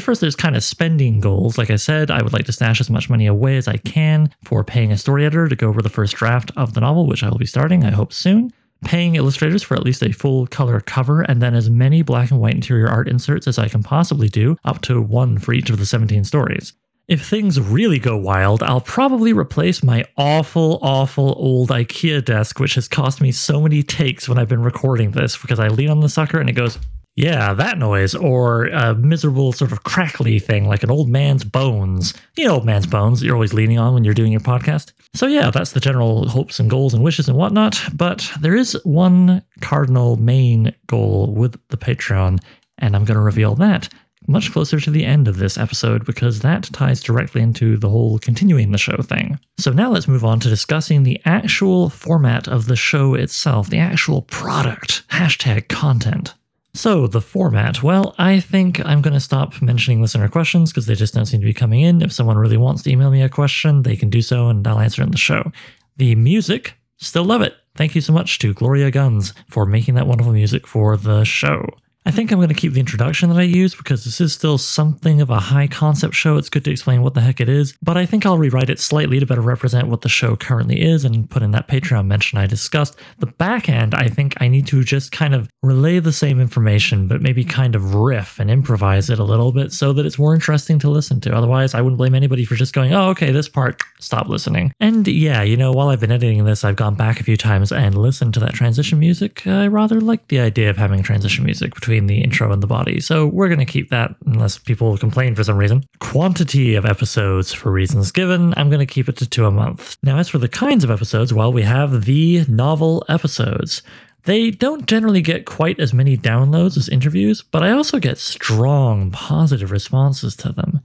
First, 0.00 0.20
there's 0.20 0.36
kind 0.36 0.54
of 0.54 0.62
spending 0.62 1.18
goals. 1.18 1.58
Like 1.58 1.70
I 1.70 1.76
said, 1.76 2.10
I 2.10 2.22
would 2.22 2.32
like 2.32 2.46
to 2.46 2.52
stash 2.52 2.80
as 2.80 2.90
much 2.90 3.10
money 3.10 3.26
away 3.26 3.56
as 3.56 3.66
I 3.66 3.78
can 3.78 4.30
for 4.44 4.62
paying 4.62 4.92
a 4.92 4.98
story 4.98 5.26
editor 5.26 5.48
to 5.48 5.56
go 5.56 5.68
over 5.68 5.82
the 5.82 5.88
first 5.88 6.14
draft 6.14 6.52
of 6.56 6.74
the 6.74 6.80
novel, 6.80 7.06
which 7.06 7.24
I 7.24 7.30
will 7.30 7.38
be 7.38 7.46
starting, 7.46 7.84
I 7.84 7.90
hope, 7.90 8.12
soon 8.12 8.52
paying 8.84 9.14
illustrators 9.14 9.62
for 9.62 9.74
at 9.74 9.84
least 9.84 10.02
a 10.02 10.12
full 10.12 10.46
color 10.46 10.80
cover, 10.80 11.22
and 11.22 11.40
then 11.40 11.54
as 11.54 11.70
many 11.70 12.02
black 12.02 12.30
and 12.30 12.40
white 12.40 12.54
interior 12.54 12.88
art 12.88 13.08
inserts 13.08 13.46
as 13.46 13.58
I 13.58 13.68
can 13.68 13.82
possibly 13.82 14.28
do, 14.28 14.56
up 14.64 14.82
to 14.82 15.00
one 15.00 15.38
for 15.38 15.52
each 15.52 15.70
of 15.70 15.78
the 15.78 15.86
17 15.86 16.24
stories. 16.24 16.72
If 17.08 17.26
things 17.26 17.60
really 17.60 17.98
go 17.98 18.16
wild, 18.16 18.62
I'll 18.62 18.80
probably 18.80 19.32
replace 19.32 19.82
my 19.82 20.04
awful, 20.16 20.78
awful 20.82 21.34
old 21.36 21.70
IKEA 21.70 22.24
desk, 22.24 22.60
which 22.60 22.76
has 22.76 22.88
cost 22.88 23.20
me 23.20 23.32
so 23.32 23.60
many 23.60 23.82
takes 23.82 24.28
when 24.28 24.38
I've 24.38 24.48
been 24.48 24.62
recording 24.62 25.10
this 25.10 25.36
because 25.36 25.58
I 25.58 25.68
lean 25.68 25.90
on 25.90 26.00
the 26.00 26.08
sucker 26.08 26.38
and 26.38 26.48
it 26.48 26.54
goes 26.54 26.78
yeah, 27.14 27.52
that 27.54 27.78
noise, 27.78 28.14
or 28.14 28.66
a 28.66 28.94
miserable 28.94 29.52
sort 29.52 29.72
of 29.72 29.84
crackly 29.84 30.38
thing 30.38 30.66
like 30.66 30.82
an 30.82 30.90
old 30.90 31.08
man's 31.08 31.44
bones. 31.44 32.14
You 32.36 32.46
know, 32.46 32.54
old 32.54 32.64
man's 32.64 32.86
bones 32.86 33.22
you're 33.22 33.34
always 33.34 33.52
leaning 33.52 33.78
on 33.78 33.92
when 33.92 34.04
you're 34.04 34.14
doing 34.14 34.32
your 34.32 34.40
podcast. 34.40 34.92
So, 35.14 35.26
yeah, 35.26 35.50
that's 35.50 35.72
the 35.72 35.80
general 35.80 36.26
hopes 36.28 36.58
and 36.58 36.70
goals 36.70 36.94
and 36.94 37.02
wishes 37.02 37.28
and 37.28 37.36
whatnot. 37.36 37.80
But 37.92 38.30
there 38.40 38.56
is 38.56 38.78
one 38.84 39.42
cardinal 39.60 40.16
main 40.16 40.74
goal 40.86 41.34
with 41.34 41.60
the 41.68 41.76
Patreon, 41.76 42.40
and 42.78 42.96
I'm 42.96 43.04
going 43.04 43.18
to 43.18 43.22
reveal 43.22 43.54
that 43.56 43.88
much 44.28 44.52
closer 44.52 44.78
to 44.80 44.90
the 44.90 45.04
end 45.04 45.28
of 45.28 45.36
this 45.36 45.58
episode 45.58 46.06
because 46.06 46.40
that 46.40 46.62
ties 46.72 47.02
directly 47.02 47.42
into 47.42 47.76
the 47.76 47.88
whole 47.88 48.18
continuing 48.20 48.70
the 48.70 48.78
show 48.78 48.96
thing. 49.02 49.38
So 49.58 49.72
now 49.72 49.90
let's 49.90 50.08
move 50.08 50.24
on 50.24 50.40
to 50.40 50.48
discussing 50.48 51.02
the 51.02 51.20
actual 51.24 51.90
format 51.90 52.48
of 52.48 52.66
the 52.66 52.76
show 52.76 53.14
itself, 53.14 53.68
the 53.68 53.78
actual 53.78 54.22
product, 54.22 55.02
hashtag 55.08 55.68
content. 55.68 56.34
So, 56.74 57.06
the 57.06 57.20
format. 57.20 57.82
Well, 57.82 58.14
I 58.16 58.40
think 58.40 58.84
I'm 58.86 59.02
going 59.02 59.12
to 59.12 59.20
stop 59.20 59.60
mentioning 59.60 60.00
listener 60.00 60.28
questions 60.28 60.72
because 60.72 60.86
they 60.86 60.94
just 60.94 61.12
don't 61.12 61.26
seem 61.26 61.40
to 61.40 61.46
be 61.46 61.52
coming 61.52 61.80
in. 61.80 62.00
If 62.00 62.12
someone 62.12 62.38
really 62.38 62.56
wants 62.56 62.82
to 62.82 62.90
email 62.90 63.10
me 63.10 63.20
a 63.20 63.28
question, 63.28 63.82
they 63.82 63.94
can 63.94 64.08
do 64.08 64.22
so 64.22 64.48
and 64.48 64.66
I'll 64.66 64.78
answer 64.78 65.02
it 65.02 65.06
in 65.06 65.10
the 65.10 65.18
show. 65.18 65.52
The 65.98 66.14
music, 66.14 66.74
still 66.96 67.24
love 67.24 67.42
it. 67.42 67.54
Thank 67.74 67.94
you 67.94 68.00
so 68.00 68.14
much 68.14 68.38
to 68.38 68.54
Gloria 68.54 68.90
Guns 68.90 69.34
for 69.48 69.66
making 69.66 69.94
that 69.96 70.06
wonderful 70.06 70.32
music 70.32 70.66
for 70.66 70.96
the 70.96 71.24
show. 71.24 71.66
I 72.04 72.10
think 72.10 72.32
I'm 72.32 72.38
going 72.38 72.48
to 72.48 72.54
keep 72.54 72.72
the 72.72 72.80
introduction 72.80 73.28
that 73.30 73.38
I 73.38 73.42
use 73.42 73.76
because 73.76 74.04
this 74.04 74.20
is 74.20 74.32
still 74.32 74.58
something 74.58 75.20
of 75.20 75.30
a 75.30 75.38
high 75.38 75.68
concept 75.68 76.14
show. 76.14 76.36
It's 76.36 76.48
good 76.48 76.64
to 76.64 76.70
explain 76.72 77.02
what 77.02 77.14
the 77.14 77.20
heck 77.20 77.40
it 77.40 77.48
is, 77.48 77.76
but 77.80 77.96
I 77.96 78.06
think 78.06 78.26
I'll 78.26 78.38
rewrite 78.38 78.70
it 78.70 78.80
slightly 78.80 79.20
to 79.20 79.26
better 79.26 79.40
represent 79.40 79.86
what 79.86 80.00
the 80.00 80.08
show 80.08 80.34
currently 80.34 80.82
is 80.82 81.04
and 81.04 81.30
put 81.30 81.44
in 81.44 81.52
that 81.52 81.68
Patreon 81.68 82.06
mention 82.06 82.38
I 82.38 82.46
discussed. 82.46 82.96
The 83.18 83.26
back 83.26 83.68
end, 83.68 83.94
I 83.94 84.08
think 84.08 84.34
I 84.40 84.48
need 84.48 84.66
to 84.68 84.82
just 84.82 85.12
kind 85.12 85.32
of 85.32 85.48
relay 85.62 86.00
the 86.00 86.12
same 86.12 86.40
information, 86.40 87.06
but 87.06 87.22
maybe 87.22 87.44
kind 87.44 87.76
of 87.76 87.94
riff 87.94 88.40
and 88.40 88.50
improvise 88.50 89.08
it 89.08 89.20
a 89.20 89.24
little 89.24 89.52
bit 89.52 89.72
so 89.72 89.92
that 89.92 90.04
it's 90.04 90.18
more 90.18 90.34
interesting 90.34 90.80
to 90.80 90.90
listen 90.90 91.20
to. 91.20 91.32
Otherwise, 91.32 91.72
I 91.72 91.82
wouldn't 91.82 91.98
blame 91.98 92.16
anybody 92.16 92.44
for 92.44 92.56
just 92.56 92.74
going, 92.74 92.92
oh, 92.92 93.10
okay, 93.10 93.30
this 93.30 93.48
part, 93.48 93.80
stop 94.00 94.26
listening. 94.26 94.72
And 94.80 95.06
yeah, 95.06 95.42
you 95.42 95.56
know, 95.56 95.70
while 95.70 95.90
I've 95.90 96.00
been 96.00 96.10
editing 96.10 96.44
this, 96.46 96.64
I've 96.64 96.74
gone 96.74 96.96
back 96.96 97.20
a 97.20 97.24
few 97.24 97.36
times 97.36 97.70
and 97.70 97.96
listened 97.96 98.34
to 98.34 98.40
that 98.40 98.54
transition 98.54 98.98
music. 98.98 99.46
I 99.46 99.68
rather 99.68 100.00
like 100.00 100.26
the 100.26 100.40
idea 100.40 100.68
of 100.68 100.76
having 100.76 101.04
transition 101.04 101.44
music 101.44 101.76
between 101.76 101.91
between 101.92 102.06
the 102.06 102.24
intro 102.24 102.50
and 102.50 102.62
the 102.62 102.66
body. 102.66 103.00
So 103.00 103.26
we're 103.26 103.48
going 103.48 103.58
to 103.58 103.66
keep 103.66 103.90
that 103.90 104.14
unless 104.24 104.56
people 104.56 104.96
complain 104.96 105.34
for 105.34 105.44
some 105.44 105.58
reason. 105.58 105.84
Quantity 106.00 106.74
of 106.74 106.86
episodes 106.86 107.52
for 107.52 107.70
reasons 107.70 108.10
given, 108.10 108.54
I'm 108.56 108.70
going 108.70 108.86
to 108.86 108.86
keep 108.86 109.10
it 109.10 109.18
to 109.18 109.28
two 109.28 109.44
a 109.44 109.50
month. 109.50 109.98
Now, 110.02 110.16
as 110.16 110.30
for 110.30 110.38
the 110.38 110.48
kinds 110.48 110.84
of 110.84 110.90
episodes, 110.90 111.34
well, 111.34 111.52
we 111.52 111.62
have 111.62 112.06
the 112.06 112.46
novel 112.48 113.04
episodes. 113.10 113.82
They 114.24 114.50
don't 114.50 114.86
generally 114.86 115.20
get 115.20 115.44
quite 115.44 115.78
as 115.78 115.92
many 115.92 116.16
downloads 116.16 116.78
as 116.78 116.88
interviews, 116.88 117.42
but 117.42 117.62
I 117.62 117.72
also 117.72 117.98
get 117.98 118.16
strong 118.16 119.10
positive 119.10 119.70
responses 119.70 120.34
to 120.36 120.50
them. 120.50 120.80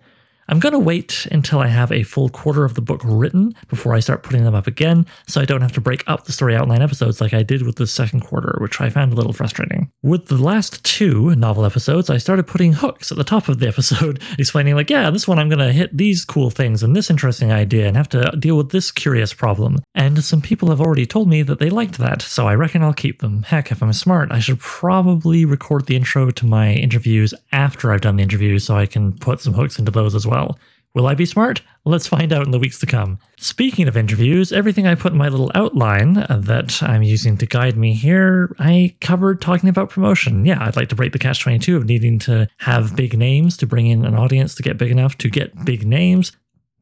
I'm 0.49 0.59
going 0.59 0.73
to 0.73 0.79
wait 0.79 1.27
until 1.29 1.59
I 1.59 1.67
have 1.67 1.91
a 1.91 2.03
full 2.03 2.29
quarter 2.29 2.63
of 2.63 2.75
the 2.75 2.81
book 2.81 3.01
written 3.03 3.53
before 3.67 3.93
I 3.93 3.99
start 3.99 4.23
putting 4.23 4.45
them 4.45 4.55
up 4.55 4.65
again, 4.65 5.05
so 5.27 5.41
I 5.41 5.45
don't 5.45 5.59
have 5.59 5.73
to 5.73 5.81
break 5.81 6.05
up 6.07 6.23
the 6.23 6.31
story 6.31 6.55
outline 6.55 6.81
episodes 6.81 7.19
like 7.19 7.33
I 7.33 7.43
did 7.43 7.63
with 7.63 7.75
the 7.75 7.85
second 7.85 8.21
quarter, 8.21 8.57
which 8.61 8.79
I 8.79 8.89
found 8.89 9.11
a 9.11 9.15
little 9.15 9.33
frustrating. 9.33 9.91
With 10.03 10.27
the 10.27 10.37
last 10.37 10.85
two 10.85 11.35
novel 11.35 11.65
episodes, 11.65 12.09
I 12.09 12.17
started 12.17 12.47
putting 12.47 12.71
hooks 12.71 13.11
at 13.11 13.17
the 13.17 13.25
top 13.25 13.49
of 13.49 13.59
the 13.59 13.67
episode, 13.77 14.21
explaining, 14.39 14.75
like, 14.75 14.89
yeah, 14.89 15.09
this 15.09 15.27
one 15.27 15.37
I'm 15.37 15.49
going 15.49 15.59
to 15.59 15.73
hit 15.73 15.95
these 15.97 16.23
cool 16.23 16.49
things 16.49 16.81
and 16.81 16.95
this 16.95 17.09
interesting 17.09 17.51
idea 17.51 17.85
and 17.85 17.97
have 17.97 18.09
to 18.09 18.31
deal 18.39 18.55
with 18.55 18.69
this 18.69 18.89
curious 18.89 19.33
problem. 19.33 19.79
And 19.95 20.23
some 20.23 20.41
people 20.41 20.69
have 20.69 20.79
already 20.79 21.05
told 21.05 21.27
me 21.27 21.41
that 21.43 21.59
they 21.59 21.69
liked 21.69 21.97
that, 21.97 22.21
so 22.21 22.47
I 22.47 22.55
reckon 22.55 22.83
I'll 22.83 22.93
keep 22.93 23.19
them. 23.19 23.43
Heck, 23.43 23.69
if 23.69 23.83
I'm 23.83 23.91
smart, 23.91 24.31
I 24.31 24.39
should 24.39 24.59
probably 24.59 25.43
record 25.43 25.87
the 25.87 25.97
intro 25.97 26.31
to 26.31 26.45
my 26.45 26.71
interviews 26.71 27.33
after 27.51 27.91
I've 27.91 28.01
done 28.01 28.15
the 28.15 28.23
interviews 28.23 28.63
so 28.63 28.77
I 28.77 28.85
can 28.85 29.11
put 29.11 29.41
some 29.41 29.53
hooks 29.53 29.77
into 29.77 29.91
those 29.91 30.15
as 30.15 30.25
well 30.25 30.36
well. 30.37 30.59
Will 30.93 31.07
I 31.07 31.13
be 31.13 31.25
smart? 31.25 31.61
Let's 31.85 32.07
find 32.07 32.33
out 32.33 32.45
in 32.45 32.51
the 32.51 32.59
weeks 32.59 32.79
to 32.79 32.85
come. 32.85 33.19
Speaking 33.37 33.87
of 33.87 33.95
interviews, 33.95 34.51
everything 34.51 34.87
I 34.87 34.95
put 34.95 35.11
in 35.11 35.17
my 35.17 35.29
little 35.29 35.51
outline 35.53 36.13
that 36.27 36.81
I'm 36.81 37.03
using 37.03 37.37
to 37.37 37.45
guide 37.45 37.77
me 37.77 37.93
here, 37.93 38.55
I 38.57 38.95
covered 38.99 39.39
talking 39.39 39.69
about 39.69 39.91
promotion. 39.91 40.43
Yeah, 40.43 40.57
I'd 40.59 40.75
like 40.75 40.89
to 40.89 40.95
break 40.95 41.11
the 41.11 41.19
catch 41.19 41.41
22 41.41 41.77
of 41.77 41.85
needing 41.85 42.17
to 42.19 42.47
have 42.57 42.95
big 42.95 43.17
names 43.17 43.57
to 43.57 43.67
bring 43.67 43.87
in 43.87 44.05
an 44.05 44.15
audience 44.15 44.55
to 44.55 44.63
get 44.63 44.77
big 44.77 44.91
enough 44.91 45.17
to 45.19 45.29
get 45.29 45.65
big 45.65 45.85
names. 45.85 46.31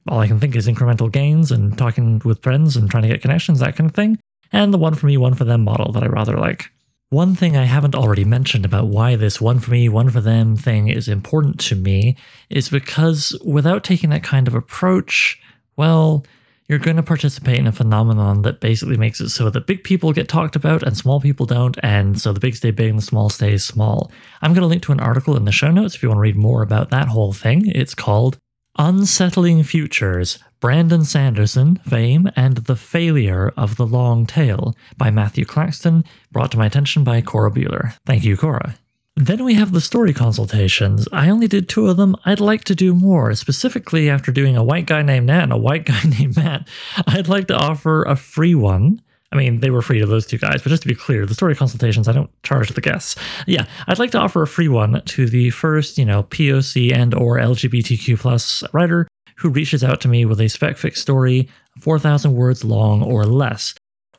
All 0.07 0.19
I 0.19 0.27
can 0.27 0.39
think 0.39 0.55
is 0.55 0.67
incremental 0.67 1.11
gains 1.11 1.51
and 1.51 1.77
talking 1.77 2.21
with 2.23 2.41
friends 2.41 2.77
and 2.77 2.89
trying 2.89 3.03
to 3.03 3.09
get 3.09 3.21
connections, 3.21 3.59
that 3.59 3.75
kind 3.75 3.89
of 3.89 3.95
thing. 3.95 4.17
And 4.51 4.73
the 4.73 4.77
one 4.77 4.95
for 4.95 5.07
me, 5.07 5.17
one 5.17 5.33
for 5.33 5.43
them 5.43 5.63
model 5.63 5.91
that 5.91 6.03
I 6.03 6.07
rather 6.07 6.37
like. 6.37 6.71
One 7.15 7.33
thing 7.33 7.55
I 7.55 7.63
haven't 7.63 7.95
already 7.95 8.25
mentioned 8.25 8.65
about 8.65 8.87
why 8.87 9.15
this 9.15 9.39
one 9.39 9.59
for 9.59 9.71
me, 9.71 9.87
one 9.87 10.09
for 10.09 10.19
them 10.19 10.57
thing 10.57 10.89
is 10.89 11.07
important 11.07 11.61
to 11.61 11.75
me 11.77 12.17
is 12.49 12.67
because 12.67 13.33
without 13.41 13.85
taking 13.85 14.09
that 14.09 14.21
kind 14.21 14.49
of 14.49 14.53
approach, 14.53 15.41
well, 15.77 16.25
you're 16.67 16.77
going 16.77 16.97
to 16.97 17.03
participate 17.03 17.57
in 17.57 17.67
a 17.67 17.71
phenomenon 17.71 18.41
that 18.41 18.59
basically 18.59 18.97
makes 18.97 19.21
it 19.21 19.29
so 19.29 19.49
that 19.49 19.65
big 19.65 19.85
people 19.85 20.11
get 20.11 20.27
talked 20.27 20.57
about 20.57 20.83
and 20.83 20.97
small 20.97 21.21
people 21.21 21.45
don't, 21.45 21.77
and 21.81 22.19
so 22.19 22.33
the 22.33 22.39
big 22.41 22.57
stay 22.57 22.71
big 22.71 22.89
and 22.89 22.99
the 22.99 23.03
small 23.03 23.29
stays 23.29 23.63
small. 23.63 24.11
I'm 24.41 24.51
going 24.51 24.63
to 24.63 24.67
link 24.67 24.83
to 24.83 24.91
an 24.91 24.99
article 24.99 25.37
in 25.37 25.45
the 25.45 25.53
show 25.53 25.71
notes 25.71 25.95
if 25.95 26.03
you 26.03 26.09
want 26.09 26.17
to 26.17 26.21
read 26.23 26.35
more 26.35 26.63
about 26.63 26.89
that 26.89 27.07
whole 27.07 27.31
thing. 27.31 27.71
It's 27.73 27.95
called 27.95 28.37
Unsettling 28.77 29.63
Futures 29.63 30.37
Brandon 30.59 31.05
Sanderson, 31.05 31.77
Fame, 31.77 32.29
and 32.35 32.57
the 32.57 32.75
Failure 32.75 33.53
of 33.55 33.77
the 33.77 33.85
Long 33.85 34.25
Tail 34.25 34.75
by 34.97 35.11
Matthew 35.11 35.45
Claxton, 35.45 36.03
brought 36.31 36.51
to 36.51 36.57
my 36.57 36.65
attention 36.65 37.03
by 37.03 37.21
Cora 37.21 37.51
Bueller. 37.51 37.95
Thank 38.05 38.25
you, 38.25 38.35
Cora. 38.35 38.75
Then 39.15 39.45
we 39.45 39.53
have 39.53 39.71
the 39.71 39.79
story 39.79 40.13
consultations. 40.13 41.07
I 41.13 41.29
only 41.29 41.47
did 41.47 41.69
two 41.69 41.87
of 41.87 41.95
them. 41.95 42.17
I'd 42.25 42.41
like 42.41 42.65
to 42.65 42.75
do 42.75 42.93
more. 42.93 43.33
Specifically, 43.33 44.09
after 44.09 44.29
doing 44.31 44.57
a 44.57 44.63
white 44.63 44.87
guy 44.87 45.03
named 45.03 45.27
Nat 45.27 45.43
and 45.43 45.53
a 45.53 45.57
white 45.57 45.85
guy 45.85 46.01
named 46.03 46.35
Matt, 46.35 46.67
I'd 47.07 47.29
like 47.29 47.47
to 47.47 47.55
offer 47.55 48.03
a 48.03 48.17
free 48.17 48.55
one. 48.55 49.01
I 49.35 49.37
mean, 49.37 49.59
they 49.59 49.69
were 49.69 49.81
free 49.81 49.99
to 49.99 50.05
those 50.05 50.25
two 50.25 50.37
guys, 50.37 50.61
but 50.61 50.69
just 50.69 50.83
to 50.83 50.87
be 50.87 50.95
clear, 50.95 51.25
the 51.25 51.33
story 51.33 51.55
consultations, 51.55 52.07
I 52.07 52.13
don't 52.13 52.31
charge 52.43 52.69
the 52.69 52.79
guests. 52.79 53.17
Yeah, 53.47 53.65
I'd 53.85 53.99
like 53.99 54.11
to 54.11 54.17
offer 54.17 54.41
a 54.41 54.47
free 54.47 54.69
one 54.69 55.01
to 55.03 55.27
the 55.27 55.49
first, 55.49 55.97
you 55.97 56.05
know, 56.05 56.23
POC 56.23 56.95
and 56.95 57.13
or 57.13 57.37
LGBTQ 57.37 58.17
plus 58.17 58.63
writer 58.71 59.09
who 59.35 59.49
reaches 59.49 59.83
out 59.83 59.99
to 60.01 60.07
me 60.07 60.23
with 60.23 60.39
a 60.39 60.47
spec 60.47 60.77
fic 60.77 60.95
story, 60.95 61.49
4,000 61.81 62.33
words 62.33 62.63
long 62.63 63.03
or 63.03 63.25
less. 63.25 63.73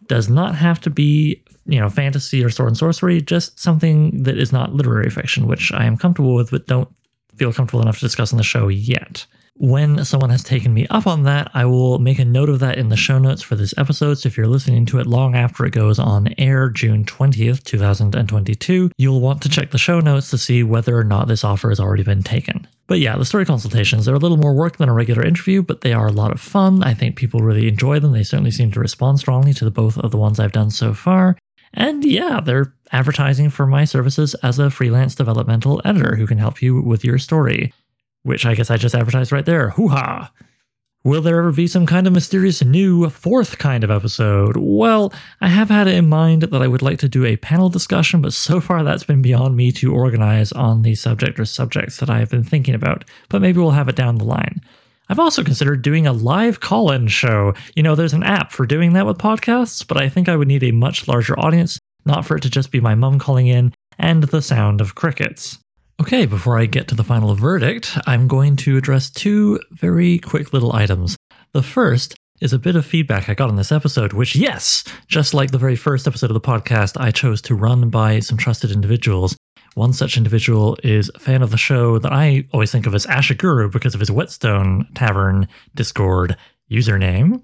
Does 0.07 0.29
not 0.29 0.55
have 0.55 0.83
to 0.83 0.91
be, 0.91 1.43
you 1.65 1.81
know, 1.81 1.89
fantasy 1.89 2.45
or 2.45 2.51
sword 2.51 2.69
and 2.69 2.77
sorcery, 2.77 3.23
just 3.23 3.59
something 3.59 4.23
that 4.23 4.37
is 4.37 4.53
not 4.53 4.75
literary 4.75 5.09
fiction, 5.09 5.47
which 5.47 5.73
I 5.73 5.87
am 5.87 5.97
comfortable 5.97 6.35
with, 6.35 6.51
but 6.51 6.67
don't 6.67 6.93
feel 7.37 7.55
comfortable 7.55 7.81
enough 7.81 7.97
to 7.97 8.05
discuss 8.05 8.35
on 8.35 8.37
the 8.37 8.45
show 8.45 8.69
yet. 8.69 9.25
When 9.59 10.05
someone 10.05 10.29
has 10.29 10.43
taken 10.43 10.75
me 10.75 10.87
up 10.89 11.07
on 11.07 11.23
that, 11.23 11.51
I 11.55 11.65
will 11.65 11.99
make 11.99 12.19
a 12.19 12.27
note 12.27 12.51
of 12.51 12.59
that 12.59 12.77
in 12.77 12.91
the 12.91 12.97
show 12.97 13.19
notes 13.19 13.41
for 13.41 13.57
this 13.57 13.73
episode. 13.79 14.19
So 14.19 14.27
if 14.27 14.37
you're 14.37 14.47
listening 14.47 14.85
to 14.87 14.99
it 14.99 15.07
long 15.07 15.35
after 15.35 15.65
it 15.65 15.73
goes 15.73 15.99
on 15.99 16.35
air, 16.37 16.69
June 16.69 17.07
20th, 17.07 17.65
2022, 17.65 18.91
you'll 18.99 19.23
want 19.23 19.41
to 19.43 19.49
check 19.49 19.71
the 19.71 19.79
show 19.79 19.99
notes 19.99 20.29
to 20.29 20.37
see 20.37 20.63
whether 20.63 20.95
or 20.95 21.05
not 21.05 21.27
this 21.27 21.43
offer 21.43 21.71
has 21.71 21.81
already 21.81 22.03
been 22.03 22.23
taken. 22.23 22.69
But 22.87 22.99
yeah, 22.99 23.17
the 23.17 23.25
story 23.25 23.47
consultations, 23.47 24.05
they're 24.05 24.15
a 24.15 24.19
little 24.19 24.37
more 24.37 24.53
work 24.53 24.77
than 24.77 24.91
a 24.91 24.95
regular 24.95 25.25
interview, 25.25 25.63
but 25.63 25.81
they 25.81 25.95
are 25.95 26.09
a 26.09 26.13
lot 26.13 26.33
of 26.33 26.41
fun. 26.41 26.83
I 26.83 26.93
think 26.93 27.17
people 27.17 27.41
really 27.41 27.67
enjoy 27.67 27.99
them. 27.99 28.13
They 28.13 28.25
certainly 28.25 28.51
seem 28.51 28.71
to 28.73 28.81
respond 28.81 29.21
strongly 29.21 29.55
to 29.55 29.65
the 29.65 29.71
both 29.71 29.97
of 29.97 30.11
the 30.11 30.19
ones 30.19 30.39
I've 30.39 30.53
done 30.53 30.71
so 30.71 30.93
far. 30.93 31.39
And 31.73 32.05
yeah, 32.05 32.41
they're 32.41 32.75
advertising 32.93 33.49
for 33.49 33.67
my 33.67 33.87
services 33.87 34.35
as 34.43 34.59
a 34.59 34.69
freelance 34.69 35.15
developmental 35.15 35.81
editor 35.83 36.17
who 36.17 36.27
can 36.27 36.39
help 36.39 36.61
you 36.61 36.83
with 36.83 37.05
your 37.05 37.17
story 37.17 37.73
which 38.27 38.45
I 38.45 38.57
guess 38.57 38.71
I 38.73 38.77
just 38.77 38.95
advertised 38.95 39.31
right 39.31 39.47
there. 39.47 39.71
Hoo 39.71 39.89
ha! 39.89 40.33
Will 41.05 41.23
there 41.23 41.39
ever 41.39 41.53
be 41.53 41.69
some 41.69 41.87
kind 41.87 42.09
of 42.09 42.13
mysterious 42.13 42.65
new 42.65 43.09
fourth 43.09 43.59
kind 43.59 43.85
of 43.85 43.91
episode? 43.93 44.57
Well, 44.57 45.13
I 45.41 45.47
have 45.47 45.69
had 45.69 45.87
it 45.87 45.95
in 45.95 46.09
mind 46.09 46.43
that 46.43 46.61
I 46.61 46.67
would 46.67 46.83
like 46.83 46.99
to 46.99 47.09
do 47.09 47.25
a 47.25 47.37
panel 47.37 47.69
discussion, 47.69 48.21
but 48.21 48.33
so 48.33 48.61
far 48.61 48.83
that's 48.83 49.05
been 49.05 49.23
beyond 49.23 49.55
me 49.57 49.71
to 49.71 49.95
organize 49.95 50.51
on 50.51 50.83
the 50.83 50.97
subject 50.97 51.39
or 51.39 51.45
subjects 51.45 51.99
that 51.99 52.11
I 52.11 52.19
have 52.19 52.31
been 52.31 52.43
thinking 52.43 52.75
about. 52.75 53.05
But 53.29 53.41
maybe 53.41 53.61
we'll 53.61 53.71
have 53.71 53.89
it 53.89 53.95
down 53.95 54.17
the 54.17 54.25
line. 54.25 54.61
I've 55.09 55.21
also 55.21 55.45
considered 55.45 55.83
doing 55.83 56.09
a 56.09 56.13
live 56.13 56.59
call 56.59 56.91
in 56.91 57.07
show. 57.07 57.55
You 57.77 57.85
know, 57.85 57.95
there's 57.95 58.13
an 58.13 58.25
app 58.25 58.51
for 58.51 58.67
doing 58.67 58.95
that 58.95 59.07
with 59.07 59.19
podcasts, 59.19 59.87
but 59.87 60.03
I 60.03 60.09
think 60.09 60.29
I 60.29 60.35
would 60.35 60.49
need 60.49 60.65
a 60.65 60.73
much 60.73 61.07
larger 61.07 61.39
audience, 61.39 61.79
not 62.05 62.27
for 62.27 62.37
it 62.37 62.41
to 62.41 62.51
just 62.51 62.73
be 62.73 62.81
my 62.81 62.97
mum 62.97 63.21
calling 63.21 63.47
in 63.47 63.73
and 64.01 64.25
the 64.25 64.43
sound 64.43 64.81
of 64.81 64.97
crickets. 64.97 65.61
Okay, 65.99 66.27
before 66.27 66.59
I 66.59 66.67
get 66.67 66.89
to 66.89 66.95
the 66.95 67.03
final 67.03 67.35
verdict, 67.35 67.97
I'm 68.07 68.29
going 68.29 68.57
to 68.57 68.77
address 68.77 69.09
two 69.09 69.59
very 69.71 70.19
quick 70.19 70.53
little 70.53 70.75
items. 70.75 71.17
The 71.53 71.63
first 71.63 72.15
is 72.43 72.53
a 72.53 72.59
bit 72.59 72.77
of 72.77 72.85
feedback 72.85 73.31
I 73.31 73.35
got 73.35 73.49
on 73.49 73.57
this 73.57 73.73
episode, 73.73 74.13
which, 74.13 74.37
yes, 74.37 74.85
just 75.09 75.33
like 75.33 75.53
the 75.53 75.59
very 75.59 75.75
first 75.75 76.07
episode 76.07 76.29
of 76.29 76.35
the 76.35 76.41
podcast, 76.41 77.01
I 77.01 77.11
chose 77.11 77.41
to 77.43 77.55
run 77.55 77.89
by 77.89 78.21
some 78.21 78.37
trusted 78.37 78.73
individuals. 78.73 79.37
One 79.73 79.95
such 79.95 80.19
individual 80.19 80.77
is 80.85 81.11
a 81.15 81.19
fan 81.19 81.43
of 81.43 81.51
the 81.51 81.57
show 81.57 81.99
that 81.99 82.13
I 82.13 82.45
always 82.53 82.71
think 82.71 82.87
of 82.87 82.95
as 82.95 83.07
Ashigaru 83.07 83.73
because 83.73 83.95
of 83.95 84.01
his 84.01 84.11
Whetstone 84.11 84.87
Tavern 84.95 85.49
Discord 85.75 86.37
username. 86.71 87.43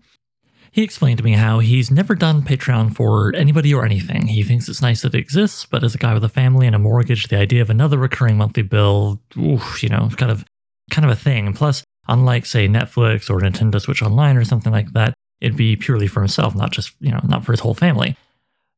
He 0.73 0.83
explained 0.83 1.19
to 1.19 1.25
me 1.25 1.33
how 1.33 1.59
he's 1.59 1.91
never 1.91 2.15
done 2.15 2.41
Patreon 2.41 2.97
for 2.97 3.35
anybody 3.37 3.75
or 3.75 3.85
anything. 3.85 4.29
He 4.29 4.43
thinks 4.43 4.71
it's 4.71 4.81
nice 4.81 5.03
that 5.03 5.15
it 5.15 5.19
exists, 5.19 5.67
but 5.67 5.85
as 5.85 5.95
a 5.95 5.99
guy 5.99 6.15
with 6.15 6.25
a 6.25 6.31
family 6.31 6.67
and 6.67 6.75
a 6.75 6.79
mortgage, 6.79 7.29
the 7.29 7.37
idea 7.37 7.61
of 7.61 7.69
another 7.69 7.99
recurring 7.99 8.39
monthly 8.39 8.63
bill, 8.63 9.21
oof, 9.37 9.83
you 9.83 9.91
know, 9.91 10.09
kind 10.17 10.33
of 10.33 10.47
kind 10.91 11.05
of 11.05 11.11
a 11.11 11.21
thing. 11.21 11.47
And 11.47 11.55
plus, 11.55 11.85
unlike 12.09 12.47
say 12.47 12.69
Netflix 12.69 13.29
or 13.29 13.39
Nintendo 13.39 13.83
Switch 13.83 14.03
Online 14.03 14.39
or 14.39 14.45
something 14.45 14.73
like 14.73 14.93
that, 14.95 15.13
it'd 15.43 15.59
be 15.59 15.77
purely 15.77 16.07
for 16.07 16.21
himself, 16.21 16.55
not 16.55 16.73
just, 16.73 16.95
you 17.01 17.11
know, 17.11 17.21
not 17.23 17.45
for 17.45 17.53
his 17.53 17.61
whole 17.61 17.75
family. 17.75 18.17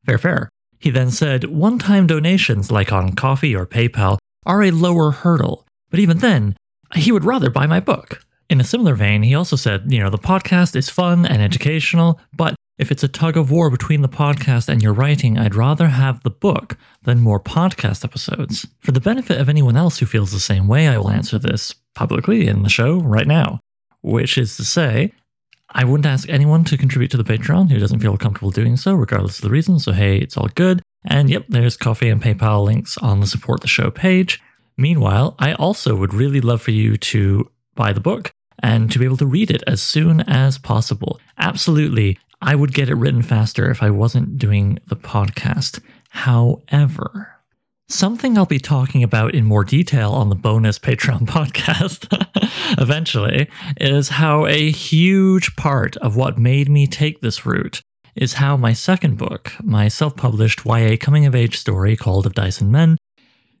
Fair, 0.05 0.17
fair. 0.17 0.49
He 0.79 0.89
then 0.89 1.11
said 1.11 1.45
one 1.45 1.79
time 1.79 2.07
donations 2.07 2.73
like 2.73 2.91
on 2.91 3.15
Ko-fi 3.15 3.55
or 3.55 3.65
PayPal 3.65 4.17
are 4.45 4.63
a 4.63 4.71
lower 4.71 5.11
hurdle, 5.11 5.65
but 5.89 6.01
even 6.01 6.17
then, 6.17 6.57
he 6.93 7.13
would 7.13 7.23
rather 7.23 7.49
buy 7.49 7.67
my 7.67 7.79
book. 7.79 8.21
In 8.49 8.61
a 8.61 8.63
similar 8.63 8.93
vein, 8.93 9.23
he 9.23 9.33
also 9.33 9.55
said, 9.55 9.91
you 9.91 9.99
know, 9.99 10.09
the 10.09 10.17
podcast 10.17 10.75
is 10.75 10.89
fun 10.89 11.25
and 11.25 11.41
educational, 11.41 12.19
but 12.35 12.55
if 12.77 12.91
it's 12.91 13.03
a 13.03 13.07
tug 13.07 13.37
of 13.37 13.49
war 13.49 13.69
between 13.69 14.01
the 14.01 14.09
podcast 14.09 14.67
and 14.67 14.83
your 14.83 14.93
writing, 14.93 15.37
I'd 15.37 15.55
rather 15.55 15.87
have 15.87 16.21
the 16.21 16.29
book 16.29 16.77
than 17.03 17.21
more 17.21 17.39
podcast 17.39 18.03
episodes. 18.03 18.67
For 18.81 18.91
the 18.91 18.99
benefit 18.99 19.39
of 19.39 19.49
anyone 19.49 19.77
else 19.77 19.97
who 19.97 20.05
feels 20.05 20.31
the 20.31 20.39
same 20.39 20.67
way, 20.67 20.87
I 20.87 20.97
will 20.97 21.09
answer 21.09 21.39
this 21.39 21.73
publicly 21.95 22.47
in 22.47 22.63
the 22.63 22.69
show 22.69 22.99
right 22.99 23.27
now, 23.27 23.61
which 24.01 24.37
is 24.37 24.57
to 24.57 24.65
say, 24.65 25.13
I 25.69 25.83
wouldn't 25.83 26.05
ask 26.05 26.29
anyone 26.29 26.65
to 26.65 26.77
contribute 26.77 27.11
to 27.11 27.17
the 27.17 27.23
Patreon 27.23 27.71
who 27.71 27.79
doesn't 27.79 27.99
feel 27.99 28.17
comfortable 28.17 28.51
doing 28.51 28.77
so, 28.77 28.93
regardless 28.93 29.39
of 29.39 29.43
the 29.43 29.49
reason. 29.49 29.79
So, 29.79 29.91
hey, 29.91 30.17
it's 30.17 30.37
all 30.37 30.49
good. 30.53 30.81
And 31.05 31.29
yep, 31.29 31.45
there's 31.49 31.77
Ko-fi 31.77 32.07
and 32.07 32.21
PayPal 32.21 32.65
links 32.65 32.97
on 32.97 33.21
the 33.21 33.27
support 33.27 33.61
the 33.61 33.67
show 33.67 33.89
page. 33.89 34.41
Meanwhile, 34.77 35.35
I 35.39 35.53
also 35.53 35.95
would 35.95 36.13
really 36.13 36.41
love 36.41 36.61
for 36.61 36.71
you 36.71 36.97
to 36.97 37.49
buy 37.75 37.93
the 37.93 37.99
book 37.99 38.31
and 38.59 38.91
to 38.91 38.99
be 38.99 39.05
able 39.05 39.17
to 39.17 39.25
read 39.25 39.51
it 39.51 39.63
as 39.67 39.81
soon 39.81 40.21
as 40.21 40.57
possible. 40.57 41.19
Absolutely, 41.37 42.17
I 42.41 42.55
would 42.55 42.73
get 42.73 42.89
it 42.89 42.95
written 42.95 43.21
faster 43.21 43.69
if 43.69 43.83
I 43.83 43.89
wasn't 43.89 44.37
doing 44.37 44.79
the 44.87 44.95
podcast. 44.95 45.81
However, 46.09 47.35
something 47.87 48.37
I'll 48.37 48.45
be 48.45 48.59
talking 48.59 49.03
about 49.03 49.35
in 49.35 49.45
more 49.45 49.63
detail 49.63 50.11
on 50.11 50.29
the 50.29 50.35
bonus 50.35 50.79
Patreon 50.87 51.27
podcast 51.27 52.07
eventually 52.81 53.49
is 53.77 54.09
how 54.09 54.45
a 54.45 54.71
huge 54.71 55.55
part 55.55 55.97
of 55.97 56.15
what 56.15 56.37
made 56.37 56.69
me 56.69 56.87
take 56.87 57.21
this 57.21 57.45
route 57.45 57.81
is 58.15 58.33
how 58.33 58.55
my 58.55 58.71
second 58.71 59.17
book, 59.17 59.51
my 59.61 59.87
self 59.87 60.15
published 60.15 60.65
YA 60.65 60.95
coming 60.99 61.25
of 61.25 61.35
age 61.35 61.57
story 61.57 61.97
called 61.97 62.25
Of 62.25 62.33
Dyson 62.33 62.71
Men, 62.71 62.97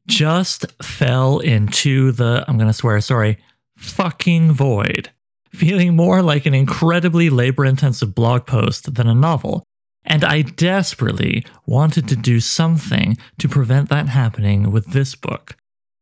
just 0.07 0.65
fell 0.81 1.39
into 1.39 2.11
the, 2.11 2.45
I'm 2.47 2.57
going 2.57 2.69
to 2.69 2.73
swear, 2.73 3.01
sorry, 3.01 3.37
fucking 3.77 4.51
void, 4.51 5.09
feeling 5.53 5.95
more 5.95 6.21
like 6.21 6.45
an 6.45 6.53
incredibly 6.53 7.29
labor 7.29 7.65
intensive 7.65 8.15
blog 8.15 8.45
post 8.45 8.95
than 8.95 9.07
a 9.07 9.15
novel. 9.15 9.63
And 10.03 10.23
I 10.23 10.43
desperately 10.43 11.45
wanted 11.65 12.07
to 12.09 12.15
do 12.15 12.39
something 12.39 13.17
to 13.39 13.49
prevent 13.49 13.89
that 13.89 14.07
happening 14.07 14.71
with 14.71 14.87
this 14.87 15.15
book. 15.15 15.55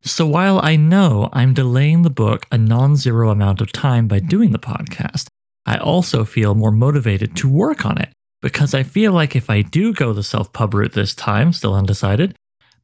So 0.03 0.28
while 0.28 0.59
I 0.61 0.76
know 0.76 1.30
I'm 1.32 1.53
delaying 1.53 2.01
the 2.01 2.09
book 2.09 2.45
a 2.51 2.57
non 2.57 2.97
zero 2.97 3.30
amount 3.30 3.61
of 3.61 3.71
time 3.71 4.07
by 4.07 4.19
doing 4.19 4.51
the 4.51 4.59
podcast, 4.59 5.28
I 5.65 5.78
also 5.78 6.26
feel 6.26 6.55
more 6.55 6.71
motivated 6.71 7.38
to 7.38 7.49
work 7.49 7.86
on 7.86 7.97
it 7.97 8.09
because 8.41 8.74
I 8.74 8.84
feel 8.84 9.13
like 9.13 9.36
if 9.36 9.49
I 9.49 9.61
do 9.61 9.93
go 9.93 10.11
the 10.11 10.21
self 10.21 10.51
pub 10.51 10.74
route 10.74 10.91
this 10.91 11.15
time, 11.15 11.53
still 11.53 11.74
undecided, 11.74 12.36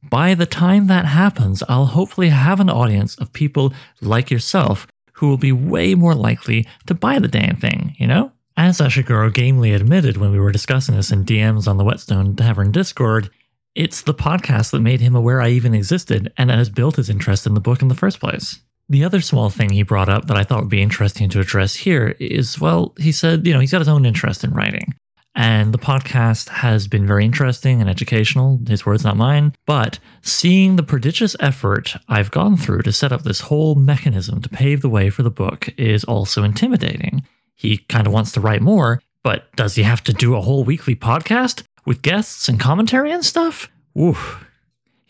by 0.02 0.34
the 0.34 0.46
time 0.46 0.86
that 0.86 1.04
happens, 1.04 1.62
I'll 1.68 1.86
hopefully 1.86 2.30
have 2.30 2.60
an 2.60 2.70
audience 2.70 3.16
of 3.16 3.32
people 3.32 3.72
like 4.00 4.30
yourself 4.30 4.86
who 5.14 5.28
will 5.28 5.36
be 5.36 5.52
way 5.52 5.94
more 5.94 6.14
likely 6.14 6.66
to 6.86 6.94
buy 6.94 7.18
the 7.18 7.28
damn 7.28 7.56
thing, 7.56 7.94
you 7.98 8.06
know? 8.06 8.32
As 8.56 8.78
Ashigaru 8.78 9.32
gamely 9.32 9.72
admitted 9.72 10.16
when 10.16 10.32
we 10.32 10.40
were 10.40 10.52
discussing 10.52 10.96
this 10.96 11.12
in 11.12 11.24
DMs 11.24 11.68
on 11.68 11.76
the 11.76 11.84
Whetstone 11.84 12.34
Tavern 12.36 12.72
Discord, 12.72 13.30
it's 13.74 14.02
the 14.02 14.14
podcast 14.14 14.70
that 14.70 14.80
made 14.80 15.00
him 15.00 15.14
aware 15.14 15.40
I 15.40 15.50
even 15.50 15.74
existed 15.74 16.32
and 16.36 16.50
that 16.50 16.58
has 16.58 16.70
built 16.70 16.96
his 16.96 17.10
interest 17.10 17.46
in 17.46 17.54
the 17.54 17.60
book 17.60 17.82
in 17.82 17.88
the 17.88 17.94
first 17.94 18.20
place. 18.20 18.60
The 18.88 19.04
other 19.04 19.20
small 19.20 19.50
thing 19.50 19.70
he 19.70 19.84
brought 19.84 20.08
up 20.08 20.26
that 20.26 20.36
I 20.36 20.42
thought 20.42 20.62
would 20.62 20.68
be 20.68 20.82
interesting 20.82 21.28
to 21.30 21.40
address 21.40 21.74
here 21.76 22.16
is 22.18 22.60
well, 22.60 22.94
he 22.98 23.12
said, 23.12 23.46
you 23.46 23.52
know, 23.52 23.60
he's 23.60 23.70
got 23.70 23.78
his 23.80 23.88
own 23.88 24.04
interest 24.04 24.42
in 24.42 24.50
writing. 24.50 24.94
And 25.34 25.72
the 25.72 25.78
podcast 25.78 26.48
has 26.48 26.88
been 26.88 27.06
very 27.06 27.24
interesting 27.24 27.80
and 27.80 27.88
educational, 27.88 28.60
his 28.66 28.84
words, 28.84 29.04
not 29.04 29.16
mine. 29.16 29.54
But 29.64 29.98
seeing 30.22 30.76
the 30.76 30.82
prodigious 30.82 31.36
effort 31.38 31.96
I've 32.08 32.30
gone 32.30 32.56
through 32.56 32.82
to 32.82 32.92
set 32.92 33.12
up 33.12 33.22
this 33.22 33.40
whole 33.40 33.74
mechanism 33.76 34.42
to 34.42 34.48
pave 34.48 34.82
the 34.82 34.88
way 34.88 35.08
for 35.08 35.22
the 35.22 35.30
book 35.30 35.68
is 35.76 36.04
also 36.04 36.42
intimidating. 36.42 37.24
He 37.54 37.78
kind 37.78 38.06
of 38.06 38.12
wants 38.12 38.32
to 38.32 38.40
write 38.40 38.62
more, 38.62 39.00
but 39.22 39.54
does 39.54 39.76
he 39.76 39.82
have 39.82 40.02
to 40.04 40.12
do 40.12 40.34
a 40.34 40.40
whole 40.40 40.64
weekly 40.64 40.96
podcast 40.96 41.62
with 41.86 42.02
guests 42.02 42.48
and 42.48 42.58
commentary 42.58 43.12
and 43.12 43.24
stuff? 43.24 43.70
Oof. 43.98 44.44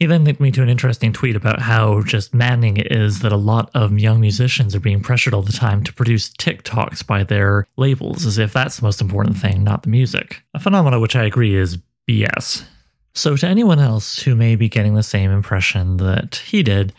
He 0.01 0.07
then 0.07 0.25
linked 0.25 0.41
me 0.41 0.51
to 0.53 0.63
an 0.63 0.71
interesting 0.71 1.13
tweet 1.13 1.37
about 1.37 1.61
how 1.61 2.01
just 2.01 2.33
maddening 2.33 2.79
it 2.79 2.91
is 2.91 3.21
that 3.21 3.33
a 3.33 3.37
lot 3.37 3.71
of 3.75 3.99
young 3.99 4.19
musicians 4.19 4.75
are 4.75 4.81
being 4.81 5.03
pressured 5.03 5.35
all 5.35 5.43
the 5.43 5.53
time 5.53 5.85
to 5.85 5.93
produce 5.93 6.31
TikToks 6.31 7.07
by 7.07 7.23
their 7.23 7.67
labels, 7.77 8.25
as 8.25 8.39
if 8.39 8.51
that's 8.55 8.79
the 8.79 8.83
most 8.83 9.03
important 9.03 9.37
thing, 9.37 9.63
not 9.63 9.83
the 9.83 9.91
music. 9.91 10.43
A 10.55 10.59
phenomenon 10.59 11.03
which 11.03 11.17
I 11.17 11.25
agree 11.25 11.55
is 11.55 11.77
BS. 12.09 12.65
So, 13.13 13.37
to 13.37 13.47
anyone 13.47 13.79
else 13.79 14.19
who 14.19 14.35
may 14.35 14.57
be 14.57 14.71
getting 14.71 14.95
the 14.95 15.03
same 15.03 15.31
impression 15.31 15.99
that 15.99 16.37
he 16.47 16.63
did, 16.63 16.95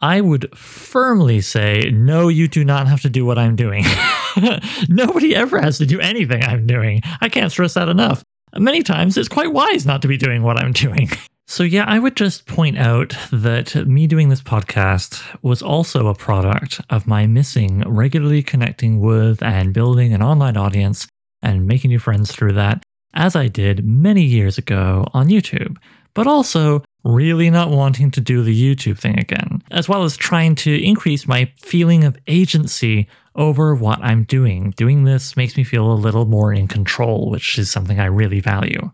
I 0.00 0.20
would 0.20 0.56
firmly 0.56 1.40
say, 1.40 1.90
no, 1.92 2.28
you 2.28 2.46
do 2.46 2.64
not 2.64 2.86
have 2.86 3.00
to 3.00 3.10
do 3.10 3.24
what 3.24 3.38
I'm 3.38 3.56
doing. 3.56 3.84
Nobody 4.88 5.34
ever 5.34 5.60
has 5.60 5.78
to 5.78 5.86
do 5.86 5.98
anything 5.98 6.44
I'm 6.44 6.68
doing. 6.68 7.00
I 7.20 7.28
can't 7.28 7.50
stress 7.50 7.74
that 7.74 7.88
enough. 7.88 8.22
Many 8.56 8.84
times 8.84 9.16
it's 9.16 9.28
quite 9.28 9.52
wise 9.52 9.84
not 9.84 10.02
to 10.02 10.08
be 10.08 10.16
doing 10.16 10.44
what 10.44 10.56
I'm 10.56 10.70
doing. 10.70 11.10
So, 11.46 11.62
yeah, 11.62 11.84
I 11.86 11.98
would 11.98 12.16
just 12.16 12.46
point 12.46 12.78
out 12.78 13.14
that 13.30 13.74
me 13.86 14.06
doing 14.06 14.30
this 14.30 14.40
podcast 14.40 15.22
was 15.42 15.60
also 15.60 16.06
a 16.06 16.14
product 16.14 16.80
of 16.88 17.06
my 17.06 17.26
missing 17.26 17.82
regularly 17.86 18.42
connecting 18.42 19.00
with 19.00 19.42
and 19.42 19.74
building 19.74 20.14
an 20.14 20.22
online 20.22 20.56
audience 20.56 21.06
and 21.42 21.66
making 21.66 21.90
new 21.90 21.98
friends 21.98 22.32
through 22.32 22.54
that, 22.54 22.82
as 23.12 23.36
I 23.36 23.48
did 23.48 23.84
many 23.84 24.22
years 24.22 24.56
ago 24.56 25.06
on 25.12 25.28
YouTube, 25.28 25.76
but 26.14 26.26
also 26.26 26.82
really 27.04 27.50
not 27.50 27.70
wanting 27.70 28.10
to 28.12 28.20
do 28.22 28.42
the 28.42 28.74
YouTube 28.74 28.98
thing 28.98 29.18
again, 29.18 29.62
as 29.70 29.86
well 29.86 30.04
as 30.04 30.16
trying 30.16 30.54
to 30.54 30.82
increase 30.82 31.28
my 31.28 31.52
feeling 31.58 32.04
of 32.04 32.16
agency 32.26 33.06
over 33.36 33.74
what 33.74 34.02
I'm 34.02 34.24
doing. 34.24 34.70
Doing 34.78 35.04
this 35.04 35.36
makes 35.36 35.58
me 35.58 35.64
feel 35.64 35.92
a 35.92 35.94
little 35.94 36.24
more 36.24 36.54
in 36.54 36.68
control, 36.68 37.30
which 37.30 37.58
is 37.58 37.70
something 37.70 38.00
I 38.00 38.06
really 38.06 38.40
value. 38.40 38.90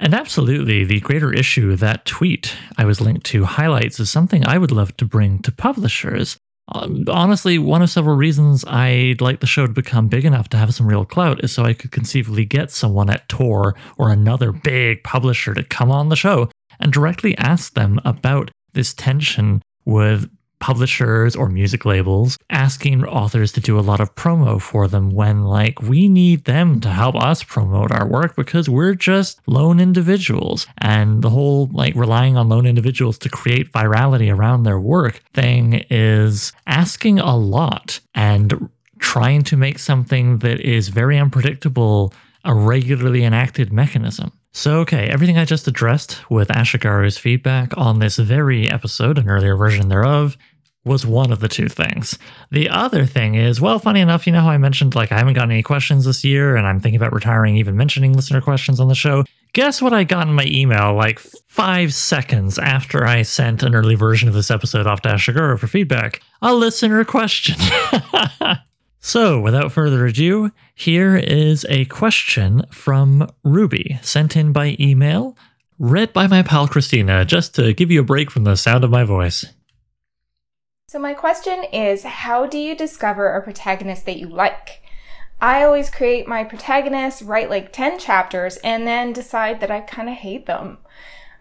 And 0.00 0.14
absolutely, 0.14 0.84
the 0.84 1.00
greater 1.00 1.32
issue 1.32 1.76
that 1.76 2.04
tweet 2.04 2.56
I 2.76 2.84
was 2.84 3.00
linked 3.00 3.26
to 3.26 3.44
highlights 3.44 4.00
is 4.00 4.10
something 4.10 4.46
I 4.46 4.58
would 4.58 4.72
love 4.72 4.96
to 4.98 5.04
bring 5.04 5.38
to 5.40 5.52
publishers. 5.52 6.36
Um, 6.68 7.04
honestly, 7.08 7.58
one 7.58 7.82
of 7.82 7.90
several 7.90 8.16
reasons 8.16 8.64
I'd 8.64 9.20
like 9.20 9.40
the 9.40 9.46
show 9.46 9.66
to 9.66 9.72
become 9.72 10.08
big 10.08 10.24
enough 10.24 10.48
to 10.50 10.56
have 10.56 10.74
some 10.74 10.86
real 10.86 11.04
clout 11.04 11.44
is 11.44 11.52
so 11.52 11.64
I 11.64 11.74
could 11.74 11.92
conceivably 11.92 12.44
get 12.44 12.70
someone 12.70 13.10
at 13.10 13.28
Tor 13.28 13.76
or 13.98 14.10
another 14.10 14.50
big 14.50 15.04
publisher 15.04 15.54
to 15.54 15.62
come 15.62 15.90
on 15.90 16.08
the 16.08 16.16
show 16.16 16.50
and 16.80 16.92
directly 16.92 17.36
ask 17.38 17.74
them 17.74 18.00
about 18.04 18.50
this 18.72 18.94
tension 18.94 19.62
with 19.84 20.28
publishers 20.64 21.36
or 21.36 21.50
music 21.50 21.84
labels 21.84 22.38
asking 22.48 23.04
authors 23.04 23.52
to 23.52 23.60
do 23.60 23.78
a 23.78 23.84
lot 23.84 24.00
of 24.00 24.14
promo 24.14 24.58
for 24.58 24.88
them 24.88 25.10
when 25.10 25.44
like 25.44 25.82
we 25.82 26.08
need 26.08 26.46
them 26.46 26.80
to 26.80 26.88
help 26.88 27.14
us 27.16 27.42
promote 27.42 27.92
our 27.92 28.08
work 28.08 28.34
because 28.34 28.66
we're 28.66 28.94
just 28.94 29.38
lone 29.46 29.78
individuals 29.78 30.66
and 30.78 31.20
the 31.20 31.28
whole 31.28 31.68
like 31.74 31.94
relying 31.94 32.38
on 32.38 32.48
lone 32.48 32.64
individuals 32.64 33.18
to 33.18 33.28
create 33.28 33.70
virality 33.72 34.34
around 34.34 34.62
their 34.62 34.80
work 34.80 35.20
thing 35.34 35.84
is 35.90 36.50
asking 36.66 37.18
a 37.18 37.36
lot 37.36 38.00
and 38.14 38.70
trying 39.00 39.42
to 39.42 39.58
make 39.58 39.78
something 39.78 40.38
that 40.38 40.60
is 40.62 40.88
very 40.88 41.18
unpredictable 41.18 42.10
a 42.42 42.54
regularly 42.54 43.22
enacted 43.22 43.70
mechanism. 43.70 44.32
So, 44.52 44.78
okay, 44.80 45.08
everything 45.08 45.36
I 45.36 45.44
just 45.44 45.66
addressed 45.66 46.30
with 46.30 46.48
Ashigaru's 46.48 47.18
feedback 47.18 47.76
on 47.76 47.98
this 47.98 48.16
very 48.16 48.70
episode, 48.70 49.18
an 49.18 49.28
earlier 49.28 49.56
version 49.56 49.88
thereof, 49.88 50.36
was 50.84 51.06
one 51.06 51.32
of 51.32 51.40
the 51.40 51.48
two 51.48 51.68
things. 51.68 52.18
The 52.50 52.68
other 52.68 53.06
thing 53.06 53.34
is, 53.34 53.60
well, 53.60 53.78
funny 53.78 54.00
enough, 54.00 54.26
you 54.26 54.32
know 54.32 54.42
how 54.42 54.50
I 54.50 54.58
mentioned 54.58 54.94
like 54.94 55.12
I 55.12 55.18
haven't 55.18 55.34
gotten 55.34 55.50
any 55.50 55.62
questions 55.62 56.04
this 56.04 56.24
year 56.24 56.56
and 56.56 56.66
I'm 56.66 56.80
thinking 56.80 57.00
about 57.00 57.12
retiring 57.12 57.56
even 57.56 57.76
mentioning 57.76 58.12
listener 58.12 58.40
questions 58.40 58.80
on 58.80 58.88
the 58.88 58.94
show? 58.94 59.24
Guess 59.54 59.80
what 59.80 59.92
I 59.92 60.04
got 60.04 60.26
in 60.26 60.34
my 60.34 60.46
email 60.46 60.94
like 60.94 61.20
five 61.48 61.94
seconds 61.94 62.58
after 62.58 63.06
I 63.06 63.22
sent 63.22 63.62
an 63.62 63.74
early 63.74 63.94
version 63.94 64.28
of 64.28 64.34
this 64.34 64.50
episode 64.50 64.86
off 64.86 65.02
to 65.02 65.08
Ashigaru 65.08 65.58
for 65.58 65.68
feedback? 65.68 66.20
A 66.42 66.52
listener 66.52 67.04
question. 67.04 67.56
so, 68.98 69.40
without 69.40 69.70
further 69.70 70.06
ado, 70.06 70.50
here 70.74 71.16
is 71.16 71.64
a 71.68 71.84
question 71.86 72.64
from 72.72 73.30
Ruby 73.44 73.98
sent 74.02 74.36
in 74.36 74.52
by 74.52 74.76
email, 74.80 75.38
read 75.78 76.12
by 76.12 76.26
my 76.26 76.42
pal 76.42 76.66
Christina, 76.66 77.24
just 77.24 77.54
to 77.54 77.72
give 77.72 77.92
you 77.92 78.00
a 78.00 78.04
break 78.04 78.32
from 78.32 78.42
the 78.42 78.56
sound 78.56 78.82
of 78.82 78.90
my 78.90 79.04
voice. 79.04 79.46
So, 80.94 81.00
my 81.00 81.12
question 81.12 81.64
is 81.72 82.04
How 82.04 82.46
do 82.46 82.56
you 82.56 82.76
discover 82.76 83.32
a 83.32 83.42
protagonist 83.42 84.06
that 84.06 84.16
you 84.16 84.28
like? 84.28 84.80
I 85.40 85.64
always 85.64 85.90
create 85.90 86.28
my 86.28 86.44
protagonists, 86.44 87.20
write 87.20 87.50
like 87.50 87.72
10 87.72 87.98
chapters, 87.98 88.58
and 88.58 88.86
then 88.86 89.12
decide 89.12 89.58
that 89.58 89.72
I 89.72 89.80
kind 89.80 90.08
of 90.08 90.14
hate 90.14 90.46
them. 90.46 90.78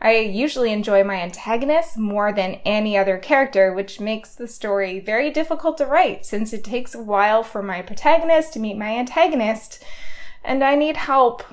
I 0.01 0.17
usually 0.17 0.73
enjoy 0.73 1.03
my 1.03 1.21
antagonist 1.21 1.99
more 1.99 2.33
than 2.33 2.61
any 2.65 2.97
other 2.97 3.19
character, 3.19 3.71
which 3.71 3.99
makes 3.99 4.33
the 4.33 4.47
story 4.47 4.99
very 4.99 5.29
difficult 5.29 5.77
to 5.77 5.85
write 5.85 6.25
since 6.25 6.51
it 6.51 6.63
takes 6.63 6.95
a 6.95 7.03
while 7.03 7.43
for 7.43 7.61
my 7.61 7.83
protagonist 7.83 8.53
to 8.53 8.59
meet 8.59 8.75
my 8.75 8.97
antagonist, 8.97 9.83
and 10.43 10.63
I 10.63 10.73
need 10.73 10.97
help. 10.97 11.43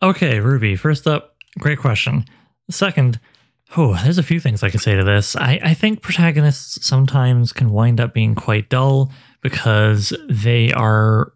Okay, 0.00 0.38
Ruby, 0.38 0.76
first 0.76 1.08
up, 1.08 1.34
great 1.58 1.80
question. 1.80 2.24
Second, 2.70 3.18
Oh, 3.74 3.98
there's 4.02 4.18
a 4.18 4.22
few 4.22 4.38
things 4.38 4.62
I 4.62 4.68
could 4.68 4.82
say 4.82 4.96
to 4.96 5.04
this. 5.04 5.34
I, 5.34 5.58
I 5.62 5.74
think 5.74 6.02
protagonists 6.02 6.86
sometimes 6.86 7.52
can 7.52 7.70
wind 7.70 8.00
up 8.00 8.12
being 8.12 8.34
quite 8.34 8.68
dull 8.68 9.10
because 9.40 10.12
they 10.28 10.72
are 10.72 11.32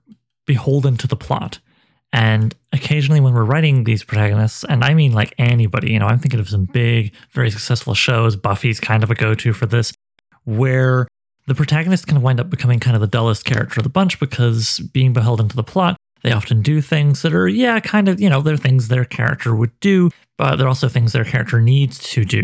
beholden 0.46 0.96
to 0.98 1.06
the 1.06 1.16
plot. 1.16 1.60
And 2.12 2.54
occasionally, 2.72 3.20
when 3.20 3.34
we're 3.34 3.44
writing 3.44 3.84
these 3.84 4.04
protagonists, 4.04 4.64
and 4.64 4.84
I 4.84 4.94
mean 4.94 5.12
like 5.12 5.34
anybody, 5.38 5.92
you 5.92 5.98
know, 5.98 6.06
I'm 6.06 6.18
thinking 6.18 6.40
of 6.40 6.48
some 6.48 6.66
big, 6.66 7.14
very 7.32 7.50
successful 7.50 7.94
shows. 7.94 8.36
Buffy's 8.36 8.80
kind 8.80 9.02
of 9.02 9.10
a 9.10 9.14
go 9.14 9.34
to 9.34 9.52
for 9.52 9.66
this, 9.66 9.92
where 10.44 11.08
the 11.46 11.54
protagonist 11.54 12.06
can 12.06 12.22
wind 12.22 12.38
up 12.38 12.50
becoming 12.50 12.80
kind 12.80 12.94
of 12.96 13.00
the 13.00 13.06
dullest 13.06 13.44
character 13.44 13.80
of 13.80 13.84
the 13.84 13.90
bunch 13.90 14.20
because 14.20 14.78
being 14.92 15.12
beholden 15.12 15.48
to 15.48 15.56
the 15.56 15.64
plot, 15.64 15.96
They 16.26 16.32
often 16.32 16.60
do 16.60 16.80
things 16.80 17.22
that 17.22 17.32
are, 17.32 17.46
yeah, 17.46 17.78
kind 17.78 18.08
of, 18.08 18.20
you 18.20 18.28
know, 18.28 18.42
they're 18.42 18.56
things 18.56 18.88
their 18.88 19.04
character 19.04 19.54
would 19.54 19.78
do, 19.78 20.10
but 20.36 20.56
they're 20.56 20.66
also 20.66 20.88
things 20.88 21.12
their 21.12 21.22
character 21.22 21.60
needs 21.60 22.00
to 22.10 22.24
do 22.24 22.42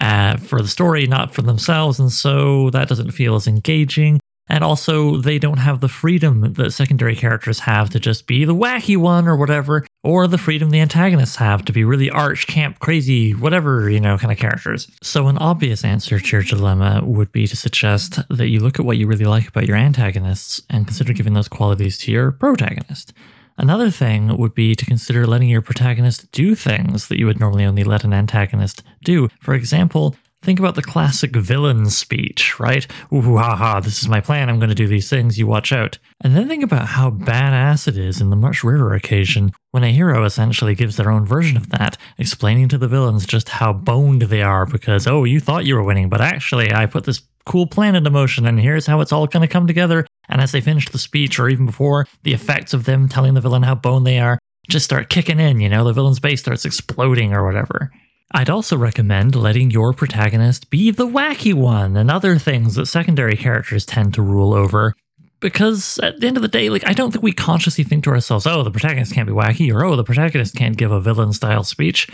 uh, 0.00 0.38
for 0.38 0.62
the 0.62 0.66
story, 0.66 1.06
not 1.06 1.34
for 1.34 1.42
themselves. 1.42 2.00
And 2.00 2.10
so 2.10 2.70
that 2.70 2.88
doesn't 2.88 3.10
feel 3.10 3.34
as 3.34 3.46
engaging. 3.46 4.18
And 4.48 4.64
also, 4.64 5.18
they 5.18 5.38
don't 5.38 5.58
have 5.58 5.80
the 5.80 5.88
freedom 5.88 6.54
that 6.54 6.72
secondary 6.72 7.14
characters 7.14 7.60
have 7.60 7.90
to 7.90 8.00
just 8.00 8.26
be 8.26 8.44
the 8.44 8.54
wacky 8.54 8.96
one 8.96 9.28
or 9.28 9.36
whatever, 9.36 9.86
or 10.02 10.26
the 10.26 10.38
freedom 10.38 10.70
the 10.70 10.80
antagonists 10.80 11.36
have 11.36 11.64
to 11.66 11.72
be 11.72 11.84
really 11.84 12.10
arch, 12.10 12.46
camp, 12.46 12.78
crazy, 12.78 13.32
whatever, 13.32 13.90
you 13.90 14.00
know, 14.00 14.16
kind 14.16 14.32
of 14.32 14.38
characters. 14.38 14.90
So, 15.02 15.28
an 15.28 15.38
obvious 15.38 15.84
answer 15.84 16.18
to 16.18 16.36
your 16.36 16.42
dilemma 16.42 17.02
would 17.04 17.30
be 17.32 17.46
to 17.46 17.56
suggest 17.56 18.20
that 18.30 18.48
you 18.48 18.60
look 18.60 18.78
at 18.78 18.86
what 18.86 18.96
you 18.96 19.06
really 19.06 19.24
like 19.24 19.48
about 19.48 19.66
your 19.66 19.76
antagonists 19.76 20.62
and 20.70 20.86
consider 20.86 21.12
giving 21.12 21.34
those 21.34 21.48
qualities 21.48 21.98
to 21.98 22.12
your 22.12 22.32
protagonist. 22.32 23.12
Another 23.58 23.90
thing 23.90 24.36
would 24.36 24.54
be 24.54 24.76
to 24.76 24.84
consider 24.84 25.26
letting 25.26 25.48
your 25.48 25.62
protagonist 25.62 26.30
do 26.30 26.54
things 26.54 27.08
that 27.08 27.18
you 27.18 27.26
would 27.26 27.40
normally 27.40 27.64
only 27.64 27.82
let 27.82 28.04
an 28.04 28.12
antagonist 28.12 28.84
do. 29.02 29.28
For 29.40 29.52
example, 29.54 30.14
Think 30.42 30.60
about 30.60 30.76
the 30.76 30.82
classic 30.82 31.34
villain 31.34 31.90
speech, 31.90 32.60
right? 32.60 32.86
Ooh, 33.12 33.36
ha 33.36 33.56
ha, 33.56 33.80
this 33.80 34.00
is 34.00 34.08
my 34.08 34.20
plan, 34.20 34.48
I'm 34.48 34.58
going 34.58 34.68
to 34.68 34.74
do 34.74 34.86
these 34.86 35.10
things, 35.10 35.36
you 35.36 35.46
watch 35.46 35.72
out. 35.72 35.98
And 36.22 36.36
then 36.36 36.48
think 36.48 36.62
about 36.62 36.86
how 36.86 37.10
badass 37.10 37.88
it 37.88 37.98
is 37.98 38.20
in 38.20 38.30
the 38.30 38.36
much 38.36 38.62
rarer 38.62 38.94
occasion 38.94 39.52
when 39.72 39.82
a 39.82 39.92
hero 39.92 40.24
essentially 40.24 40.74
gives 40.76 40.96
their 40.96 41.10
own 41.10 41.26
version 41.26 41.56
of 41.56 41.70
that, 41.70 41.98
explaining 42.18 42.68
to 42.68 42.78
the 42.78 42.88
villains 42.88 43.26
just 43.26 43.48
how 43.48 43.72
boned 43.72 44.22
they 44.22 44.42
are 44.42 44.64
because, 44.64 45.06
oh, 45.06 45.24
you 45.24 45.40
thought 45.40 45.66
you 45.66 45.74
were 45.74 45.82
winning, 45.82 46.08
but 46.08 46.20
actually 46.20 46.72
I 46.72 46.86
put 46.86 47.04
this 47.04 47.22
cool 47.44 47.66
plan 47.66 47.96
into 47.96 48.10
motion 48.10 48.46
and 48.46 48.60
here's 48.60 48.86
how 48.86 49.00
it's 49.00 49.12
all 49.12 49.26
going 49.26 49.46
to 49.46 49.52
come 49.52 49.66
together. 49.66 50.06
And 50.28 50.40
as 50.40 50.52
they 50.52 50.60
finish 50.60 50.88
the 50.88 50.98
speech, 50.98 51.38
or 51.38 51.48
even 51.48 51.66
before, 51.66 52.06
the 52.22 52.34
effects 52.34 52.74
of 52.74 52.84
them 52.84 53.08
telling 53.08 53.34
the 53.34 53.40
villain 53.40 53.62
how 53.64 53.74
boned 53.74 54.06
they 54.06 54.18
are 54.20 54.38
just 54.68 54.84
start 54.84 55.08
kicking 55.08 55.40
in, 55.40 55.60
you 55.60 55.68
know, 55.68 55.82
the 55.84 55.92
villain's 55.92 56.20
base 56.20 56.40
starts 56.40 56.64
exploding 56.64 57.32
or 57.32 57.44
whatever. 57.44 57.90
I'd 58.30 58.50
also 58.50 58.76
recommend 58.76 59.34
letting 59.34 59.70
your 59.70 59.94
protagonist 59.94 60.68
be 60.68 60.90
the 60.90 61.06
wacky 61.06 61.54
one 61.54 61.96
and 61.96 62.10
other 62.10 62.38
things 62.38 62.74
that 62.74 62.86
secondary 62.86 63.36
characters 63.36 63.86
tend 63.86 64.14
to 64.14 64.22
rule 64.22 64.52
over. 64.52 64.94
Because 65.40 65.98
at 66.02 66.20
the 66.20 66.26
end 66.26 66.36
of 66.36 66.42
the 66.42 66.48
day, 66.48 66.68
like 66.68 66.86
I 66.86 66.92
don't 66.92 67.10
think 67.10 67.22
we 67.22 67.32
consciously 67.32 67.84
think 67.84 68.04
to 68.04 68.10
ourselves, 68.10 68.46
oh, 68.46 68.62
the 68.62 68.70
protagonist 68.70 69.14
can't 69.14 69.26
be 69.26 69.32
wacky, 69.32 69.72
or 69.72 69.84
oh, 69.84 69.96
the 69.96 70.04
protagonist 70.04 70.56
can't 70.56 70.76
give 70.76 70.90
a 70.90 71.00
villain 71.00 71.32
style 71.32 71.64
speech. 71.64 72.08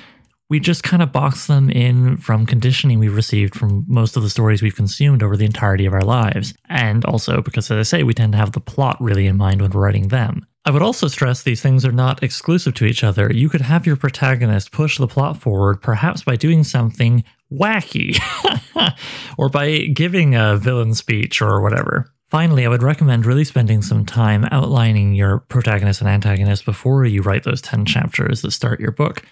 We 0.51 0.61
just 0.61 0.85
kind 0.85 1.03
of 1.03 1.11
box 1.11 1.47
them 1.47 1.71
in 1.71 2.19
from 2.19 2.47
conditioning 2.47 2.99
we've 2.99 3.17
received 3.17 3.55
from 3.55 3.85
most 3.89 4.17
of 4.17 4.23
the 4.23 4.31
stories 4.31 4.63
we've 4.63 4.77
consumed 4.77 5.23
over 5.23 5.37
the 5.37 5.47
entirety 5.47 5.87
of 5.87 5.95
our 5.95 6.03
lives. 6.03 6.55
And 6.69 7.05
also 7.07 7.41
because, 7.41 7.71
as 7.71 7.79
I 7.79 7.83
say, 7.83 8.03
we 8.03 8.15
tend 8.15 8.33
to 8.33 8.39
have 8.39 8.53
the 8.53 8.61
plot 8.61 8.99
really 9.01 9.27
in 9.27 9.39
mind 9.39 9.63
when 9.63 9.71
writing 9.71 10.09
them. 10.09 10.47
I 10.67 10.71
would 10.71 10.83
also 10.83 11.09
stress 11.09 11.43
these 11.43 11.61
things 11.61 11.85
are 11.85 11.93
not 11.93 12.23
exclusive 12.23 12.73
to 12.75 12.87
each 12.87 13.05
other. 13.05 13.31
You 13.31 13.51
could 13.51 13.61
have 13.61 13.87
your 13.87 13.97
protagonist 13.97 14.73
push 14.73 14.97
the 14.97 15.07
plot 15.07 15.37
forward, 15.37 15.83
perhaps 15.83 16.23
by 16.23 16.37
doing 16.37 16.65
something 16.65 17.23
wacky, 17.53 18.19
or 19.39 19.51
by 19.51 19.79
giving 19.93 20.35
a 20.35 20.57
villain 20.57 20.95
speech 20.95 21.43
or 21.43 21.61
whatever. 21.61 22.11
Finally, 22.31 22.65
I 22.65 22.71
would 22.71 22.83
recommend 22.83 23.27
really 23.27 23.45
spending 23.45 23.83
some 23.83 24.07
time 24.07 24.47
outlining 24.51 25.13
your 25.13 25.41
protagonist 25.41 26.01
and 26.01 26.09
antagonist 26.09 26.65
before 26.65 27.05
you 27.05 27.21
write 27.21 27.45
those 27.45 27.61
10 27.61 27.85
chapters 27.85 28.41
that 28.41 28.53
start 28.53 28.81
your 28.81 28.91
book, 28.91 29.23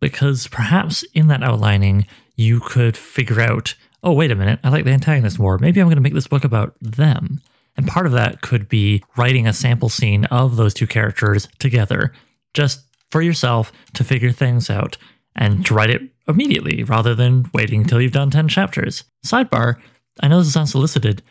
because 0.00 0.48
perhaps 0.48 1.04
in 1.14 1.28
that 1.28 1.44
outlining, 1.44 2.06
you 2.34 2.58
could 2.58 2.96
figure 2.96 3.40
out 3.40 3.74
oh, 4.02 4.12
wait 4.12 4.30
a 4.30 4.34
minute, 4.34 4.58
I 4.64 4.70
like 4.70 4.84
the 4.84 4.92
antagonist 4.92 5.38
more. 5.38 5.58
Maybe 5.58 5.78
I'm 5.78 5.86
going 5.86 5.96
to 5.96 6.02
make 6.02 6.14
this 6.14 6.26
book 6.26 6.44
about 6.44 6.74
them. 6.80 7.40
And 7.76 7.86
part 7.86 8.06
of 8.06 8.12
that 8.12 8.40
could 8.40 8.68
be 8.68 9.02
writing 9.16 9.46
a 9.46 9.52
sample 9.52 9.88
scene 9.88 10.24
of 10.26 10.56
those 10.56 10.74
two 10.74 10.86
characters 10.86 11.48
together, 11.58 12.12
just 12.54 12.82
for 13.10 13.22
yourself 13.22 13.72
to 13.94 14.04
figure 14.04 14.32
things 14.32 14.70
out 14.70 14.96
and 15.36 15.64
to 15.66 15.74
write 15.74 15.90
it 15.90 16.02
immediately 16.28 16.84
rather 16.84 17.14
than 17.14 17.50
waiting 17.52 17.82
until 17.82 18.00
you've 18.00 18.12
done 18.12 18.30
10 18.30 18.48
chapters. 18.48 19.04
Sidebar, 19.24 19.76
I 20.20 20.28
know 20.28 20.38
this 20.38 20.48
is 20.48 20.56
unsolicited. 20.56 21.22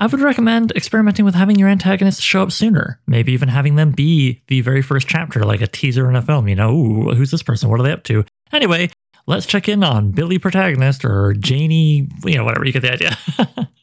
I 0.00 0.06
would 0.06 0.20
recommend 0.20 0.72
experimenting 0.72 1.24
with 1.24 1.34
having 1.34 1.58
your 1.58 1.68
antagonists 1.68 2.20
show 2.20 2.42
up 2.42 2.52
sooner. 2.52 3.00
Maybe 3.06 3.32
even 3.32 3.48
having 3.48 3.74
them 3.74 3.90
be 3.90 4.42
the 4.46 4.60
very 4.60 4.80
first 4.80 5.08
chapter, 5.08 5.42
like 5.42 5.60
a 5.60 5.66
teaser 5.66 6.08
in 6.08 6.14
a 6.14 6.22
film. 6.22 6.46
You 6.46 6.54
know, 6.54 6.72
Ooh, 6.72 7.14
who's 7.14 7.32
this 7.32 7.42
person? 7.42 7.68
What 7.68 7.80
are 7.80 7.82
they 7.82 7.92
up 7.92 8.04
to? 8.04 8.24
Anyway, 8.52 8.90
let's 9.26 9.46
check 9.46 9.68
in 9.68 9.82
on 9.82 10.12
Billy 10.12 10.38
protagonist 10.38 11.04
or 11.04 11.34
Janie, 11.34 12.08
you 12.24 12.36
know, 12.36 12.44
whatever, 12.44 12.64
you 12.64 12.72
get 12.72 12.82
the 12.82 12.92
idea. 12.92 13.18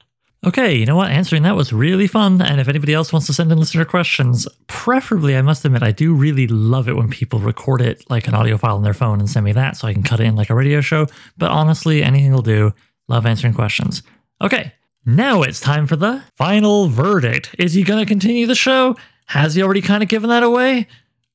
Okay, 0.45 0.75
you 0.75 0.85
know 0.85 0.95
what? 0.95 1.09
Answering 1.09 1.41
that 1.43 1.55
was 1.55 1.73
really 1.73 2.05
fun. 2.05 2.39
And 2.39 2.61
if 2.61 2.67
anybody 2.67 2.93
else 2.93 3.11
wants 3.11 3.25
to 3.27 3.33
send 3.33 3.51
in 3.51 3.57
listener 3.57 3.83
questions, 3.83 4.47
preferably, 4.67 5.35
I 5.35 5.41
must 5.41 5.65
admit, 5.65 5.81
I 5.81 5.91
do 5.91 6.13
really 6.13 6.45
love 6.45 6.87
it 6.87 6.95
when 6.95 7.09
people 7.09 7.39
record 7.39 7.81
it 7.81 8.07
like 8.11 8.27
an 8.27 8.35
audio 8.35 8.55
file 8.55 8.75
on 8.75 8.83
their 8.83 8.93
phone 8.93 9.19
and 9.19 9.27
send 9.27 9.43
me 9.43 9.53
that 9.53 9.75
so 9.75 9.87
I 9.87 9.93
can 9.93 10.03
cut 10.03 10.19
it 10.19 10.25
in 10.25 10.35
like 10.35 10.51
a 10.51 10.55
radio 10.55 10.81
show. 10.81 11.07
But 11.35 11.49
honestly, 11.49 12.03
anything 12.03 12.31
will 12.31 12.43
do. 12.43 12.73
Love 13.07 13.25
answering 13.25 13.55
questions. 13.55 14.03
Okay, 14.39 14.71
now 15.03 15.41
it's 15.41 15.59
time 15.59 15.87
for 15.87 15.95
the 15.95 16.23
final 16.35 16.89
verdict. 16.89 17.55
Is 17.57 17.73
he 17.73 17.81
going 17.81 17.99
to 17.99 18.05
continue 18.05 18.45
the 18.45 18.53
show? 18.53 18.95
Has 19.25 19.55
he 19.55 19.63
already 19.63 19.81
kind 19.81 20.03
of 20.03 20.09
given 20.09 20.29
that 20.29 20.43
away? 20.43 20.87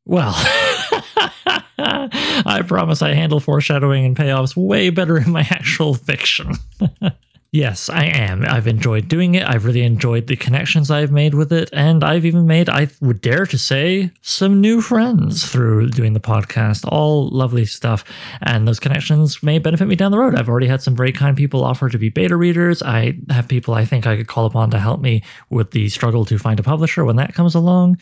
Well, 0.05 0.35
I 1.79 2.63
promise 2.67 3.03
I 3.03 3.15
handle 3.15 3.41
foreshadowing 3.41 4.05
and 4.05 4.17
payoffs 4.17 4.55
way 4.57 4.91
better 4.91 5.19
in 5.19 5.31
my 5.31 5.41
actual 5.51 5.95
fiction. 5.95 6.53
Yes, 7.53 7.89
I 7.89 8.05
am. 8.05 8.45
I've 8.45 8.69
enjoyed 8.69 9.09
doing 9.09 9.35
it. 9.35 9.45
I've 9.45 9.65
really 9.65 9.83
enjoyed 9.83 10.29
the 10.29 10.37
connections 10.37 10.89
I've 10.89 11.11
made 11.11 11.35
with 11.35 11.53
it. 11.53 11.69
And 11.73 12.05
I've 12.05 12.25
even 12.25 12.47
made, 12.47 12.69
I 12.69 12.89
would 13.01 13.21
dare 13.21 13.45
to 13.45 13.59
say, 13.59 14.13
some 14.21 14.61
new 14.61 14.81
friends 14.81 15.45
through 15.51 15.89
doing 15.89 16.13
the 16.13 16.21
podcast. 16.21 16.85
All 16.87 17.29
lovely 17.29 17.65
stuff. 17.65 18.05
And 18.41 18.69
those 18.69 18.79
connections 18.79 19.43
may 19.43 19.59
benefit 19.59 19.89
me 19.89 19.97
down 19.97 20.13
the 20.13 20.19
road. 20.19 20.37
I've 20.37 20.49
already 20.49 20.69
had 20.69 20.81
some 20.81 20.95
very 20.95 21.11
kind 21.11 21.37
people 21.37 21.65
offer 21.65 21.89
to 21.89 21.99
be 21.99 22.09
beta 22.09 22.37
readers. 22.37 22.85
I 22.85 23.19
have 23.31 23.49
people 23.49 23.75
I 23.75 23.85
think 23.85 24.07
I 24.07 24.17
could 24.17 24.29
call 24.29 24.47
upon 24.47 24.71
to 24.71 24.79
help 24.79 25.01
me 25.01 25.25
with 25.49 25.73
the 25.73 25.89
struggle 25.89 26.25
to 26.27 26.39
find 26.39 26.61
a 26.61 26.63
publisher 26.63 27.05
when 27.05 27.17
that 27.17 27.35
comes 27.35 27.57
along. 27.57 27.99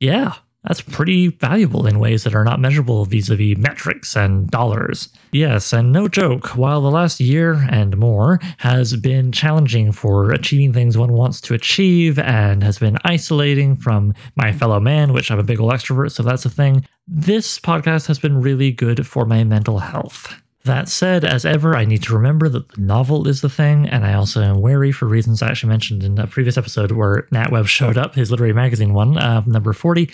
Yeah, 0.00 0.34
that's 0.64 0.80
pretty 0.80 1.28
valuable 1.28 1.86
in 1.86 1.98
ways 1.98 2.22
that 2.24 2.34
are 2.34 2.44
not 2.44 2.60
measurable 2.60 3.04
vis 3.04 3.28
a 3.28 3.36
vis 3.36 3.56
metrics 3.56 4.16
and 4.16 4.48
dollars. 4.50 5.08
Yes, 5.32 5.72
and 5.72 5.92
no 5.92 6.08
joke, 6.08 6.56
while 6.56 6.80
the 6.80 6.90
last 6.90 7.20
year 7.20 7.66
and 7.70 7.96
more 7.96 8.38
has 8.58 8.94
been 8.96 9.32
challenging 9.32 9.90
for 9.90 10.30
achieving 10.30 10.72
things 10.72 10.96
one 10.96 11.12
wants 11.12 11.40
to 11.42 11.54
achieve 11.54 12.18
and 12.18 12.62
has 12.62 12.78
been 12.78 12.98
isolating 13.04 13.74
from 13.74 14.14
my 14.36 14.52
fellow 14.52 14.78
man, 14.78 15.12
which 15.12 15.30
I'm 15.30 15.38
a 15.38 15.44
big 15.44 15.60
old 15.60 15.72
extrovert, 15.72 16.12
so 16.12 16.22
that's 16.22 16.44
a 16.44 16.50
thing, 16.50 16.86
this 17.08 17.58
podcast 17.58 18.06
has 18.06 18.18
been 18.18 18.40
really 18.40 18.70
good 18.70 19.06
for 19.06 19.26
my 19.26 19.42
mental 19.42 19.80
health. 19.80 20.34
That 20.64 20.88
said, 20.88 21.24
as 21.24 21.44
ever, 21.44 21.74
I 21.74 21.84
need 21.84 22.04
to 22.04 22.14
remember 22.14 22.48
that 22.48 22.68
the 22.68 22.80
novel 22.80 23.26
is 23.26 23.40
the 23.40 23.48
thing, 23.48 23.88
and 23.88 24.06
I 24.06 24.14
also 24.14 24.40
am 24.42 24.60
wary 24.60 24.92
for 24.92 25.06
reasons 25.06 25.42
I 25.42 25.48
actually 25.48 25.70
mentioned 25.70 26.04
in 26.04 26.20
a 26.20 26.28
previous 26.28 26.56
episode 26.56 26.92
where 26.92 27.26
Nat 27.32 27.50
Webb 27.50 27.66
showed 27.66 27.98
up, 27.98 28.14
his 28.14 28.30
literary 28.30 28.52
magazine 28.52 28.94
one, 28.94 29.18
uh, 29.18 29.42
number 29.44 29.72
40 29.72 30.10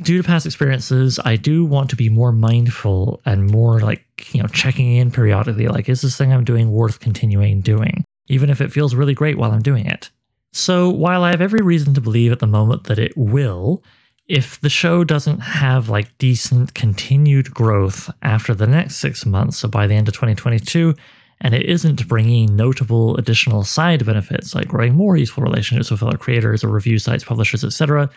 due 0.00 0.20
to 0.20 0.26
past 0.26 0.46
experiences, 0.46 1.18
I 1.24 1.36
do 1.36 1.64
want 1.64 1.90
to 1.90 1.96
be 1.96 2.08
more 2.08 2.32
mindful 2.32 3.20
and 3.24 3.50
more 3.50 3.80
like, 3.80 4.34
you 4.34 4.42
know, 4.42 4.48
checking 4.48 4.96
in 4.96 5.10
periodically. 5.10 5.68
Like, 5.68 5.88
is 5.88 6.02
this 6.02 6.16
thing 6.16 6.32
I'm 6.32 6.44
doing 6.44 6.70
worth 6.70 7.00
continuing 7.00 7.60
doing? 7.60 8.04
Even 8.28 8.50
if 8.50 8.60
it 8.60 8.72
feels 8.72 8.94
really 8.94 9.14
great 9.14 9.38
while 9.38 9.52
I'm 9.52 9.62
doing 9.62 9.86
it. 9.86 10.10
So, 10.52 10.90
while 10.90 11.22
I 11.22 11.30
have 11.30 11.42
every 11.42 11.62
reason 11.62 11.94
to 11.94 12.00
believe 12.00 12.32
at 12.32 12.38
the 12.38 12.46
moment 12.46 12.84
that 12.84 12.98
it 12.98 13.16
will, 13.16 13.82
if 14.26 14.60
the 14.60 14.68
show 14.68 15.04
doesn't 15.04 15.40
have 15.40 15.88
like 15.88 16.16
decent 16.18 16.74
continued 16.74 17.52
growth 17.52 18.10
after 18.22 18.54
the 18.54 18.66
next 18.66 18.96
six 18.96 19.24
months, 19.24 19.58
so 19.58 19.68
by 19.68 19.86
the 19.86 19.94
end 19.94 20.08
of 20.08 20.14
2022, 20.14 20.94
and 21.42 21.54
it 21.54 21.66
isn't 21.66 22.08
bringing 22.08 22.56
notable 22.56 23.16
additional 23.16 23.62
side 23.62 24.04
benefits 24.04 24.54
like 24.54 24.66
growing 24.66 24.94
more 24.94 25.16
useful 25.16 25.44
relationships 25.44 25.90
with 25.90 26.00
fellow 26.00 26.16
creators 26.16 26.64
or 26.64 26.68
review 26.68 26.98
sites, 26.98 27.24
publishers, 27.24 27.62
etc., 27.62 28.10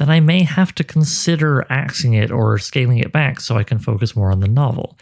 then 0.00 0.08
I 0.08 0.18
may 0.18 0.44
have 0.44 0.74
to 0.76 0.82
consider 0.82 1.66
axing 1.70 2.14
it 2.14 2.30
or 2.30 2.56
scaling 2.56 2.98
it 2.98 3.12
back 3.12 3.38
so 3.38 3.58
I 3.58 3.64
can 3.64 3.78
focus 3.78 4.16
more 4.16 4.32
on 4.32 4.40
the 4.40 4.48
novel. 4.48 4.96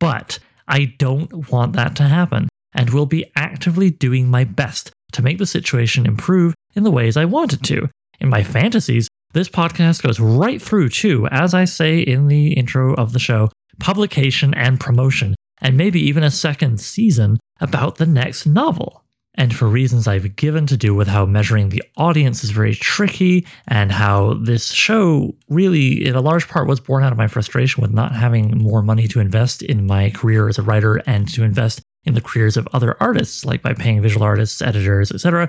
But 0.00 0.40
I 0.66 0.96
don't 0.98 1.48
want 1.52 1.74
that 1.74 1.94
to 1.96 2.02
happen, 2.02 2.48
and 2.74 2.90
will 2.90 3.06
be 3.06 3.30
actively 3.36 3.88
doing 3.88 4.28
my 4.28 4.42
best 4.42 4.90
to 5.12 5.22
make 5.22 5.38
the 5.38 5.46
situation 5.46 6.06
improve 6.06 6.54
in 6.74 6.82
the 6.82 6.90
ways 6.90 7.16
I 7.16 7.24
want 7.24 7.52
it 7.52 7.62
to. 7.64 7.88
In 8.18 8.30
my 8.30 8.42
fantasies, 8.42 9.06
this 9.32 9.48
podcast 9.48 10.02
goes 10.02 10.18
right 10.18 10.60
through 10.60 10.88
to, 10.88 11.28
as 11.28 11.54
I 11.54 11.64
say 11.64 12.00
in 12.00 12.26
the 12.26 12.54
intro 12.54 12.94
of 12.94 13.12
the 13.12 13.20
show, 13.20 13.48
publication 13.78 14.54
and 14.54 14.80
promotion, 14.80 15.36
and 15.60 15.76
maybe 15.76 16.00
even 16.00 16.24
a 16.24 16.32
second 16.32 16.80
season 16.80 17.38
about 17.60 17.98
the 17.98 18.06
next 18.06 18.44
novel. 18.44 19.01
And 19.36 19.54
for 19.54 19.66
reasons 19.66 20.06
I've 20.06 20.36
given 20.36 20.66
to 20.66 20.76
do 20.76 20.94
with 20.94 21.08
how 21.08 21.24
measuring 21.24 21.70
the 21.70 21.82
audience 21.96 22.44
is 22.44 22.50
very 22.50 22.74
tricky, 22.74 23.46
and 23.66 23.90
how 23.90 24.34
this 24.34 24.70
show 24.70 25.34
really, 25.48 26.06
in 26.06 26.14
a 26.14 26.20
large 26.20 26.48
part, 26.48 26.68
was 26.68 26.80
born 26.80 27.02
out 27.02 27.12
of 27.12 27.18
my 27.18 27.28
frustration 27.28 27.80
with 27.80 27.92
not 27.92 28.14
having 28.14 28.58
more 28.58 28.82
money 28.82 29.08
to 29.08 29.20
invest 29.20 29.62
in 29.62 29.86
my 29.86 30.10
career 30.10 30.48
as 30.48 30.58
a 30.58 30.62
writer 30.62 30.96
and 31.06 31.32
to 31.32 31.42
invest 31.42 31.80
in 32.04 32.14
the 32.14 32.20
careers 32.20 32.56
of 32.56 32.68
other 32.72 32.96
artists, 33.00 33.44
like 33.44 33.62
by 33.62 33.72
paying 33.72 34.02
visual 34.02 34.24
artists, 34.24 34.60
editors, 34.60 35.10
etc. 35.10 35.48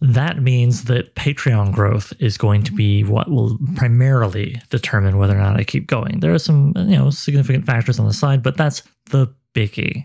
that 0.00 0.42
means 0.42 0.84
that 0.84 1.14
Patreon 1.14 1.72
growth 1.72 2.12
is 2.18 2.36
going 2.36 2.62
to 2.64 2.72
be 2.72 3.04
what 3.04 3.30
will 3.30 3.56
primarily 3.76 4.60
determine 4.68 5.18
whether 5.18 5.36
or 5.36 5.40
not 5.40 5.56
I 5.56 5.64
keep 5.64 5.86
going. 5.86 6.20
There 6.20 6.34
are 6.34 6.38
some, 6.38 6.72
you 6.76 6.96
know, 6.98 7.10
significant 7.10 7.64
factors 7.64 7.98
on 7.98 8.06
the 8.06 8.12
side, 8.12 8.42
but 8.42 8.56
that's 8.56 8.82
the 9.06 9.32
biggie. 9.54 10.04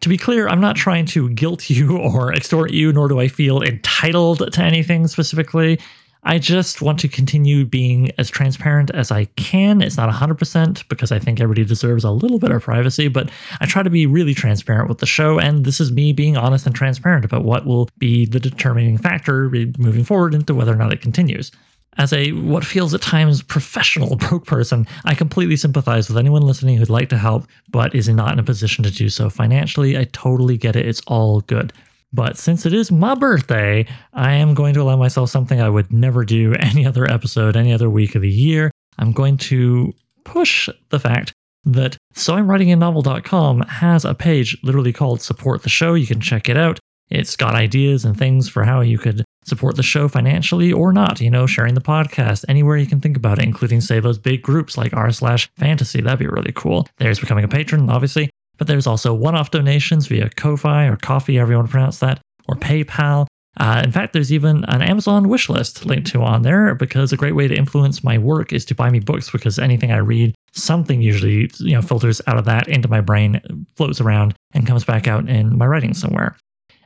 To 0.00 0.08
be 0.08 0.16
clear, 0.16 0.48
I'm 0.48 0.60
not 0.60 0.76
trying 0.76 1.06
to 1.06 1.28
guilt 1.30 1.68
you 1.68 1.96
or 1.98 2.32
extort 2.32 2.72
you, 2.72 2.92
nor 2.92 3.08
do 3.08 3.20
I 3.20 3.28
feel 3.28 3.62
entitled 3.62 4.52
to 4.52 4.62
anything 4.62 5.06
specifically. 5.06 5.78
I 6.24 6.38
just 6.38 6.82
want 6.82 6.98
to 7.00 7.08
continue 7.08 7.64
being 7.64 8.10
as 8.18 8.28
transparent 8.28 8.90
as 8.90 9.10
I 9.10 9.26
can. 9.36 9.80
It's 9.80 9.96
not 9.96 10.12
100% 10.12 10.88
because 10.88 11.12
I 11.12 11.18
think 11.18 11.40
everybody 11.40 11.64
deserves 11.64 12.04
a 12.04 12.10
little 12.10 12.38
bit 12.38 12.50
of 12.50 12.62
privacy, 12.62 13.08
but 13.08 13.30
I 13.60 13.66
try 13.66 13.82
to 13.82 13.90
be 13.90 14.04
really 14.04 14.34
transparent 14.34 14.88
with 14.88 14.98
the 14.98 15.06
show. 15.06 15.38
And 15.38 15.64
this 15.64 15.80
is 15.80 15.92
me 15.92 16.12
being 16.12 16.36
honest 16.36 16.66
and 16.66 16.74
transparent 16.74 17.24
about 17.24 17.44
what 17.44 17.66
will 17.66 17.88
be 17.98 18.26
the 18.26 18.40
determining 18.40 18.98
factor 18.98 19.48
moving 19.78 20.04
forward 20.04 20.34
into 20.34 20.54
whether 20.54 20.72
or 20.72 20.76
not 20.76 20.92
it 20.92 21.00
continues. 21.00 21.52
As 21.98 22.12
a 22.12 22.30
what 22.32 22.64
feels 22.64 22.94
at 22.94 23.02
times 23.02 23.42
professional 23.42 24.16
broke 24.28 24.46
person, 24.46 24.86
I 25.04 25.14
completely 25.14 25.56
sympathize 25.56 26.08
with 26.08 26.16
anyone 26.16 26.42
listening 26.42 26.76
who'd 26.76 26.88
like 26.88 27.08
to 27.10 27.18
help 27.18 27.46
but 27.70 27.94
is 27.94 28.08
not 28.08 28.32
in 28.32 28.38
a 28.38 28.44
position 28.44 28.84
to 28.84 28.90
do 28.90 29.08
so 29.08 29.28
financially. 29.28 29.98
I 29.98 30.04
totally 30.04 30.56
get 30.56 30.76
it. 30.76 30.86
It's 30.86 31.02
all 31.06 31.40
good. 31.42 31.72
But 32.12 32.38
since 32.38 32.64
it 32.64 32.72
is 32.72 32.90
my 32.90 33.14
birthday, 33.14 33.86
I 34.14 34.32
am 34.32 34.54
going 34.54 34.72
to 34.74 34.80
allow 34.80 34.96
myself 34.96 35.28
something 35.28 35.60
I 35.60 35.68
would 35.68 35.92
never 35.92 36.24
do 36.24 36.54
any 36.58 36.86
other 36.86 37.10
episode, 37.10 37.56
any 37.56 37.72
other 37.72 37.90
week 37.90 38.14
of 38.14 38.22
the 38.22 38.30
year. 38.30 38.70
I'm 38.98 39.12
going 39.12 39.36
to 39.38 39.92
push 40.24 40.68
the 40.88 41.00
fact 41.00 41.32
that 41.64 41.96
soimwritinganovel.com 42.14 43.60
has 43.60 44.04
a 44.04 44.14
page 44.14 44.56
literally 44.62 44.92
called 44.92 45.20
Support 45.20 45.62
the 45.62 45.68
Show. 45.68 45.94
You 45.94 46.06
can 46.06 46.20
check 46.20 46.48
it 46.48 46.56
out. 46.56 46.78
It's 47.10 47.36
got 47.36 47.54
ideas 47.54 48.04
and 48.04 48.16
things 48.16 48.48
for 48.48 48.64
how 48.64 48.80
you 48.80 48.98
could 48.98 49.24
support 49.48 49.76
the 49.76 49.82
show 49.82 50.08
financially 50.08 50.72
or 50.72 50.92
not, 50.92 51.20
you 51.20 51.30
know, 51.30 51.46
sharing 51.46 51.74
the 51.74 51.80
podcast 51.80 52.44
anywhere 52.48 52.76
you 52.76 52.86
can 52.86 53.00
think 53.00 53.16
about 53.16 53.38
it, 53.38 53.44
including, 53.44 53.80
say, 53.80 54.00
those 54.00 54.18
big 54.18 54.42
groups 54.42 54.76
like 54.76 54.94
r 54.94 55.10
slash 55.10 55.50
fantasy. 55.56 56.00
That'd 56.00 56.18
be 56.18 56.26
really 56.26 56.52
cool. 56.54 56.86
There's 56.98 57.20
becoming 57.20 57.44
a 57.44 57.48
patron, 57.48 57.88
obviously. 57.90 58.30
But 58.58 58.66
there's 58.66 58.86
also 58.86 59.14
one 59.14 59.36
off 59.36 59.50
donations 59.50 60.08
via 60.08 60.28
Ko-Fi 60.30 60.86
or 60.86 60.96
Coffee, 60.96 61.36
to 61.36 61.64
pronounce 61.68 62.00
that, 62.00 62.20
or 62.48 62.56
PayPal. 62.56 63.26
Uh, 63.56 63.82
in 63.84 63.90
fact, 63.90 64.12
there's 64.12 64.32
even 64.32 64.64
an 64.66 64.82
Amazon 64.82 65.28
wish 65.28 65.48
list 65.48 65.84
linked 65.84 66.08
to 66.08 66.22
on 66.22 66.42
there 66.42 66.74
because 66.74 67.12
a 67.12 67.16
great 67.16 67.34
way 67.34 67.48
to 67.48 67.56
influence 67.56 68.04
my 68.04 68.16
work 68.18 68.52
is 68.52 68.64
to 68.66 68.74
buy 68.74 68.88
me 68.90 69.00
books 69.00 69.30
because 69.30 69.58
anything 69.58 69.90
I 69.90 69.98
read, 69.98 70.34
something 70.52 71.02
usually 71.02 71.50
you 71.58 71.74
know 71.74 71.82
filters 71.82 72.20
out 72.26 72.38
of 72.38 72.44
that 72.44 72.68
into 72.68 72.88
my 72.88 73.00
brain, 73.00 73.66
floats 73.76 74.00
around, 74.00 74.34
and 74.52 74.66
comes 74.66 74.84
back 74.84 75.08
out 75.08 75.28
in 75.28 75.58
my 75.58 75.66
writing 75.66 75.94
somewhere. 75.94 76.36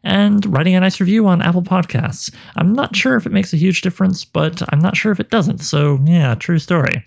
And 0.04 0.44
writing 0.46 0.74
a 0.74 0.80
nice 0.80 1.00
review 1.00 1.26
on 1.28 1.42
Apple 1.42 1.62
Podcasts. 1.62 2.34
I'm 2.56 2.72
not 2.72 2.96
sure 2.96 3.16
if 3.16 3.26
it 3.26 3.32
makes 3.32 3.52
a 3.52 3.56
huge 3.56 3.82
difference, 3.82 4.24
but 4.24 4.62
I'm 4.72 4.80
not 4.80 4.96
sure 4.96 5.12
if 5.12 5.20
it 5.20 5.30
doesn't. 5.30 5.58
So, 5.58 6.00
yeah, 6.04 6.34
true 6.34 6.58
story. 6.58 7.04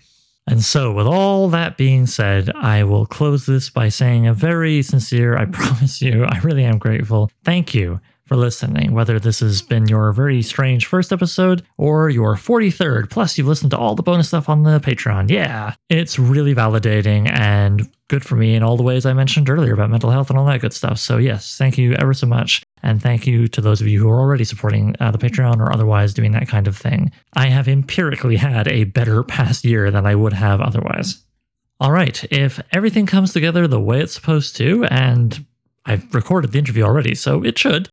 And 0.48 0.62
so, 0.62 0.92
with 0.92 1.06
all 1.06 1.48
that 1.48 1.76
being 1.76 2.06
said, 2.06 2.50
I 2.54 2.84
will 2.84 3.04
close 3.04 3.46
this 3.46 3.68
by 3.68 3.88
saying 3.88 4.26
a 4.26 4.32
very 4.32 4.80
sincere, 4.82 5.36
I 5.36 5.44
promise 5.52 6.00
you, 6.00 6.24
I 6.24 6.38
really 6.38 6.64
am 6.64 6.78
grateful. 6.78 7.30
Thank 7.44 7.74
you 7.74 8.00
for 8.26 8.36
listening, 8.36 8.92
whether 8.92 9.18
this 9.18 9.40
has 9.40 9.62
been 9.62 9.86
your 9.86 10.12
very 10.12 10.42
strange 10.42 10.86
first 10.86 11.12
episode 11.12 11.64
or 11.76 12.10
your 12.10 12.34
43rd, 12.34 13.08
plus 13.08 13.38
you've 13.38 13.46
listened 13.46 13.70
to 13.70 13.78
all 13.78 13.94
the 13.94 14.02
bonus 14.02 14.28
stuff 14.28 14.48
on 14.48 14.64
the 14.64 14.80
Patreon. 14.80 15.30
Yeah, 15.30 15.74
it's 15.88 16.18
really 16.18 16.54
validating 16.54 17.30
and 17.30 17.88
good 18.08 18.24
for 18.24 18.36
me 18.36 18.54
in 18.54 18.62
all 18.62 18.76
the 18.76 18.82
ways 18.82 19.06
I 19.06 19.12
mentioned 19.12 19.48
earlier 19.48 19.74
about 19.74 19.90
mental 19.90 20.10
health 20.10 20.30
and 20.30 20.38
all 20.38 20.46
that 20.46 20.60
good 20.60 20.72
stuff. 20.72 20.98
So, 20.98 21.18
yes, 21.18 21.56
thank 21.56 21.78
you 21.78 21.94
ever 21.94 22.14
so 22.14 22.26
much. 22.26 22.62
And 22.82 23.02
thank 23.02 23.26
you 23.26 23.48
to 23.48 23.60
those 23.60 23.80
of 23.80 23.88
you 23.88 24.00
who 24.00 24.08
are 24.08 24.20
already 24.20 24.44
supporting 24.44 24.94
uh, 25.00 25.10
the 25.10 25.18
Patreon 25.18 25.58
or 25.58 25.72
otherwise 25.72 26.14
doing 26.14 26.32
that 26.32 26.48
kind 26.48 26.68
of 26.68 26.76
thing. 26.76 27.10
I 27.34 27.48
have 27.48 27.68
empirically 27.68 28.36
had 28.36 28.68
a 28.68 28.84
better 28.84 29.22
past 29.24 29.64
year 29.64 29.90
than 29.90 30.06
I 30.06 30.14
would 30.14 30.32
have 30.32 30.60
otherwise. 30.60 31.22
All 31.78 31.92
right, 31.92 32.24
if 32.32 32.60
everything 32.72 33.06
comes 33.06 33.32
together 33.32 33.68
the 33.68 33.80
way 33.80 34.00
it's 34.00 34.14
supposed 34.14 34.56
to, 34.56 34.84
and 34.84 35.44
I've 35.84 36.14
recorded 36.14 36.52
the 36.52 36.58
interview 36.58 36.84
already, 36.84 37.14
so 37.14 37.44
it 37.44 37.58
should, 37.58 37.90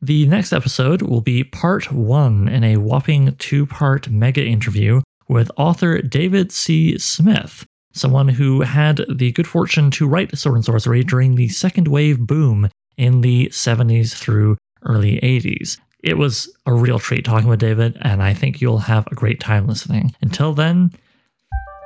the 0.00 0.26
next 0.26 0.52
episode 0.52 1.02
will 1.02 1.20
be 1.20 1.44
part 1.44 1.90
one 1.90 2.48
in 2.48 2.64
a 2.64 2.76
whopping 2.76 3.34
two 3.36 3.66
part 3.66 4.08
mega 4.08 4.44
interview 4.44 5.00
with 5.28 5.50
author 5.56 6.00
David 6.02 6.52
C. 6.52 6.98
Smith, 6.98 7.64
someone 7.92 8.28
who 8.28 8.60
had 8.60 9.04
the 9.08 9.32
good 9.32 9.46
fortune 9.46 9.90
to 9.92 10.06
write 10.06 10.36
Sword 10.36 10.56
and 10.56 10.64
Sorcery 10.64 11.02
during 11.02 11.34
the 11.34 11.48
second 11.48 11.88
wave 11.88 12.20
boom 12.20 12.68
in 12.96 13.20
the 13.20 13.46
70s 13.46 14.14
through 14.14 14.56
early 14.82 15.18
80s. 15.20 15.78
It 16.02 16.18
was 16.18 16.54
a 16.66 16.72
real 16.72 16.98
treat 16.98 17.24
talking 17.24 17.48
with 17.48 17.58
David, 17.58 17.98
and 18.02 18.22
I 18.22 18.32
think 18.32 18.60
you'll 18.60 18.78
have 18.78 19.06
a 19.08 19.14
great 19.14 19.40
time 19.40 19.66
listening. 19.66 20.14
Until 20.20 20.52
then, 20.52 20.92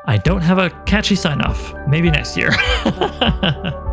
I 0.06 0.18
don't 0.18 0.42
have 0.42 0.58
a 0.58 0.70
catchy 0.84 1.14
sign 1.14 1.40
off. 1.40 1.72
Maybe 1.88 2.10
next 2.10 2.36
year. 2.36 2.50